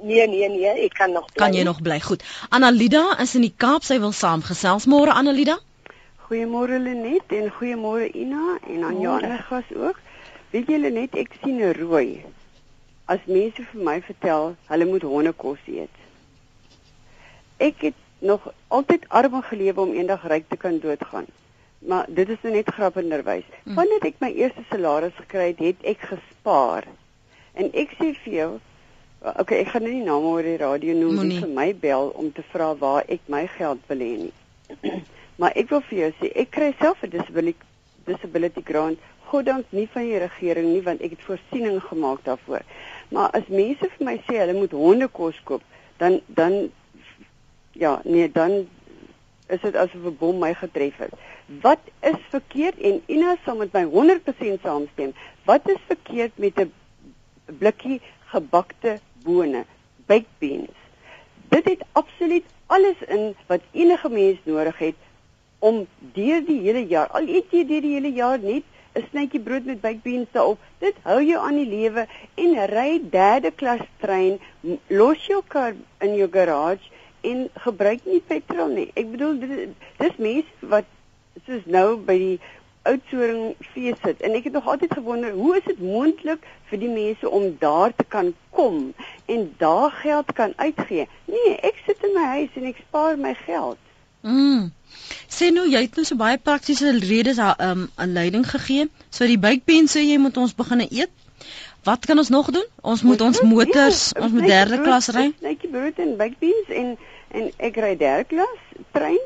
Nee, 0.02 0.28
nee, 0.28 0.48
nee, 0.48 0.84
ek 0.84 0.94
kan 0.98 1.12
nog 1.12 1.26
bly. 1.32 1.44
Kan 1.44 1.54
jy 1.54 1.62
nog 1.62 1.82
bly? 1.82 2.00
Goed. 2.00 2.22
Annalida 2.50 3.04
is 3.22 3.34
in 3.38 3.44
die 3.46 3.54
Kaap, 3.56 3.84
sy 3.86 4.00
wil 4.02 4.12
saamgesels. 4.12 4.88
Môre 4.90 5.14
Annalida? 5.14 5.60
Goeiemôre 6.32 6.78
Lenet 6.80 7.32
en 7.36 7.50
goeiemôre 7.52 8.06
Ina 8.16 8.54
en 8.64 8.84
aan 8.88 9.00
jou 9.00 9.10
ander 9.12 9.42
gas 9.50 9.68
ook. 9.76 9.98
Weet 10.54 10.70
jy 10.72 10.78
Lenet, 10.80 11.18
ek 11.20 11.34
sien 11.42 11.60
'n 11.60 11.74
rooi. 11.76 12.24
As 13.04 13.20
mense 13.26 13.60
vir 13.72 13.82
my 13.88 13.98
vertel 14.00 14.56
hulle 14.70 14.86
moet 14.88 15.04
hondekos 15.04 15.60
eet. 15.68 15.92
Ek 17.58 17.84
het 17.84 18.00
nog 18.18 18.48
altyd 18.68 19.04
arm 19.08 19.42
gelewe 19.42 19.80
om 19.80 19.92
eendag 19.92 20.24
ryk 20.24 20.48
te 20.48 20.56
kan 20.56 20.78
doodgaan. 20.78 21.28
Maar 21.78 22.06
dit 22.08 22.28
is 22.28 22.40
nou 22.42 22.54
net 22.54 22.74
grappenderwys. 22.80 23.48
Hm. 23.64 23.74
Wanneer 23.74 24.06
ek 24.06 24.20
my 24.24 24.32
eerste 24.32 24.64
salaris 24.70 25.16
gekry 25.20 25.46
het, 25.52 25.58
het 25.58 25.84
ek 25.84 26.00
gespaar. 26.16 26.88
En 27.52 27.68
ek 27.74 27.92
sê 28.00 28.14
vir 28.24 28.32
jou, 28.32 28.52
okay, 29.20 29.60
ek 29.60 29.68
gaan 29.68 29.82
nou 29.82 29.92
nie 29.92 30.08
name 30.08 30.32
oor 30.32 30.42
die 30.42 30.56
radio 30.56 30.94
noem 30.94 31.26
nie 31.28 31.40
vir 31.40 31.48
my 31.48 31.74
bel 31.74 32.08
om 32.16 32.32
te 32.32 32.42
vra 32.42 32.72
waar 32.74 33.04
ek 33.08 33.20
my 33.28 33.46
geld 33.46 33.84
wil 33.92 33.98
hê 33.98 34.16
nie. 34.16 34.32
Maar 35.42 35.56
ek 35.58 35.72
wil 35.74 35.80
vir 35.88 35.98
jou 35.98 36.10
sê, 36.20 36.28
ek 36.38 36.52
kry 36.54 36.68
self 36.78 37.00
'n 37.02 37.10
disability 37.10 37.70
disability 38.06 38.62
grant, 38.62 38.98
goddank 39.30 39.66
nie 39.74 39.88
van 39.94 40.04
die 40.06 40.20
regering 40.22 40.68
nie 40.70 40.82
want 40.86 41.02
ek 41.02 41.16
het 41.16 41.26
voorsiening 41.26 41.80
gemaak 41.82 42.22
daarvoor. 42.28 42.62
Maar 43.10 43.34
as 43.38 43.48
mense 43.48 43.88
vir 43.96 44.06
my 44.06 44.14
sê 44.28 44.38
hulle 44.38 44.54
moet 44.54 44.76
honde 44.78 45.08
kos 45.08 45.40
koop, 45.44 45.62
dan 45.98 46.20
dan 46.26 46.70
ja, 47.72 48.00
nee, 48.04 48.30
dan 48.30 48.68
is 49.48 49.60
dit 49.66 49.76
asof 49.76 50.06
'n 50.06 50.16
bom 50.22 50.38
my 50.38 50.54
getref 50.54 50.96
het. 50.96 51.14
Wat 51.66 51.82
is 52.00 52.20
verkeerd 52.30 52.78
en 52.78 53.02
Ina 53.06 53.36
sal 53.44 53.56
met 53.56 53.72
my 53.72 53.84
100% 53.84 54.62
saamstem. 54.62 55.14
Wat 55.44 55.68
is 55.68 55.82
verkeerd 55.86 56.38
met 56.38 56.58
'n 56.60 56.72
blikkie 57.58 58.00
gebakte 58.34 58.98
bone, 59.24 59.64
baked 60.06 60.38
beans? 60.38 60.76
Dit 61.48 61.64
het 61.64 61.82
absoluut 61.92 62.44
alles 62.66 62.98
in 63.08 63.34
wat 63.46 63.60
enige 63.72 64.08
mens 64.08 64.38
nodig 64.44 64.78
het 64.78 64.94
om 65.62 65.84
deur 66.14 66.40
die 66.46 66.60
hele 66.66 66.82
jaar, 66.90 67.10
al 67.14 67.28
eet 67.30 67.52
jy 67.54 67.62
deur 67.68 67.84
die 67.84 67.94
hele 67.94 68.10
jaar 68.16 68.40
net 68.42 68.64
'n 68.98 69.04
snytjie 69.10 69.40
brood 69.40 69.64
met 69.64 69.80
baked 69.80 70.02
beans 70.04 70.32
daarop, 70.36 70.58
dit 70.84 70.96
hou 71.08 71.20
jou 71.24 71.38
aan 71.40 71.60
die 71.60 71.68
lewe 71.68 72.06
en 72.44 72.56
ry 72.70 73.00
derde 73.14 73.52
klas 73.60 73.84
trein, 74.02 74.40
los 74.88 75.22
jou 75.26 75.40
kar 75.54 75.76
in 76.06 76.16
jou 76.18 76.28
garage 76.34 76.90
en 77.30 77.46
gebruik 77.66 78.02
nie 78.04 78.20
petrol 78.32 78.74
nie. 78.74 78.90
Ek 78.94 79.08
bedoel 79.14 79.38
dit 79.44 79.86
dis 80.02 80.18
mense 80.26 80.68
wat 80.74 80.90
soos 81.46 81.64
nou 81.76 81.86
by 82.10 82.18
die 82.24 82.40
oudsoring 82.90 83.54
fees 83.72 84.00
sit 84.02 84.20
en 84.26 84.34
ek 84.34 84.48
het 84.50 84.58
nog 84.58 84.66
altyd 84.68 84.96
gewonder 84.98 85.36
hoe 85.38 85.54
is 85.60 85.68
dit 85.70 85.80
moontlik 85.80 86.44
vir 86.70 86.82
die 86.82 86.90
mense 86.90 87.30
om 87.30 87.46
daar 87.62 87.94
te 87.96 88.04
kan 88.04 88.32
kom 88.50 88.90
en 89.30 89.46
daar 89.62 89.94
geld 90.02 90.34
kan 90.34 90.52
uitgee. 90.56 91.06
Nee, 91.30 91.54
ek 91.62 91.80
sit 91.86 92.02
in 92.02 92.14
my 92.18 92.26
huis 92.34 92.58
en 92.58 92.68
ek 92.74 92.82
spaar 92.88 93.16
my 93.16 93.34
geld. 93.46 93.78
Mm. 94.22 94.70
Sê 95.28 95.50
nou 95.54 95.64
jy 95.68 95.82
het 95.86 95.96
nou 95.98 96.04
so 96.06 96.18
baie 96.20 96.38
praktiese 96.38 96.92
redes 97.02 97.40
um 97.42 97.88
aanleiding 97.96 98.44
gegee. 98.48 98.88
So 99.10 99.26
die 99.28 99.40
buikpense 99.40 100.02
jy 100.02 100.18
moet 100.22 100.36
ons 100.40 100.54
begine 100.54 100.86
eet. 100.90 101.10
Wat 101.82 102.06
kan 102.06 102.18
ons 102.18 102.30
nog 102.30 102.50
doen? 102.54 102.66
Ons 102.80 103.02
moet 103.02 103.20
ons 103.20 103.40
motors, 103.42 104.02
ja, 104.14 104.22
ons 104.22 104.32
moet 104.32 104.46
derde 104.46 104.76
brood, 104.78 104.86
klas 104.86 105.08
ry. 105.16 105.24
Netjie 105.42 105.70
brood 105.70 105.98
en 105.98 106.14
buikpens 106.20 106.70
en 106.82 106.94
en 107.32 107.50
ek 107.68 107.80
ry 107.82 107.96
derde 107.98 108.28
klas 108.30 108.70
trein. 108.94 109.20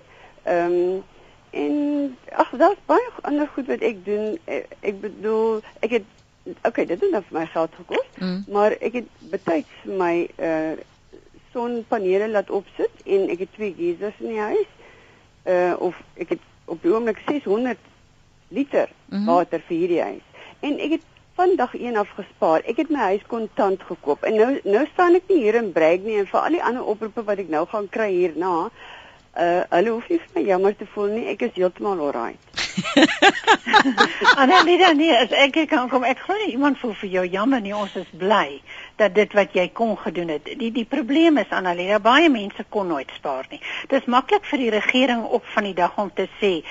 Ehm 0.45 0.81
um, 0.81 1.05
en 1.57 1.77
ag 2.37 2.51
daar's 2.61 2.81
baie 2.89 3.05
ander 3.25 3.49
goed 3.55 3.69
wat 3.73 3.85
ek 3.85 4.03
doen. 4.05 4.37
Ek, 4.45 4.73
ek 4.81 5.01
bedoel 5.01 5.63
ek 5.85 5.99
het 5.99 6.09
okay, 6.69 6.85
dit 6.85 7.01
het 7.01 7.11
nou 7.11 7.23
vir 7.29 7.39
my 7.39 7.47
geld 7.53 7.79
gekos, 7.81 8.09
mm. 8.19 8.43
maar 8.53 8.77
ek 8.81 9.01
het 9.03 9.09
betyds 9.33 9.89
my 9.89 10.15
uh 10.37 10.77
sonpanele 11.57 12.29
laat 12.29 12.51
opsit 12.53 13.05
en 13.09 13.31
ek 13.33 13.47
het 13.47 13.53
twee 13.57 13.73
geysers 13.77 14.19
in 14.21 14.35
die 14.35 14.43
huis 14.45 14.73
uh 15.47 15.75
of 15.79 15.95
ek 16.15 16.29
het 16.37 16.43
op 16.65 16.83
die 16.83 16.93
oomblik 16.93 17.23
600 17.27 17.79
liter 18.49 18.89
mm 18.89 19.19
-hmm. 19.19 19.27
water 19.27 19.61
vir 19.67 19.77
hierdie 19.77 20.03
huis. 20.03 20.25
En 20.61 20.79
ek 20.79 20.91
het 20.91 21.05
vandag 21.35 21.75
een 21.75 21.97
afgespaar. 21.97 22.63
Ek 22.65 22.77
het 22.77 22.91
my 22.91 22.99
huis 23.13 23.25
kontant 23.27 23.83
gekoop. 23.83 24.23
En 24.23 24.35
nou 24.35 24.61
nou 24.65 24.87
staan 24.93 25.15
ek 25.15 25.29
nie 25.29 25.43
hier 25.43 25.55
in 25.55 25.73
Bragg 25.73 26.07
nie 26.07 26.19
en 26.19 26.27
vir 26.27 26.41
al 26.41 26.57
die 26.57 26.63
ander 26.63 26.85
oproepe 26.85 27.25
wat 27.25 27.43
ek 27.43 27.49
nou 27.53 27.67
gaan 27.69 27.89
kry 27.89 28.11
hierna, 28.13 28.71
uh 29.37 29.63
hulle 29.71 29.91
hoef 29.91 30.09
nie 30.09 30.19
vir 30.19 30.33
my 30.35 30.45
jammer 30.47 30.77
te 30.77 30.87
voel 30.95 31.13
nie. 31.13 31.27
Ek 31.35 31.43
is 31.43 31.59
heeltemal 31.61 32.01
alright. 32.01 32.41
Annelida 34.41 34.93
nee, 34.93 35.13
as 35.17 35.33
ek 35.33 35.61
kan 35.69 35.91
kom, 35.93 36.05
ek 36.05 36.25
glo 36.25 36.37
nie 36.41 36.55
iemand 36.55 36.81
voel 36.81 36.95
vir 37.03 37.13
jou 37.19 37.27
jammer 37.37 37.61
nie. 37.61 37.75
Ons 37.77 37.97
is 38.01 38.09
bly 38.17 38.63
dat 38.97 39.15
dit 39.15 39.33
wat 39.33 39.53
jy 39.53 39.69
kon 39.73 39.97
gedoen 39.99 40.29
het. 40.29 40.45
Die 40.59 40.73
die 40.73 40.85
probleem 40.89 41.39
is 41.39 41.51
Annalena, 41.51 41.99
baie 42.01 42.31
mense 42.33 42.65
kon 42.69 42.87
nooit 42.87 43.11
spaar 43.17 43.47
nie. 43.51 43.61
Dit 43.89 44.01
is 44.01 44.07
maklik 44.07 44.45
vir 44.45 44.59
die 44.59 44.71
regering 44.71 45.25
op 45.25 45.45
van 45.55 45.69
die 45.69 45.75
dag 45.75 45.99
om 45.99 46.13
te 46.15 46.29
sê 46.41 46.63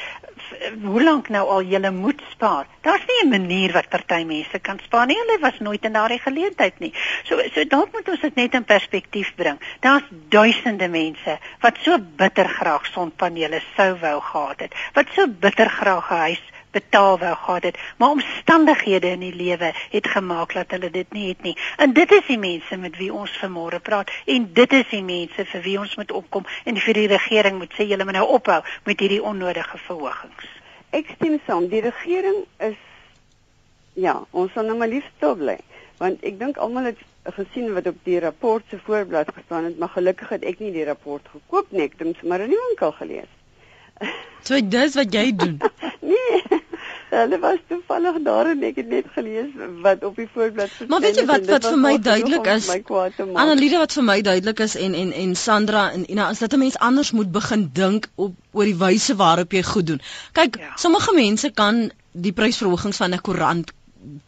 hoe 0.83 1.03
lank 1.03 1.29
nou 1.33 1.43
al 1.49 1.65
jy 1.65 1.79
moet 1.91 2.21
spaar. 2.31 2.65
Daar's 2.81 3.05
nie 3.07 3.21
'n 3.23 3.29
manier 3.29 3.71
wat 3.73 3.89
party 3.89 4.23
mense 4.23 4.59
kan 4.59 4.79
spaar 4.83 5.05
nie. 5.05 5.17
Hulle 5.17 5.39
was 5.39 5.59
nooit 5.59 5.85
in 5.85 5.93
daardie 5.93 6.19
geleentheid 6.19 6.79
nie. 6.79 6.93
So 7.23 7.41
so 7.53 7.63
dalk 7.63 7.91
moet 7.91 8.09
ons 8.09 8.21
dit 8.21 8.35
net 8.35 8.53
in 8.53 8.63
perspektief 8.63 9.35
bring. 9.35 9.59
Daar's 9.79 10.03
duisende 10.29 10.87
mense 10.87 11.39
wat 11.59 11.77
so 11.81 11.97
bitter 11.99 12.49
graag 12.49 12.85
sonpanele 12.85 13.61
sou 13.75 13.95
wou 13.99 14.21
gehad 14.21 14.59
het. 14.59 14.73
Wat 14.93 15.05
so 15.15 15.27
bitter 15.27 15.69
graag 15.69 16.09
'n 16.11 16.15
huis 16.15 16.41
betaal 16.75 17.19
wou 17.21 17.33
gehad 17.41 17.67
het, 17.69 17.79
maar 17.97 18.15
omstandighede 18.17 19.13
in 19.15 19.23
die 19.25 19.33
lewe 19.35 19.71
het 19.91 20.07
gemaak 20.13 20.55
dat 20.57 20.75
hulle 20.75 20.91
dit 20.91 21.13
nie 21.17 21.27
het 21.31 21.41
nie. 21.47 21.55
En 21.77 21.93
dit 21.93 22.11
is 22.11 22.25
die 22.27 22.39
mense 22.39 22.77
met 22.77 22.97
wie 23.01 23.11
ons 23.13 23.37
vanmôre 23.41 23.79
praat 23.83 24.11
en 24.25 24.49
dit 24.53 24.73
is 24.79 24.89
die 24.91 25.03
mense 25.03 25.47
vir 25.51 25.63
wie 25.67 25.77
ons 25.79 25.95
moet 25.99 26.11
opkom 26.11 26.47
en 26.65 26.81
vir 26.87 26.99
die 27.01 27.07
regering 27.11 27.59
moet 27.61 27.73
sê 27.77 27.87
julle 27.89 28.07
moet 28.07 28.19
nou 28.19 28.27
ophou 28.39 28.61
met 28.85 28.99
hierdie 28.99 29.23
onnodige 29.23 29.79
verhogings. 29.87 30.51
Ek 30.95 31.15
stem 31.17 31.39
saam, 31.47 31.69
die 31.71 31.83
regering 31.83 32.43
is 32.63 32.77
ja, 33.95 34.19
ons 34.31 34.51
sal 34.53 34.67
nou 34.67 34.77
maar 34.77 34.91
lief 34.91 35.07
stil 35.15 35.35
bly 35.39 35.59
want 35.99 36.23
ek 36.27 36.39
dink 36.39 36.57
almal 36.59 36.89
het 36.89 36.99
gesien 37.37 37.71
wat 37.73 37.87
op 37.87 37.97
die 38.03 38.19
rapport 38.19 38.63
se 38.69 38.79
voorblad 38.83 39.31
gestaan 39.33 39.63
het, 39.69 39.77
maar 39.79 39.93
gelukkig 39.95 40.29
het 40.35 40.43
ek 40.43 40.59
nie 40.59 40.73
die 40.75 40.85
rapport 40.85 41.27
gekoop 41.31 41.71
nie, 41.71 41.85
ek 41.87 41.95
het 41.95 42.05
hom 42.05 42.13
sommer 42.19 42.43
in 42.45 42.51
die 42.53 42.61
winkel 42.67 42.91
gelees. 42.99 43.31
So 44.45 44.59
dis 44.59 44.97
wat 44.99 45.15
jy 45.15 45.31
doen. 45.33 45.57
nee. 46.11 46.41
Hulle 47.15 47.39
was 47.39 47.59
toevallig 47.67 48.17
daar 48.25 48.49
en 48.51 48.63
ek 48.67 48.79
het 48.81 48.87
net 48.91 49.05
gelees 49.15 49.51
wat 49.83 50.03
op 50.03 50.15
die 50.19 50.27
voorblad 50.33 50.69
gestaan 50.69 50.85
het. 50.85 50.89
Maar 50.93 51.03
weet 51.05 51.19
jy 51.21 51.25
wat 51.29 51.45
wat 51.51 51.67
vir 51.69 51.79
my 51.83 51.93
duidelik 52.07 52.49
is? 52.55 52.69
Annelida 53.43 53.79
wat 53.83 53.95
vir 53.97 54.07
my 54.09 54.17
duidelik 54.21 54.63
is 54.65 54.75
en 54.87 54.97
en 55.03 55.13
en 55.23 55.35
Sandra 55.35 55.85
en 55.91 56.03
Ina 56.11 56.29
is 56.29 56.43
dat 56.43 56.53
'n 56.53 56.59
mens 56.65 56.77
anders 56.77 57.11
moet 57.11 57.31
begin 57.31 57.69
dink 57.73 58.09
op 58.15 58.33
oor 58.51 58.67
die 58.71 58.77
wyse 58.77 59.15
waarop 59.15 59.51
jy 59.51 59.63
goed 59.63 59.87
doen. 59.87 60.01
Kyk, 60.31 60.57
ja. 60.59 60.75
sommige 60.75 61.13
mense 61.13 61.51
kan 61.51 61.91
die 62.11 62.33
prysverhogings 62.33 62.97
van 62.97 63.13
'n 63.13 63.21
koerant 63.21 63.71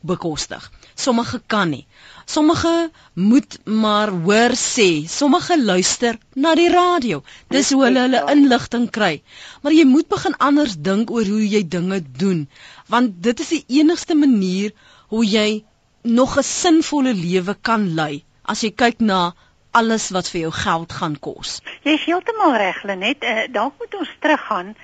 bekostig. 0.01 0.71
Sommige 0.95 1.41
kan 1.45 1.69
nie. 1.69 1.85
Sommige 2.25 2.89
moet 3.13 3.59
maar 3.63 4.09
hoor 4.09 4.55
sê, 4.55 5.05
sommige 5.07 5.63
luister 5.63 6.17
na 6.33 6.55
die 6.55 6.69
radio. 6.69 7.21
Dis 7.53 7.69
hoe 7.71 7.83
hulle 7.85 8.05
hulle 8.07 8.23
inligting 8.33 8.89
kry. 8.97 9.21
Maar 9.61 9.75
jy 9.77 9.85
moet 9.85 10.09
begin 10.11 10.38
anders 10.49 10.75
dink 10.89 11.11
oor 11.11 11.25
hoe 11.25 11.43
jy 11.47 11.63
dinge 11.67 12.01
doen, 12.23 12.47
want 12.88 13.17
dit 13.23 13.39
is 13.39 13.49
die 13.49 13.63
enigste 13.79 14.15
manier 14.15 14.71
hoe 15.07 15.25
jy 15.25 15.63
nog 16.01 16.38
'n 16.38 16.43
sinvolle 16.43 17.13
lewe 17.13 17.55
kan 17.61 17.93
lei 17.95 18.23
as 18.43 18.63
jy 18.63 18.71
kyk 18.71 18.99
na 18.99 19.33
alles 19.71 20.09
wat 20.09 20.29
vir 20.29 20.41
jou 20.41 20.51
geld 20.51 20.91
gaan 20.93 21.19
kos. 21.19 21.61
Jy 21.83 21.91
is 21.91 22.05
heeltemal 22.05 22.55
reg, 22.57 22.83
Lenet. 22.83 23.23
Uh, 23.23 23.45
dalk 23.51 23.73
moet 23.79 23.93
ons 23.93 24.09
teruggaan 24.19 24.75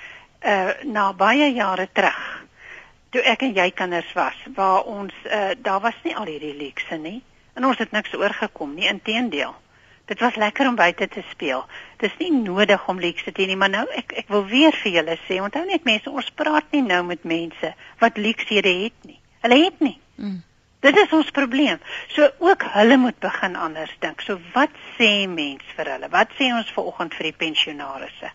uh 0.44 0.72
na 0.84 1.14
baie 1.14 1.54
jare 1.56 1.88
terug 1.94 2.44
toe 3.14 3.22
ek 3.30 3.46
en 3.46 3.54
jy 3.56 3.70
kinders 3.78 4.10
was 4.18 4.38
waar 4.56 4.88
ons 4.90 5.14
uh, 5.30 5.54
daar 5.62 5.82
was 5.84 5.98
nie 6.04 6.16
al 6.18 6.28
hierdie 6.28 6.56
luxe 6.58 6.98
nie 6.98 7.22
en 7.54 7.68
ons 7.70 7.78
het 7.78 7.92
niks 7.94 8.16
oorgekom 8.18 8.74
nie 8.76 8.90
inteendeel 8.90 9.54
dit 10.06 10.20
was 10.20 10.36
lekker 10.36 10.68
om 10.68 10.76
buite 10.76 11.08
te 11.08 11.24
speel. 11.30 11.66
Dis 11.98 12.16
nie 12.20 12.32
nodig 12.32 12.88
om 12.88 13.00
luxe 13.00 13.32
te 13.32 13.42
hê 13.42 13.48
nie 13.48 13.60
maar 13.60 13.72
nou 13.74 13.86
ek 13.96 14.16
ek 14.24 14.32
wil 14.34 14.46
weer 14.48 14.76
vir 14.84 14.98
julle 15.00 15.18
sê 15.28 15.40
onthou 15.42 15.66
net 15.66 15.86
mense 15.88 16.10
ons 16.10 16.32
praat 16.36 16.72
nie 16.76 16.84
nou 16.86 17.04
met 17.08 17.24
mense 17.24 17.74
wat 18.04 18.18
luxehede 18.18 18.74
het 18.84 19.08
nie. 19.08 19.20
Hulle 19.46 19.64
het 19.64 19.80
nie. 19.80 19.98
Mm. 20.16 20.42
Dit 20.84 20.98
is 21.00 21.14
ons 21.16 21.30
probleem. 21.32 21.80
So 22.12 22.28
ook 22.44 22.64
hulle 22.74 22.98
moet 23.00 23.20
begin 23.24 23.56
anders 23.56 23.92
dink. 24.04 24.22
So 24.22 24.36
wat 24.54 24.74
sê 24.98 25.28
mens 25.32 25.64
vir 25.78 25.88
hulle? 25.94 26.10
Wat 26.12 26.34
sê 26.36 26.50
ons 26.52 26.72
vanoggend 26.76 27.14
vir 27.16 27.30
die 27.30 27.36
pensionaarsse? 27.44 28.32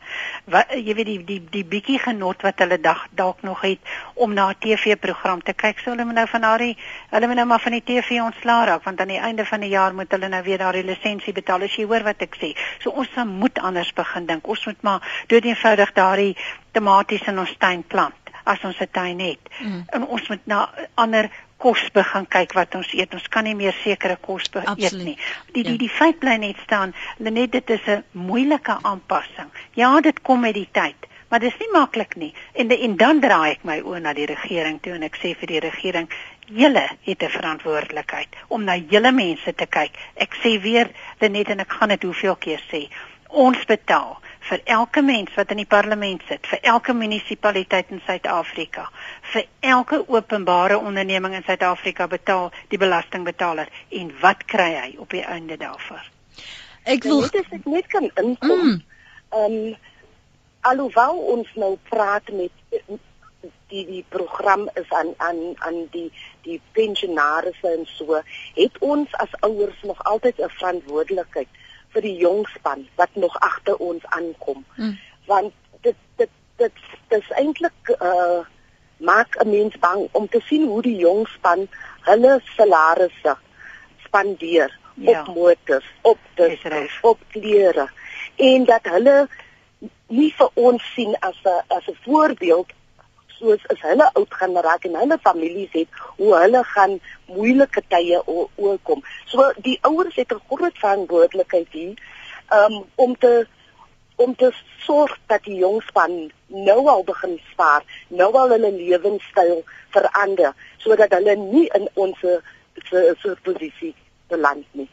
Wat 0.54 0.72
jy 0.72 0.94
weet 0.96 1.10
die 1.10 1.18
die 1.28 1.40
die 1.58 1.64
bietjie 1.74 1.98
genot 2.00 2.46
wat 2.46 2.62
hulle 2.64 2.78
dag 2.80 3.02
dalk 3.20 3.42
nog 3.44 3.60
het 3.66 3.92
om 4.14 4.32
na 4.32 4.48
'n 4.48 4.56
TV-program 4.64 5.42
te 5.42 5.52
kyk. 5.52 5.82
So 5.84 5.90
hulle 5.90 6.06
moet 6.08 6.14
nou 6.14 6.26
van 6.26 6.40
daardie 6.40 6.76
hulle 7.10 7.26
moet 7.26 7.36
nou 7.36 7.46
maar 7.46 7.60
van 7.60 7.76
die 7.76 7.84
TV 7.84 8.20
ontslaa 8.24 8.64
raak 8.64 8.84
want 8.84 9.00
aan 9.00 9.12
die 9.12 9.20
einde 9.20 9.44
van 9.44 9.60
die 9.60 9.74
jaar 9.76 9.94
moet 9.94 10.10
hulle 10.10 10.28
nou 10.28 10.42
weer 10.42 10.58
daardie 10.58 10.84
lisensie 10.84 11.32
betaal. 11.32 11.62
As 11.62 11.76
jy 11.76 11.84
hoor 11.84 12.02
wat 12.02 12.22
ek 12.22 12.36
sê. 12.40 12.56
So 12.78 12.90
ons 12.90 13.08
moet 13.26 13.58
anders 13.58 13.92
begin 13.92 14.26
dink. 14.26 14.48
Ons 14.48 14.64
moet 14.66 14.82
maar 14.82 15.24
doeteenvoudig 15.26 15.92
daardie 15.92 16.36
tomaties 16.72 17.26
in 17.26 17.38
ons 17.38 17.56
tuin 17.58 17.84
plant 17.84 18.14
as 18.44 18.64
ons 18.64 18.80
'n 18.80 18.88
tuin 18.90 19.18
het. 19.20 19.44
Mm. 19.60 19.84
En 19.86 20.06
ons 20.06 20.28
moet 20.28 20.46
na 20.46 20.70
ander 20.94 21.30
kos 21.58 21.82
begin 21.94 22.26
kyk 22.30 22.54
wat 22.56 22.74
ons 22.78 22.92
eet. 22.94 23.14
Ons 23.14 23.28
kan 23.28 23.44
nie 23.44 23.56
meer 23.58 23.76
sekere 23.82 24.16
kos 24.22 24.46
eet 24.54 24.96
nie. 24.96 25.18
Die 25.52 25.64
die 25.64 25.74
ja. 25.74 25.82
die 25.82 25.90
feit 25.90 26.20
bly 26.22 26.36
net 26.38 26.56
staan, 26.64 26.94
net 27.18 27.52
dit 27.52 27.70
is 27.70 27.86
'n 27.86 28.04
moeilike 28.12 28.78
aanpassing. 28.82 29.50
Ja, 29.74 30.00
dit 30.00 30.22
kom 30.22 30.40
met 30.40 30.54
die 30.54 30.68
tyd, 30.72 31.08
maar 31.28 31.40
dit 31.40 31.52
is 31.52 31.58
nie 31.58 31.72
maklik 31.72 32.16
nie. 32.16 32.34
En 32.54 32.68
de, 32.68 32.78
en 32.78 32.96
dan 32.96 33.20
draai 33.20 33.50
ek 33.50 33.64
my 33.64 33.80
oë 33.80 34.00
na 34.00 34.12
die 34.12 34.26
regering 34.26 34.80
toe 34.80 34.92
en 34.92 35.02
ek 35.02 35.16
sê 35.16 35.34
vir 35.34 35.46
die 35.46 35.60
regering, 35.60 36.08
julle 36.46 36.88
het 37.02 37.22
'n 37.22 37.28
verantwoordelikheid 37.28 38.28
om 38.48 38.64
na 38.64 38.76
julle 38.76 39.12
mense 39.12 39.54
te 39.54 39.66
kyk. 39.66 39.92
Ek 40.14 40.34
sê 40.34 40.60
weer, 40.60 40.90
net 41.20 41.48
en 41.48 41.60
ek 41.60 41.72
gaan 41.72 41.88
dit 41.88 42.02
hoeveel 42.02 42.36
keer 42.36 42.62
sê. 42.72 42.88
Ons 43.28 43.64
betaal 43.64 44.18
vir 44.48 44.60
elke 44.64 45.02
mens 45.02 45.34
wat 45.34 45.50
in 45.50 45.56
die 45.56 45.66
parlement 45.66 46.22
sit, 46.28 46.46
vir 46.46 46.58
elke 46.62 46.92
munisipaliteit 46.92 47.90
in 47.90 48.00
Suid-Afrika, 48.06 48.88
vir 49.32 49.46
elke 49.60 50.04
openbare 50.08 50.78
onderneming 50.78 51.34
in 51.34 51.44
Suid-Afrika 51.46 52.06
betaal 52.06 52.50
die 52.68 52.78
belastingbetaler 52.78 53.68
en 53.88 54.12
wat 54.20 54.44
kry 54.44 54.70
hy 54.74 54.94
op 54.98 55.10
die 55.10 55.24
einde 55.24 55.56
daarvoor? 55.60 56.06
Ek 56.88 57.04
wil 57.04 57.20
net 57.26 57.36
as 57.42 57.52
ek 57.52 57.66
net 57.68 57.86
kan 57.92 58.08
inkom. 58.14 58.64
Mm. 58.64 58.80
Ehm 59.28 59.60
um, 59.60 59.76
alhoewel 60.68 61.20
ons 61.32 61.50
nou 61.54 61.76
praat 61.88 62.28
met 62.34 62.82
die 63.68 63.84
die 63.86 64.04
program 64.08 64.66
is 64.74 64.90
aan 64.90 65.12
aan 65.16 65.38
aan 65.68 65.78
die 65.92 66.08
die 66.42 66.60
pensionaars 66.72 67.60
en 67.62 67.86
so, 67.86 68.20
het 68.54 68.78
ons 68.80 69.14
as 69.24 69.36
ouers 69.40 69.82
nog 69.82 70.02
altyd 70.12 70.40
'n 70.40 70.56
verantwoordelikheid 70.58 71.48
vir 71.92 72.02
die 72.02 72.16
jong 72.16 72.46
span 72.56 72.86
wat 72.96 73.14
nog 73.14 73.36
agter 73.40 73.76
ons 73.76 74.04
aankom. 74.06 74.64
Mm. 74.76 74.98
Want 75.26 75.52
dit 75.80 75.96
dit 76.16 76.30
dit 76.56 76.72
dis 77.08 77.30
eintlik 77.30 77.96
uh 78.00 78.44
maak 78.98 79.36
'n 79.40 79.50
mens 79.50 79.78
bang 79.78 80.08
om 80.12 80.28
te 80.28 80.40
sien 80.40 80.66
hoe 80.66 80.82
die 80.82 80.96
jong 80.96 81.26
span 81.28 81.68
hulle 82.00 82.40
salarisse 82.56 83.36
spandeer 84.04 84.78
ja. 84.94 85.20
op 85.20 85.34
motors, 85.34 85.86
op 86.02 86.18
dis 86.34 86.98
op 87.02 87.18
klere 87.28 87.88
en 88.36 88.64
dat 88.64 88.84
hulle 88.94 89.28
nie 90.08 90.32
vir 90.38 90.50
ons 90.54 90.82
sien 90.94 91.14
as 91.20 91.38
'n 91.44 91.62
as 91.68 91.86
'n 91.88 91.98
voorbeeld 92.04 92.72
soos 93.38 93.66
as 93.72 93.80
hulle 93.80 94.10
oud 94.12 94.34
gaan 94.34 94.56
raak 94.66 94.84
en 94.84 94.96
hulle 95.00 95.18
families 95.22 95.72
het 95.72 95.88
hoe 96.16 96.34
hulle 96.34 96.62
gaan 96.64 97.00
moeilike 97.26 97.82
tye 97.88 98.22
oorkom. 98.56 99.02
So 99.26 99.52
die 99.56 99.78
ouers 99.82 100.16
het 100.16 100.32
'n 100.32 100.42
groot 100.48 100.78
verantwoordelikheid 100.78 101.68
hier 101.70 101.94
um, 102.52 102.84
om 102.94 103.18
te 103.18 103.46
om 104.18 104.34
te 104.34 104.50
sorg 104.82 105.14
dat 105.30 105.44
die 105.46 105.58
jong 105.62 105.82
span 105.86 106.14
nou 106.46 106.80
al 106.90 107.04
begin 107.06 107.36
spaar, 107.52 107.84
nou 108.08 108.30
al 108.40 108.54
hulle 108.56 108.72
lewenstyl 108.74 109.62
verander 109.94 110.54
sodat 110.82 111.14
hulle 111.18 111.36
nie 111.38 111.66
in 111.78 111.86
ons 111.94 112.18
se 112.22 112.40
se 112.90 113.36
posisie 113.46 113.94
beland 114.28 114.66
nie. 114.72 114.88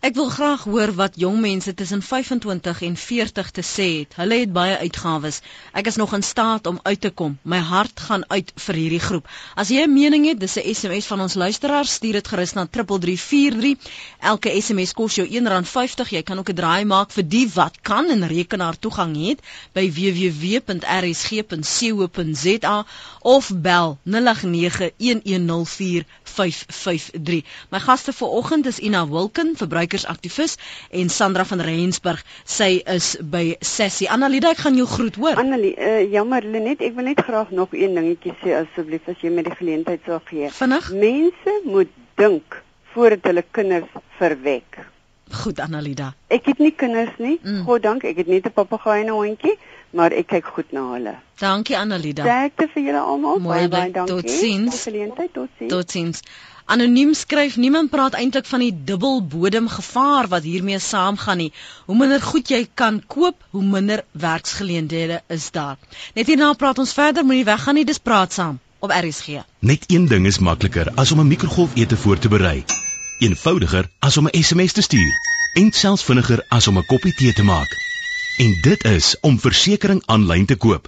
Ek 0.00 0.14
wil 0.16 0.30
graag 0.32 0.62
hoor 0.64 0.94
wat 0.96 1.18
jong 1.20 1.42
mense 1.44 1.74
tussen 1.76 2.00
25 2.00 2.78
en 2.86 2.94
40 2.96 3.50
te 3.52 3.60
sê 3.60 3.84
het. 3.98 4.14
Hulle 4.16 4.38
het 4.40 4.52
baie 4.52 4.78
uitgawes. 4.80 5.42
Ek 5.76 5.86
is 5.90 5.98
nog 6.00 6.14
in 6.16 6.22
staat 6.24 6.64
om 6.66 6.80
uit 6.82 7.00
te 7.00 7.10
kom. 7.12 7.38
My 7.44 7.58
hart 7.60 8.00
gaan 8.08 8.24
uit 8.32 8.52
vir 8.64 8.74
hierdie 8.80 9.00
groep. 9.04 9.28
As 9.60 9.68
jy 9.68 9.84
'n 9.84 9.92
mening 9.92 10.24
het, 10.24 10.40
dis 10.40 10.56
'n 10.56 10.74
SMS 10.74 11.06
van 11.06 11.20
ons 11.20 11.34
luisteraars, 11.34 11.92
stuur 11.92 12.12
dit 12.12 12.28
gerus 12.28 12.52
na 12.52 12.66
3343. 12.66 13.78
Elke 14.20 14.62
SMS 14.62 14.92
kos 14.92 15.14
jou 15.14 15.28
R1.50. 15.28 16.10
Jy 16.10 16.22
kan 16.22 16.38
ook 16.38 16.48
'n 16.48 16.54
draai 16.54 16.84
maak 16.84 17.10
vir 17.12 17.28
die 17.28 17.48
wat 17.54 17.80
kan 17.82 18.10
en 18.10 18.26
rekenaar 18.26 18.78
toegang 18.78 19.28
het 19.28 19.40
by 19.72 19.92
www.rsg.co.za 19.92 20.76
of 23.20 23.50
bel 23.54 23.98
0891104553. 24.04 24.10
My 27.68 27.80
gaste 27.80 28.12
vanoggend 28.12 28.66
is 28.66 28.78
Ina 28.78 29.08
Wilken, 29.08 29.56
verbruik 29.56 29.89
verbruikersaktivis 29.90 30.56
en 30.90 31.08
Sandra 31.08 31.44
van 31.44 31.60
Rensburg. 31.60 32.22
Sy 32.44 32.82
is 32.86 33.16
by 33.20 33.56
Sessie. 33.60 34.08
Annalida, 34.10 34.50
ek 34.54 34.62
gaan 34.64 34.76
jou 34.76 34.86
groet, 34.86 35.16
hoor. 35.16 35.38
Annelie, 35.40 35.74
uh, 35.76 36.04
jammer 36.12 36.44
Lenet, 36.44 36.80
ek 36.80 36.94
wil 36.94 37.10
net 37.10 37.20
graag 37.20 37.50
nog 37.50 37.74
een 37.74 37.94
dingetjie 37.98 38.34
sê 38.42 38.54
asseblief 38.60 39.08
as 39.08 39.20
jy 39.20 39.32
met 39.34 39.48
die 39.48 39.56
geleentheid 39.56 40.06
sou 40.06 40.20
gee. 40.30 40.50
Vinnig? 40.50 40.92
Mense 40.92 41.58
moet 41.64 41.90
dink 42.20 42.62
voordat 42.94 43.30
hulle 43.30 43.44
kinders 43.50 43.90
verwek. 44.18 44.80
Goed 45.30 45.60
Annalida. 45.62 46.12
Ek 46.26 46.48
het 46.50 46.58
nie 46.58 46.72
kinders 46.74 47.14
nie. 47.22 47.38
Mm. 47.42 47.62
God 47.66 47.84
dank, 47.84 48.04
ek 48.04 48.16
het 48.18 48.26
net 48.26 48.46
'n 48.46 48.52
papegaai 48.52 49.02
en 49.02 49.10
'n 49.10 49.14
hondjie, 49.14 49.56
maar 49.94 50.10
ek 50.12 50.26
kyk 50.26 50.46
goed 50.46 50.72
na 50.72 50.92
hulle. 50.92 51.14
Dankie 51.38 51.78
Annalida. 51.78 52.22
Sterkte 52.22 52.68
vir 52.74 52.82
julle 52.82 53.00
almal. 53.00 53.38
Baie 53.40 53.68
baie 53.68 53.92
dankie. 53.92 54.14
Totsiens. 54.14 54.84
Totsiens. 55.32 55.70
Totsiens. 55.70 56.22
Anoniem 56.70 57.14
skryf 57.18 57.56
niemand 57.56 57.90
praat 57.90 58.14
eintlik 58.14 58.46
van 58.46 58.62
die 58.62 58.74
dubbelbodem 58.88 59.64
gevaar 59.68 60.28
wat 60.30 60.44
hiermee 60.46 60.78
saamgaan 60.78 61.40
nie. 61.42 61.48
Hoe 61.88 61.96
minder 61.98 62.22
goed 62.22 62.52
jy 62.52 62.60
kan 62.74 63.00
koop, 63.10 63.40
hoe 63.50 63.62
minder 63.62 64.04
werksgeleenthede 64.12 65.16
is 65.34 65.48
daar. 65.50 65.78
Net 66.14 66.30
hierna 66.30 66.52
praat 66.60 66.78
ons 66.78 66.92
verder, 66.94 67.26
moenie 67.26 67.48
weggaan 67.48 67.74
nie, 67.74 67.84
dis 67.88 67.98
praat 67.98 68.38
saam 68.38 68.60
op 68.78 68.94
RSG. 68.94 69.42
Net 69.58 69.88
een 69.90 70.06
ding 70.12 70.30
is 70.30 70.38
makliker 70.38 70.92
as 70.94 71.10
om 71.10 71.20
'n 71.20 71.32
mikrogolfete 71.32 71.96
voor 71.96 72.18
te 72.18 72.28
berei. 72.28 72.64
Eenvoudiger 73.18 73.90
as 73.98 74.16
om 74.16 74.30
'n 74.30 74.42
SMS 74.42 74.72
te 74.72 74.82
stuur 74.82 75.12
en 75.54 75.72
selfs 75.72 76.04
vinniger 76.04 76.44
as 76.48 76.66
om 76.66 76.78
'n 76.78 76.86
koppie 76.86 77.14
tee 77.14 77.32
te 77.32 77.42
maak. 77.42 77.74
En 78.38 78.58
dit 78.62 78.84
is 78.84 79.16
om 79.20 79.40
versekerings 79.40 80.06
aanlyn 80.06 80.46
te 80.46 80.56
koop. 80.56 80.86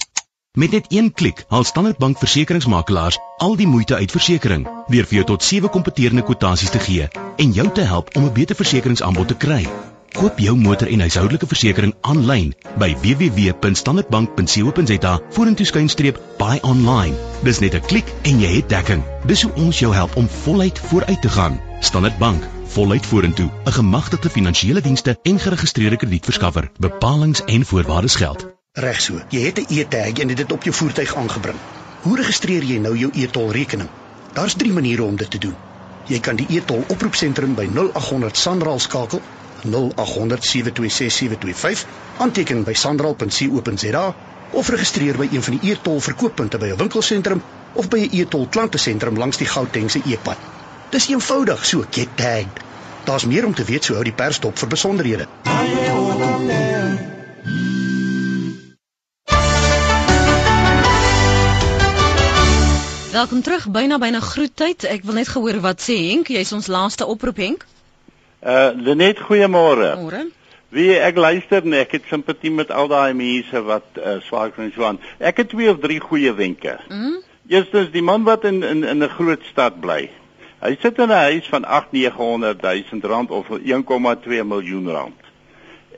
Met 0.59 0.71
net 0.71 0.85
een 0.89 1.13
klik 1.13 1.45
haal 1.49 1.65
Standard 1.65 1.97
Bank 1.97 2.19
versekeringsmakelaars 2.19 3.19
al 3.37 3.57
die 3.57 3.67
moeite 3.67 3.95
uit 3.95 4.11
versekerings 4.13 4.69
deur 4.93 5.07
vir 5.09 5.17
jou 5.17 5.25
tot 5.31 5.45
7 5.45 5.71
kompeterende 5.73 6.23
kwotasies 6.29 6.71
te 6.75 6.79
gee 6.79 7.09
en 7.41 7.53
jou 7.57 7.73
te 7.73 7.81
help 7.81 8.17
om 8.17 8.25
'n 8.27 8.33
beter 8.33 8.57
versekeringsaanbod 8.57 9.29
te 9.29 9.35
kry. 9.35 9.67
Koop 10.13 10.39
jou 10.39 10.57
motor 10.57 10.89
en 10.89 11.01
huishoudelike 11.01 11.47
versekering 11.47 11.95
aanlyn 12.01 12.55
by 12.77 12.97
www.standardbank.co.za 13.01 15.21
vorentoe 15.31 15.67
skynstreep 15.67 16.21
buy 16.39 16.59
online. 16.63 17.17
Dis 17.43 17.59
net 17.59 17.75
'n 17.75 17.81
klik 17.81 18.13
en 18.23 18.41
jy 18.41 18.57
het 18.57 18.69
dekking. 18.69 19.03
Dis 19.25 19.43
hoe 19.43 19.53
ons 19.55 19.79
jou 19.79 19.95
help 19.95 20.17
om 20.17 20.29
voluit 20.29 20.79
vooruit 20.79 21.23
te 21.23 21.29
gaan. 21.29 21.61
Standard 21.81 22.19
Bank 22.19 22.43
voluit 22.67 23.07
vorentoe, 23.07 23.51
'n 23.65 23.73
gemagtigde 23.73 24.31
finansiële 24.31 24.81
dienste 24.81 25.19
en 25.23 25.39
geregistreerde 25.39 25.97
kredietverskaffer. 25.97 26.71
Bepalings 26.79 27.45
en 27.45 27.65
voorwaardes 27.65 28.15
geld. 28.15 28.62
Reg 28.73 29.01
so. 29.05 29.21
Jy 29.29 29.41
het 29.41 29.59
'n 29.59 29.67
e-tag 29.69 30.19
en 30.19 30.29
dit 30.35 30.53
op 30.53 30.63
jou 30.63 30.75
voertuig 30.75 31.17
aangebring. 31.17 31.57
Hoe 32.03 32.17
registreer 32.17 32.65
jy 32.65 32.79
nou 32.79 32.97
jou 32.97 33.11
e-tolrekening? 33.15 33.89
Daar's 34.33 34.55
drie 34.55 34.73
maniere 34.73 35.03
om 35.03 35.17
dit 35.17 35.31
te 35.31 35.39
doen. 35.39 35.55
Jy 36.07 36.21
kan 36.21 36.37
die 36.37 36.47
e-tol 36.49 36.85
oproepsentrum 36.89 37.55
by 37.55 37.69
0800 37.75 38.37
Sanral 38.37 38.79
skakel 38.79 39.21
0800 39.63 40.45
726 40.45 41.13
725 41.13 41.87
aanteken 42.19 42.65
by 42.65 42.73
sanral.co.za 42.73 44.15
of 44.51 44.69
registreer 44.69 45.17
by 45.17 45.29
een 45.33 45.43
van 45.43 45.59
die 45.59 45.71
e-tol 45.71 46.01
verkooppunte 46.01 46.59
by 46.59 46.67
'n 46.67 46.77
winkelsentrum 46.77 47.43
of 47.73 47.89
by 47.89 47.99
'n 47.99 48.09
e-tol 48.21 48.49
klantesentrum 48.49 49.19
langs 49.19 49.37
die 49.37 49.47
Gautengse 49.47 50.01
E-pad. 50.07 50.39
Dis 50.91 51.09
eenvoudig, 51.09 51.67
so 51.67 51.85
get 51.91 52.09
tagged. 52.15 52.61
Daar's 53.05 53.27
meer 53.27 53.47
om 53.47 53.55
te 53.55 53.65
weet, 53.65 53.85
so 53.85 53.93
hou 53.93 54.05
die 54.05 54.13
pers 54.13 54.41
dop 54.41 54.59
vir 54.59 54.69
besonderhede. 54.69 55.27
Welkom 63.13 63.43
terug 63.43 63.67
byna 63.69 63.99
byna 64.01 64.21
groettyd. 64.25 64.87
Ek 64.89 65.03
wil 65.05 65.19
net 65.21 65.29
gehoor 65.29 65.59
wat 65.61 65.83
sê 65.85 65.99
Henk, 66.01 66.31
jy's 66.33 66.53
ons 66.57 66.71
laaste 66.73 67.05
oproep 67.05 67.43
Henk. 67.43 67.67
Uh 68.41 68.71
Lenet, 68.73 69.19
goeiemôre. 69.21 69.91
Môre. 70.01 70.23
Wie 70.73 70.95
ek 70.97 71.21
luister 71.21 71.61
net, 71.61 71.91
ek 71.91 71.99
het 71.99 72.07
simpatie 72.09 72.49
met 72.49 72.73
al 72.73 72.89
daai 72.89 73.13
mense 73.13 73.61
wat 73.67 74.01
uh, 74.01 74.15
swaar 74.25 74.55
kry 74.57 74.71
so 74.73 74.87
aan. 74.89 74.97
Ek 75.21 75.43
het 75.43 75.53
twee 75.53 75.69
of 75.69 75.83
drie 75.85 76.01
goeie 76.01 76.33
wenke. 76.39 76.79
Mm. 76.89 77.19
Eerstens 77.53 77.93
die 77.93 78.01
man 78.01 78.25
wat 78.25 78.49
in 78.49 78.63
in 78.65 78.81
in 78.81 79.05
'n 79.05 79.13
groot 79.19 79.45
stad 79.51 79.77
bly. 79.85 80.09
Hy 80.65 80.73
sit 80.81 80.97
in 80.97 81.13
'n 81.13 81.25
huis 81.29 81.53
van 81.53 81.69
8-900 81.69 82.65
000 82.65 83.13
rand 83.13 83.31
of 83.31 83.53
1,2 83.61 84.41
miljoen 84.55 84.89
rand. 84.89 85.21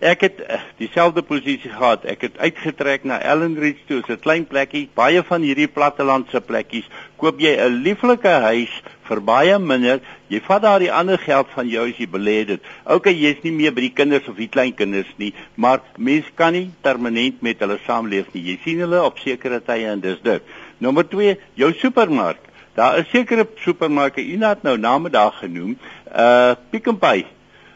Ek 0.05 0.24
het 0.26 0.40
uh, 0.44 0.59
dieselfde 0.78 1.22
posisie 1.24 1.70
gehad. 1.72 2.05
Ek 2.05 2.26
het 2.26 2.36
uitgetrek 2.38 3.07
na 3.09 3.20
Ellenridge 3.24 3.86
toe, 3.88 4.02
'n 4.05 4.20
klein 4.20 4.44
plekkie. 4.46 4.88
Baie 4.94 5.22
van 5.22 5.42
hierdie 5.42 5.68
plattelandse 5.68 6.40
plekkies 6.40 6.88
koop 7.16 7.40
jy 7.40 7.57
'n 7.57 7.82
lieflike 7.82 8.28
huis 8.28 8.74
vir 9.09 9.20
baie 9.20 9.59
minder. 9.59 10.00
Jy 10.28 10.40
vat 10.40 10.62
daar 10.62 10.78
die 10.78 10.92
ander 10.92 11.18
geld 11.18 11.48
van 11.55 11.68
jou 11.68 11.88
as 11.88 11.96
jy 11.96 12.07
belê 12.07 12.44
dit. 12.46 12.61
OK, 12.84 13.07
jy's 13.07 13.42
nie 13.42 13.52
meer 13.52 13.72
by 13.72 13.80
die 13.80 13.94
kinders 13.94 14.28
of 14.28 14.36
die 14.36 14.48
kleinkinders 14.48 15.12
nie, 15.16 15.32
maar 15.55 15.80
mens 15.96 16.24
kan 16.34 16.52
nie 16.52 16.70
permanent 16.82 17.42
met 17.42 17.61
hulle 17.61 17.78
saamleef 17.86 18.26
nie. 18.32 18.42
Jy 18.42 18.59
sien 18.64 18.80
hulle 18.80 19.02
op 19.02 19.18
sekere 19.18 19.61
tye 19.61 19.86
en 19.86 20.00
dis 20.00 20.20
dit. 20.22 20.42
Nommer 20.78 21.09
2, 21.09 21.38
jou 21.55 21.72
supermark. 21.72 22.38
Daar 22.74 22.98
is 22.98 23.11
sekere 23.11 23.46
supermarke, 23.62 24.20
Ina 24.20 24.48
het 24.48 24.62
nou 24.62 24.76
name 24.76 25.11
daar 25.11 25.32
genoem, 25.32 25.78
uh 26.11 26.55
Pick 26.70 26.90
n 26.90 26.98
Pay. 26.98 27.24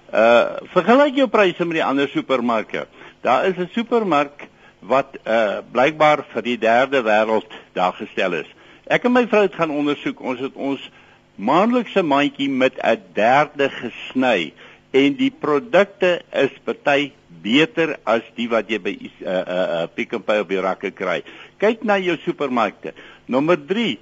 Uh 0.09 0.57
vergelyk 0.73 1.19
jou 1.21 1.29
pryse 1.29 1.65
met 1.65 1.81
die 1.81 1.85
ander 1.85 2.09
supermarke. 2.09 2.87
Daar 3.21 3.45
is 3.47 3.57
'n 3.57 3.69
supermark 3.75 4.49
wat 4.81 5.19
uh 5.27 5.59
blykbaar 5.73 6.25
vir 6.33 6.43
die 6.43 6.59
derde 6.59 7.03
wêreld 7.03 7.51
daar 7.73 7.93
gestel 7.93 8.33
is. 8.33 8.49
Ek 8.87 9.05
en 9.05 9.13
my 9.13 9.27
vrou 9.27 9.43
het 9.43 9.55
gaan 9.55 9.71
ondersoek. 9.71 10.21
Ons 10.21 10.41
het 10.41 10.55
ons 10.55 10.91
maandelikse 11.37 12.03
mandjie 12.03 12.49
met 12.49 12.79
'n 12.83 13.03
derde 13.13 13.69
gesny 13.69 14.53
en 14.91 15.15
die 15.15 15.31
produkte 15.31 16.23
is 16.33 16.51
party 16.65 17.13
beter 17.43 17.99
as 18.05 18.23
die 18.37 18.49
wat 18.49 18.71
jy 18.71 18.79
by 18.79 18.95
uh 18.97 19.29
uh, 19.29 19.83
uh 19.83 19.87
Pick 19.95 20.15
n 20.17 20.23
Pay 20.23 20.41
op 20.41 20.49
die 20.49 20.61
rakke 20.61 20.91
kry. 20.91 21.23
Kyk 21.59 21.85
na 21.85 21.99
jou 21.99 22.17
supermarkte. 22.25 22.95
Nommer 23.27 23.59
3 23.67 23.99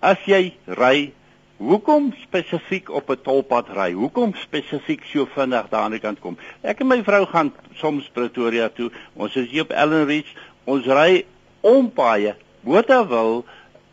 as 0.00 0.18
jy 0.26 0.54
ry, 0.66 1.12
hoekom 1.58 2.12
spesifiek 2.22 2.90
op 2.90 3.10
'n 3.10 3.22
tolpad 3.22 3.68
ry? 3.68 3.92
Hoekom 3.92 4.34
spesifiek 4.34 5.04
so 5.04 5.26
vinnig 5.26 5.68
daar 5.68 5.82
aan 5.82 5.90
die 5.90 6.00
kant 6.00 6.20
kom? 6.20 6.38
Ek 6.62 6.80
en 6.80 6.86
my 6.86 7.02
vrou 7.02 7.26
gaan 7.26 7.52
soms 7.74 8.08
Pretoria 8.12 8.68
toe. 8.68 8.90
Ons 9.14 9.36
is 9.36 9.50
hier 9.50 9.62
op 9.62 9.70
Ellenridge. 9.70 10.34
Ons 10.64 10.86
ry 10.86 11.24
om 11.60 11.92
paaie, 11.92 12.36
Botawil, 12.60 13.44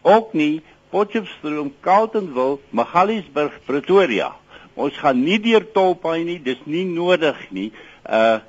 ook 0.02 0.34
nie 0.34 0.62
Potchefstroom, 0.90 1.74
Carletonville, 1.82 2.60
Magaliesburg, 2.70 3.52
Pretoria. 3.66 4.36
Ons 4.74 4.98
gaan 4.98 5.24
nie 5.24 5.40
deur 5.40 5.72
tolpaaie 5.72 6.24
nie, 6.24 6.40
dis 6.44 6.62
nie 6.66 6.86
nodig 6.86 7.52
nie. 7.52 7.72
Uh 8.10 8.40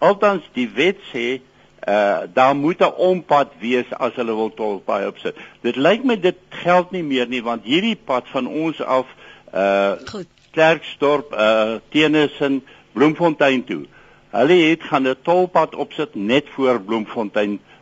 althans 0.00 0.46
die 0.56 0.68
wet 0.72 0.96
sê 1.12 1.40
uh 1.88 2.18
daar 2.32 2.56
moet 2.56 2.80
'n 2.80 2.92
ompad 2.96 3.48
wees 3.60 3.88
as 3.92 4.14
hulle 4.14 4.34
wil 4.34 4.54
tolpaai 4.54 5.06
opsit. 5.06 5.36
Dit 5.60 5.76
lyk 5.76 6.04
my 6.04 6.20
dit 6.20 6.36
geld 6.48 6.90
nie 6.90 7.02
meer 7.02 7.28
nie 7.28 7.42
want 7.42 7.64
hierdie 7.64 7.96
pad 8.04 8.28
van 8.28 8.46
ons 8.46 8.82
af 8.82 9.06
uh 9.54 9.92
Goed. 10.04 10.26
Klerksdorp 10.50 11.32
uh 11.32 11.74
Tenison 11.88 12.62
Bloemfontein 12.92 13.64
toe. 13.64 13.86
Hulle 14.30 14.54
het 14.70 14.82
gaan 14.82 15.08
'n 15.08 15.16
tolpad 15.22 15.74
opsit 15.74 16.14
net 16.14 16.44
voor 16.54 16.80
Bloemfontein 16.80 17.52
uh 17.52 17.73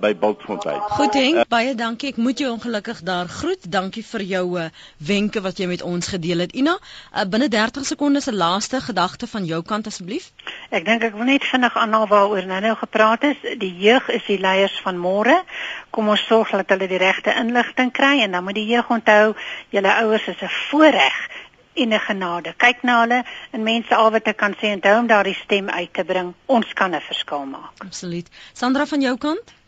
by 0.00 0.16
Bultfontein. 0.18 0.80
Goed 0.80 1.14
Henk, 1.14 1.36
uh, 1.36 1.44
baie 1.48 1.74
dankie. 1.78 2.10
Ek 2.10 2.16
moet 2.16 2.38
jou 2.38 2.50
ongelukkig 2.50 3.02
daar 3.06 3.28
groet. 3.30 3.70
Dankie 3.70 4.02
vir 4.02 4.22
jou 4.26 4.44
uh, 4.58 4.64
wenke 4.98 5.40
wat 5.44 5.58
jy 5.62 5.68
met 5.70 5.82
ons 5.82 6.08
gedeel 6.10 6.42
het. 6.44 6.54
Ina, 6.58 6.74
uh, 6.76 7.24
binne 7.30 7.48
30 7.48 7.86
sekondes 7.86 8.26
'n 8.26 8.34
laaste 8.34 8.80
gedagte 8.80 9.26
van 9.26 9.44
jou 9.44 9.62
kant 9.62 9.86
asseblief. 9.86 10.32
Ek 10.70 10.84
dink 10.84 11.02
ek 11.02 11.14
wil 11.14 11.28
net 11.30 11.44
vinnig 11.44 11.76
aanhaal 11.76 12.06
waaroor 12.06 12.46
nou-nou 12.46 12.74
gepraat 12.82 13.22
is. 13.30 13.36
Die 13.58 13.74
jeug 13.78 14.08
is 14.08 14.26
die 14.26 14.40
leiers 14.40 14.80
van 14.82 14.98
môre. 14.98 15.42
Kom 15.90 16.08
ons 16.08 16.26
sorg 16.26 16.50
dat 16.50 16.68
hulle 16.68 16.88
die 16.88 16.98
regte 16.98 17.34
inligting 17.34 17.92
kry 17.92 18.20
en 18.24 18.32
dan 18.32 18.44
moet 18.44 18.58
die 18.58 18.66
jeug 18.66 18.90
onthou, 18.90 19.34
julle 19.70 19.94
ouers 20.02 20.26
is 20.26 20.42
'n 20.42 20.50
voorreg 20.70 21.28
en 21.74 21.92
'n 21.92 21.98
genade. 21.98 22.54
Kyk 22.56 22.82
na 22.82 23.00
hulle 23.00 23.24
en 23.50 23.62
mense 23.62 23.94
al 23.94 24.10
wat 24.10 24.26
ek 24.26 24.36
kan 24.36 24.54
sê 24.54 24.66
en 24.74 24.96
hom 24.96 25.06
daardie 25.06 25.34
stem 25.34 25.68
uit 25.68 25.92
te 25.92 26.04
bring. 26.04 26.34
Ons 26.46 26.72
kan 26.72 26.94
'n 26.94 27.00
verskil 27.00 27.44
maak. 27.44 27.72
Absoluut. 27.78 28.28
Sandra 28.52 28.86
van 28.86 29.00
jou 29.00 29.16
kant? 29.18 29.59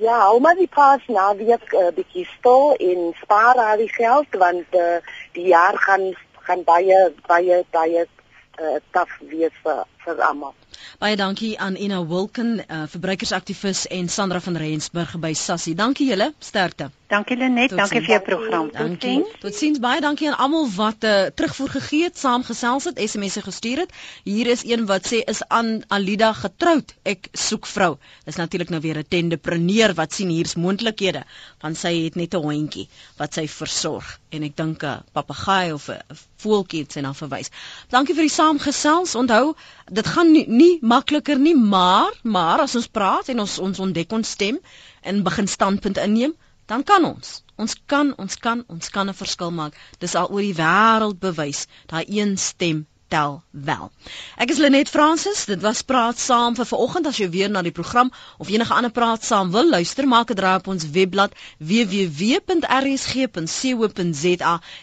Ja, 0.00 0.16
hou 0.24 0.40
maar 0.40 0.56
die 0.56 0.68
pas 0.68 1.02
na 1.12 1.26
wie 1.36 1.52
ek 1.52 1.72
'n 1.72 1.80
uh, 1.80 1.92
bietjie 1.96 2.24
stil 2.36 2.72
en 2.90 3.00
spaar 3.22 3.58
al 3.60 3.82
die 3.84 3.92
geld 3.92 4.36
want 4.42 4.68
uh, 4.72 4.96
die 5.36 5.48
jaar 5.52 5.76
gaan 5.86 6.14
gaan 6.46 6.62
baie 6.64 7.00
baie 7.26 7.58
baie 7.70 8.06
uh, 8.06 8.78
taaf 8.96 9.12
wees 9.32 9.56
vir 9.64 9.84
vir 10.04 10.22
almal. 10.28 10.54
Baie 10.98 11.16
dankie 11.16 11.58
aan 11.58 11.76
Ina 11.76 12.00
Wilken, 12.06 12.64
uh, 12.64 12.86
verbruikersaktivis 12.94 13.86
en 13.86 14.08
Sandra 14.08 14.40
van 14.40 14.56
Rensburg 14.56 15.18
by 15.18 15.32
Sassie. 15.32 15.74
Dankie 15.74 16.08
julle, 16.08 16.32
sterkte. 16.38 16.90
Dankie 17.10 17.34
Lenet, 17.34 17.72
dankie 17.74 17.98
vir 18.04 18.12
jou 18.12 18.18
program. 18.22 18.68
Dankie. 18.70 19.16
Totsiens. 19.42 19.80
Baie 19.82 19.98
dankie 19.98 20.28
aan 20.30 20.36
almal 20.44 20.68
wat 20.76 21.02
uh, 21.02 21.14
terugvoer 21.34 21.72
gegee 21.72 22.04
het, 22.06 22.18
saamgesels 22.20 22.84
het, 22.86 23.00
SMS'e 23.02 23.40
gestuur 23.42 23.80
het. 23.82 23.94
Hier 24.22 24.46
is 24.52 24.62
een 24.62 24.84
wat 24.86 25.08
sê 25.10 25.18
is 25.32 25.40
aan 25.50 25.80
Alida 25.90 26.28
getroud. 26.38 26.92
Ek 27.02 27.26
soek 27.34 27.66
vrou. 27.66 27.96
Dis 28.28 28.38
natuurlik 28.38 28.70
nou 28.70 28.78
weer 28.84 29.00
'n 29.02 29.08
tendepreneur 29.10 29.94
wat 29.98 30.14
sien 30.14 30.30
hier's 30.30 30.54
moontlikhede, 30.54 31.24
want 31.64 31.76
sy 31.80 31.90
het 32.04 32.14
net 32.14 32.34
'n 32.38 32.44
hondjie 32.46 32.86
wat 33.18 33.34
sy 33.34 33.48
versorg 33.48 34.20
en 34.30 34.46
ek 34.46 34.54
dink 34.56 34.84
'n 34.84 35.02
papegaai 35.12 35.72
of 35.72 35.88
'n 35.90 35.98
voeltjie 36.38 36.82
het 36.82 36.92
sy 36.92 37.00
na 37.00 37.12
verwys. 37.12 37.50
Dankie 37.88 38.14
vir 38.14 38.28
die 38.28 38.36
saamgesels. 38.38 39.14
Onthou, 39.14 39.56
dit 39.90 40.06
gaan 40.06 40.30
nie, 40.32 40.46
nie 40.46 40.78
makliker 40.80 41.38
nie, 41.38 41.56
maar 41.56 42.12
maar 42.22 42.60
as 42.60 42.76
ons 42.76 42.86
praat 42.86 43.28
en 43.28 43.40
ons 43.40 43.58
ons 43.58 43.78
ontdek 43.78 44.12
ons 44.12 44.30
stem 44.30 44.60
en 45.02 45.22
begin 45.22 45.48
standpunt 45.48 45.98
inneem 45.98 46.34
dan 46.70 46.86
kan 46.86 47.04
ons. 47.04 47.42
Ons 47.60 47.74
kan, 47.86 48.14
ons 48.16 48.36
kan, 48.44 48.64
ons 48.68 48.88
kan 48.94 49.08
'n 49.08 49.20
verskil 49.22 49.50
maak. 49.50 49.74
Dis 49.98 50.14
al 50.14 50.30
oor 50.30 50.44
die 50.46 50.54
wêreld 50.54 51.18
bewys. 51.18 51.66
Daai 51.90 52.04
een 52.06 52.38
stem 52.38 52.86
tel 53.10 53.42
wel. 53.50 53.90
Ek 54.38 54.50
is 54.54 54.58
Lenet 54.62 54.88
Fransis. 54.88 55.44
Dit 55.50 55.60
was 55.66 55.82
praat 55.82 56.18
saam 56.18 56.54
vir 56.54 56.66
vanoggend 56.70 57.06
as 57.10 57.18
jy 57.18 57.28
weer 57.34 57.50
na 57.50 57.62
die 57.66 57.74
program 57.74 58.12
of 58.38 58.48
enige 58.48 58.74
ander 58.74 58.90
praat 58.94 59.24
saam 59.26 59.50
wil 59.50 59.68
luister, 59.70 60.06
maak 60.06 60.30
'n 60.30 60.34
draai 60.38 60.56
op 60.62 60.66
ons 60.66 60.90
webblad 60.90 61.32
www.rsg.co.za 61.58 62.60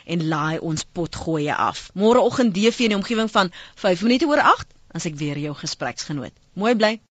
en 0.06 0.28
laai 0.28 0.58
ons 0.60 0.84
potgoeie 0.84 1.56
af. 1.56 1.90
Môreoggend 1.94 2.54
DV 2.54 2.80
in 2.80 2.90
die 2.90 3.00
omgewing 3.00 3.32
van 3.32 3.52
5 3.76 4.02
minute 4.02 4.26
oor 4.28 4.42
8 4.42 4.68
as 4.92 5.06
ek 5.06 5.16
weer 5.16 5.38
jou 5.38 5.56
gespreksgenoot. 5.56 6.34
Mooi 6.54 6.76
bly. 6.76 7.00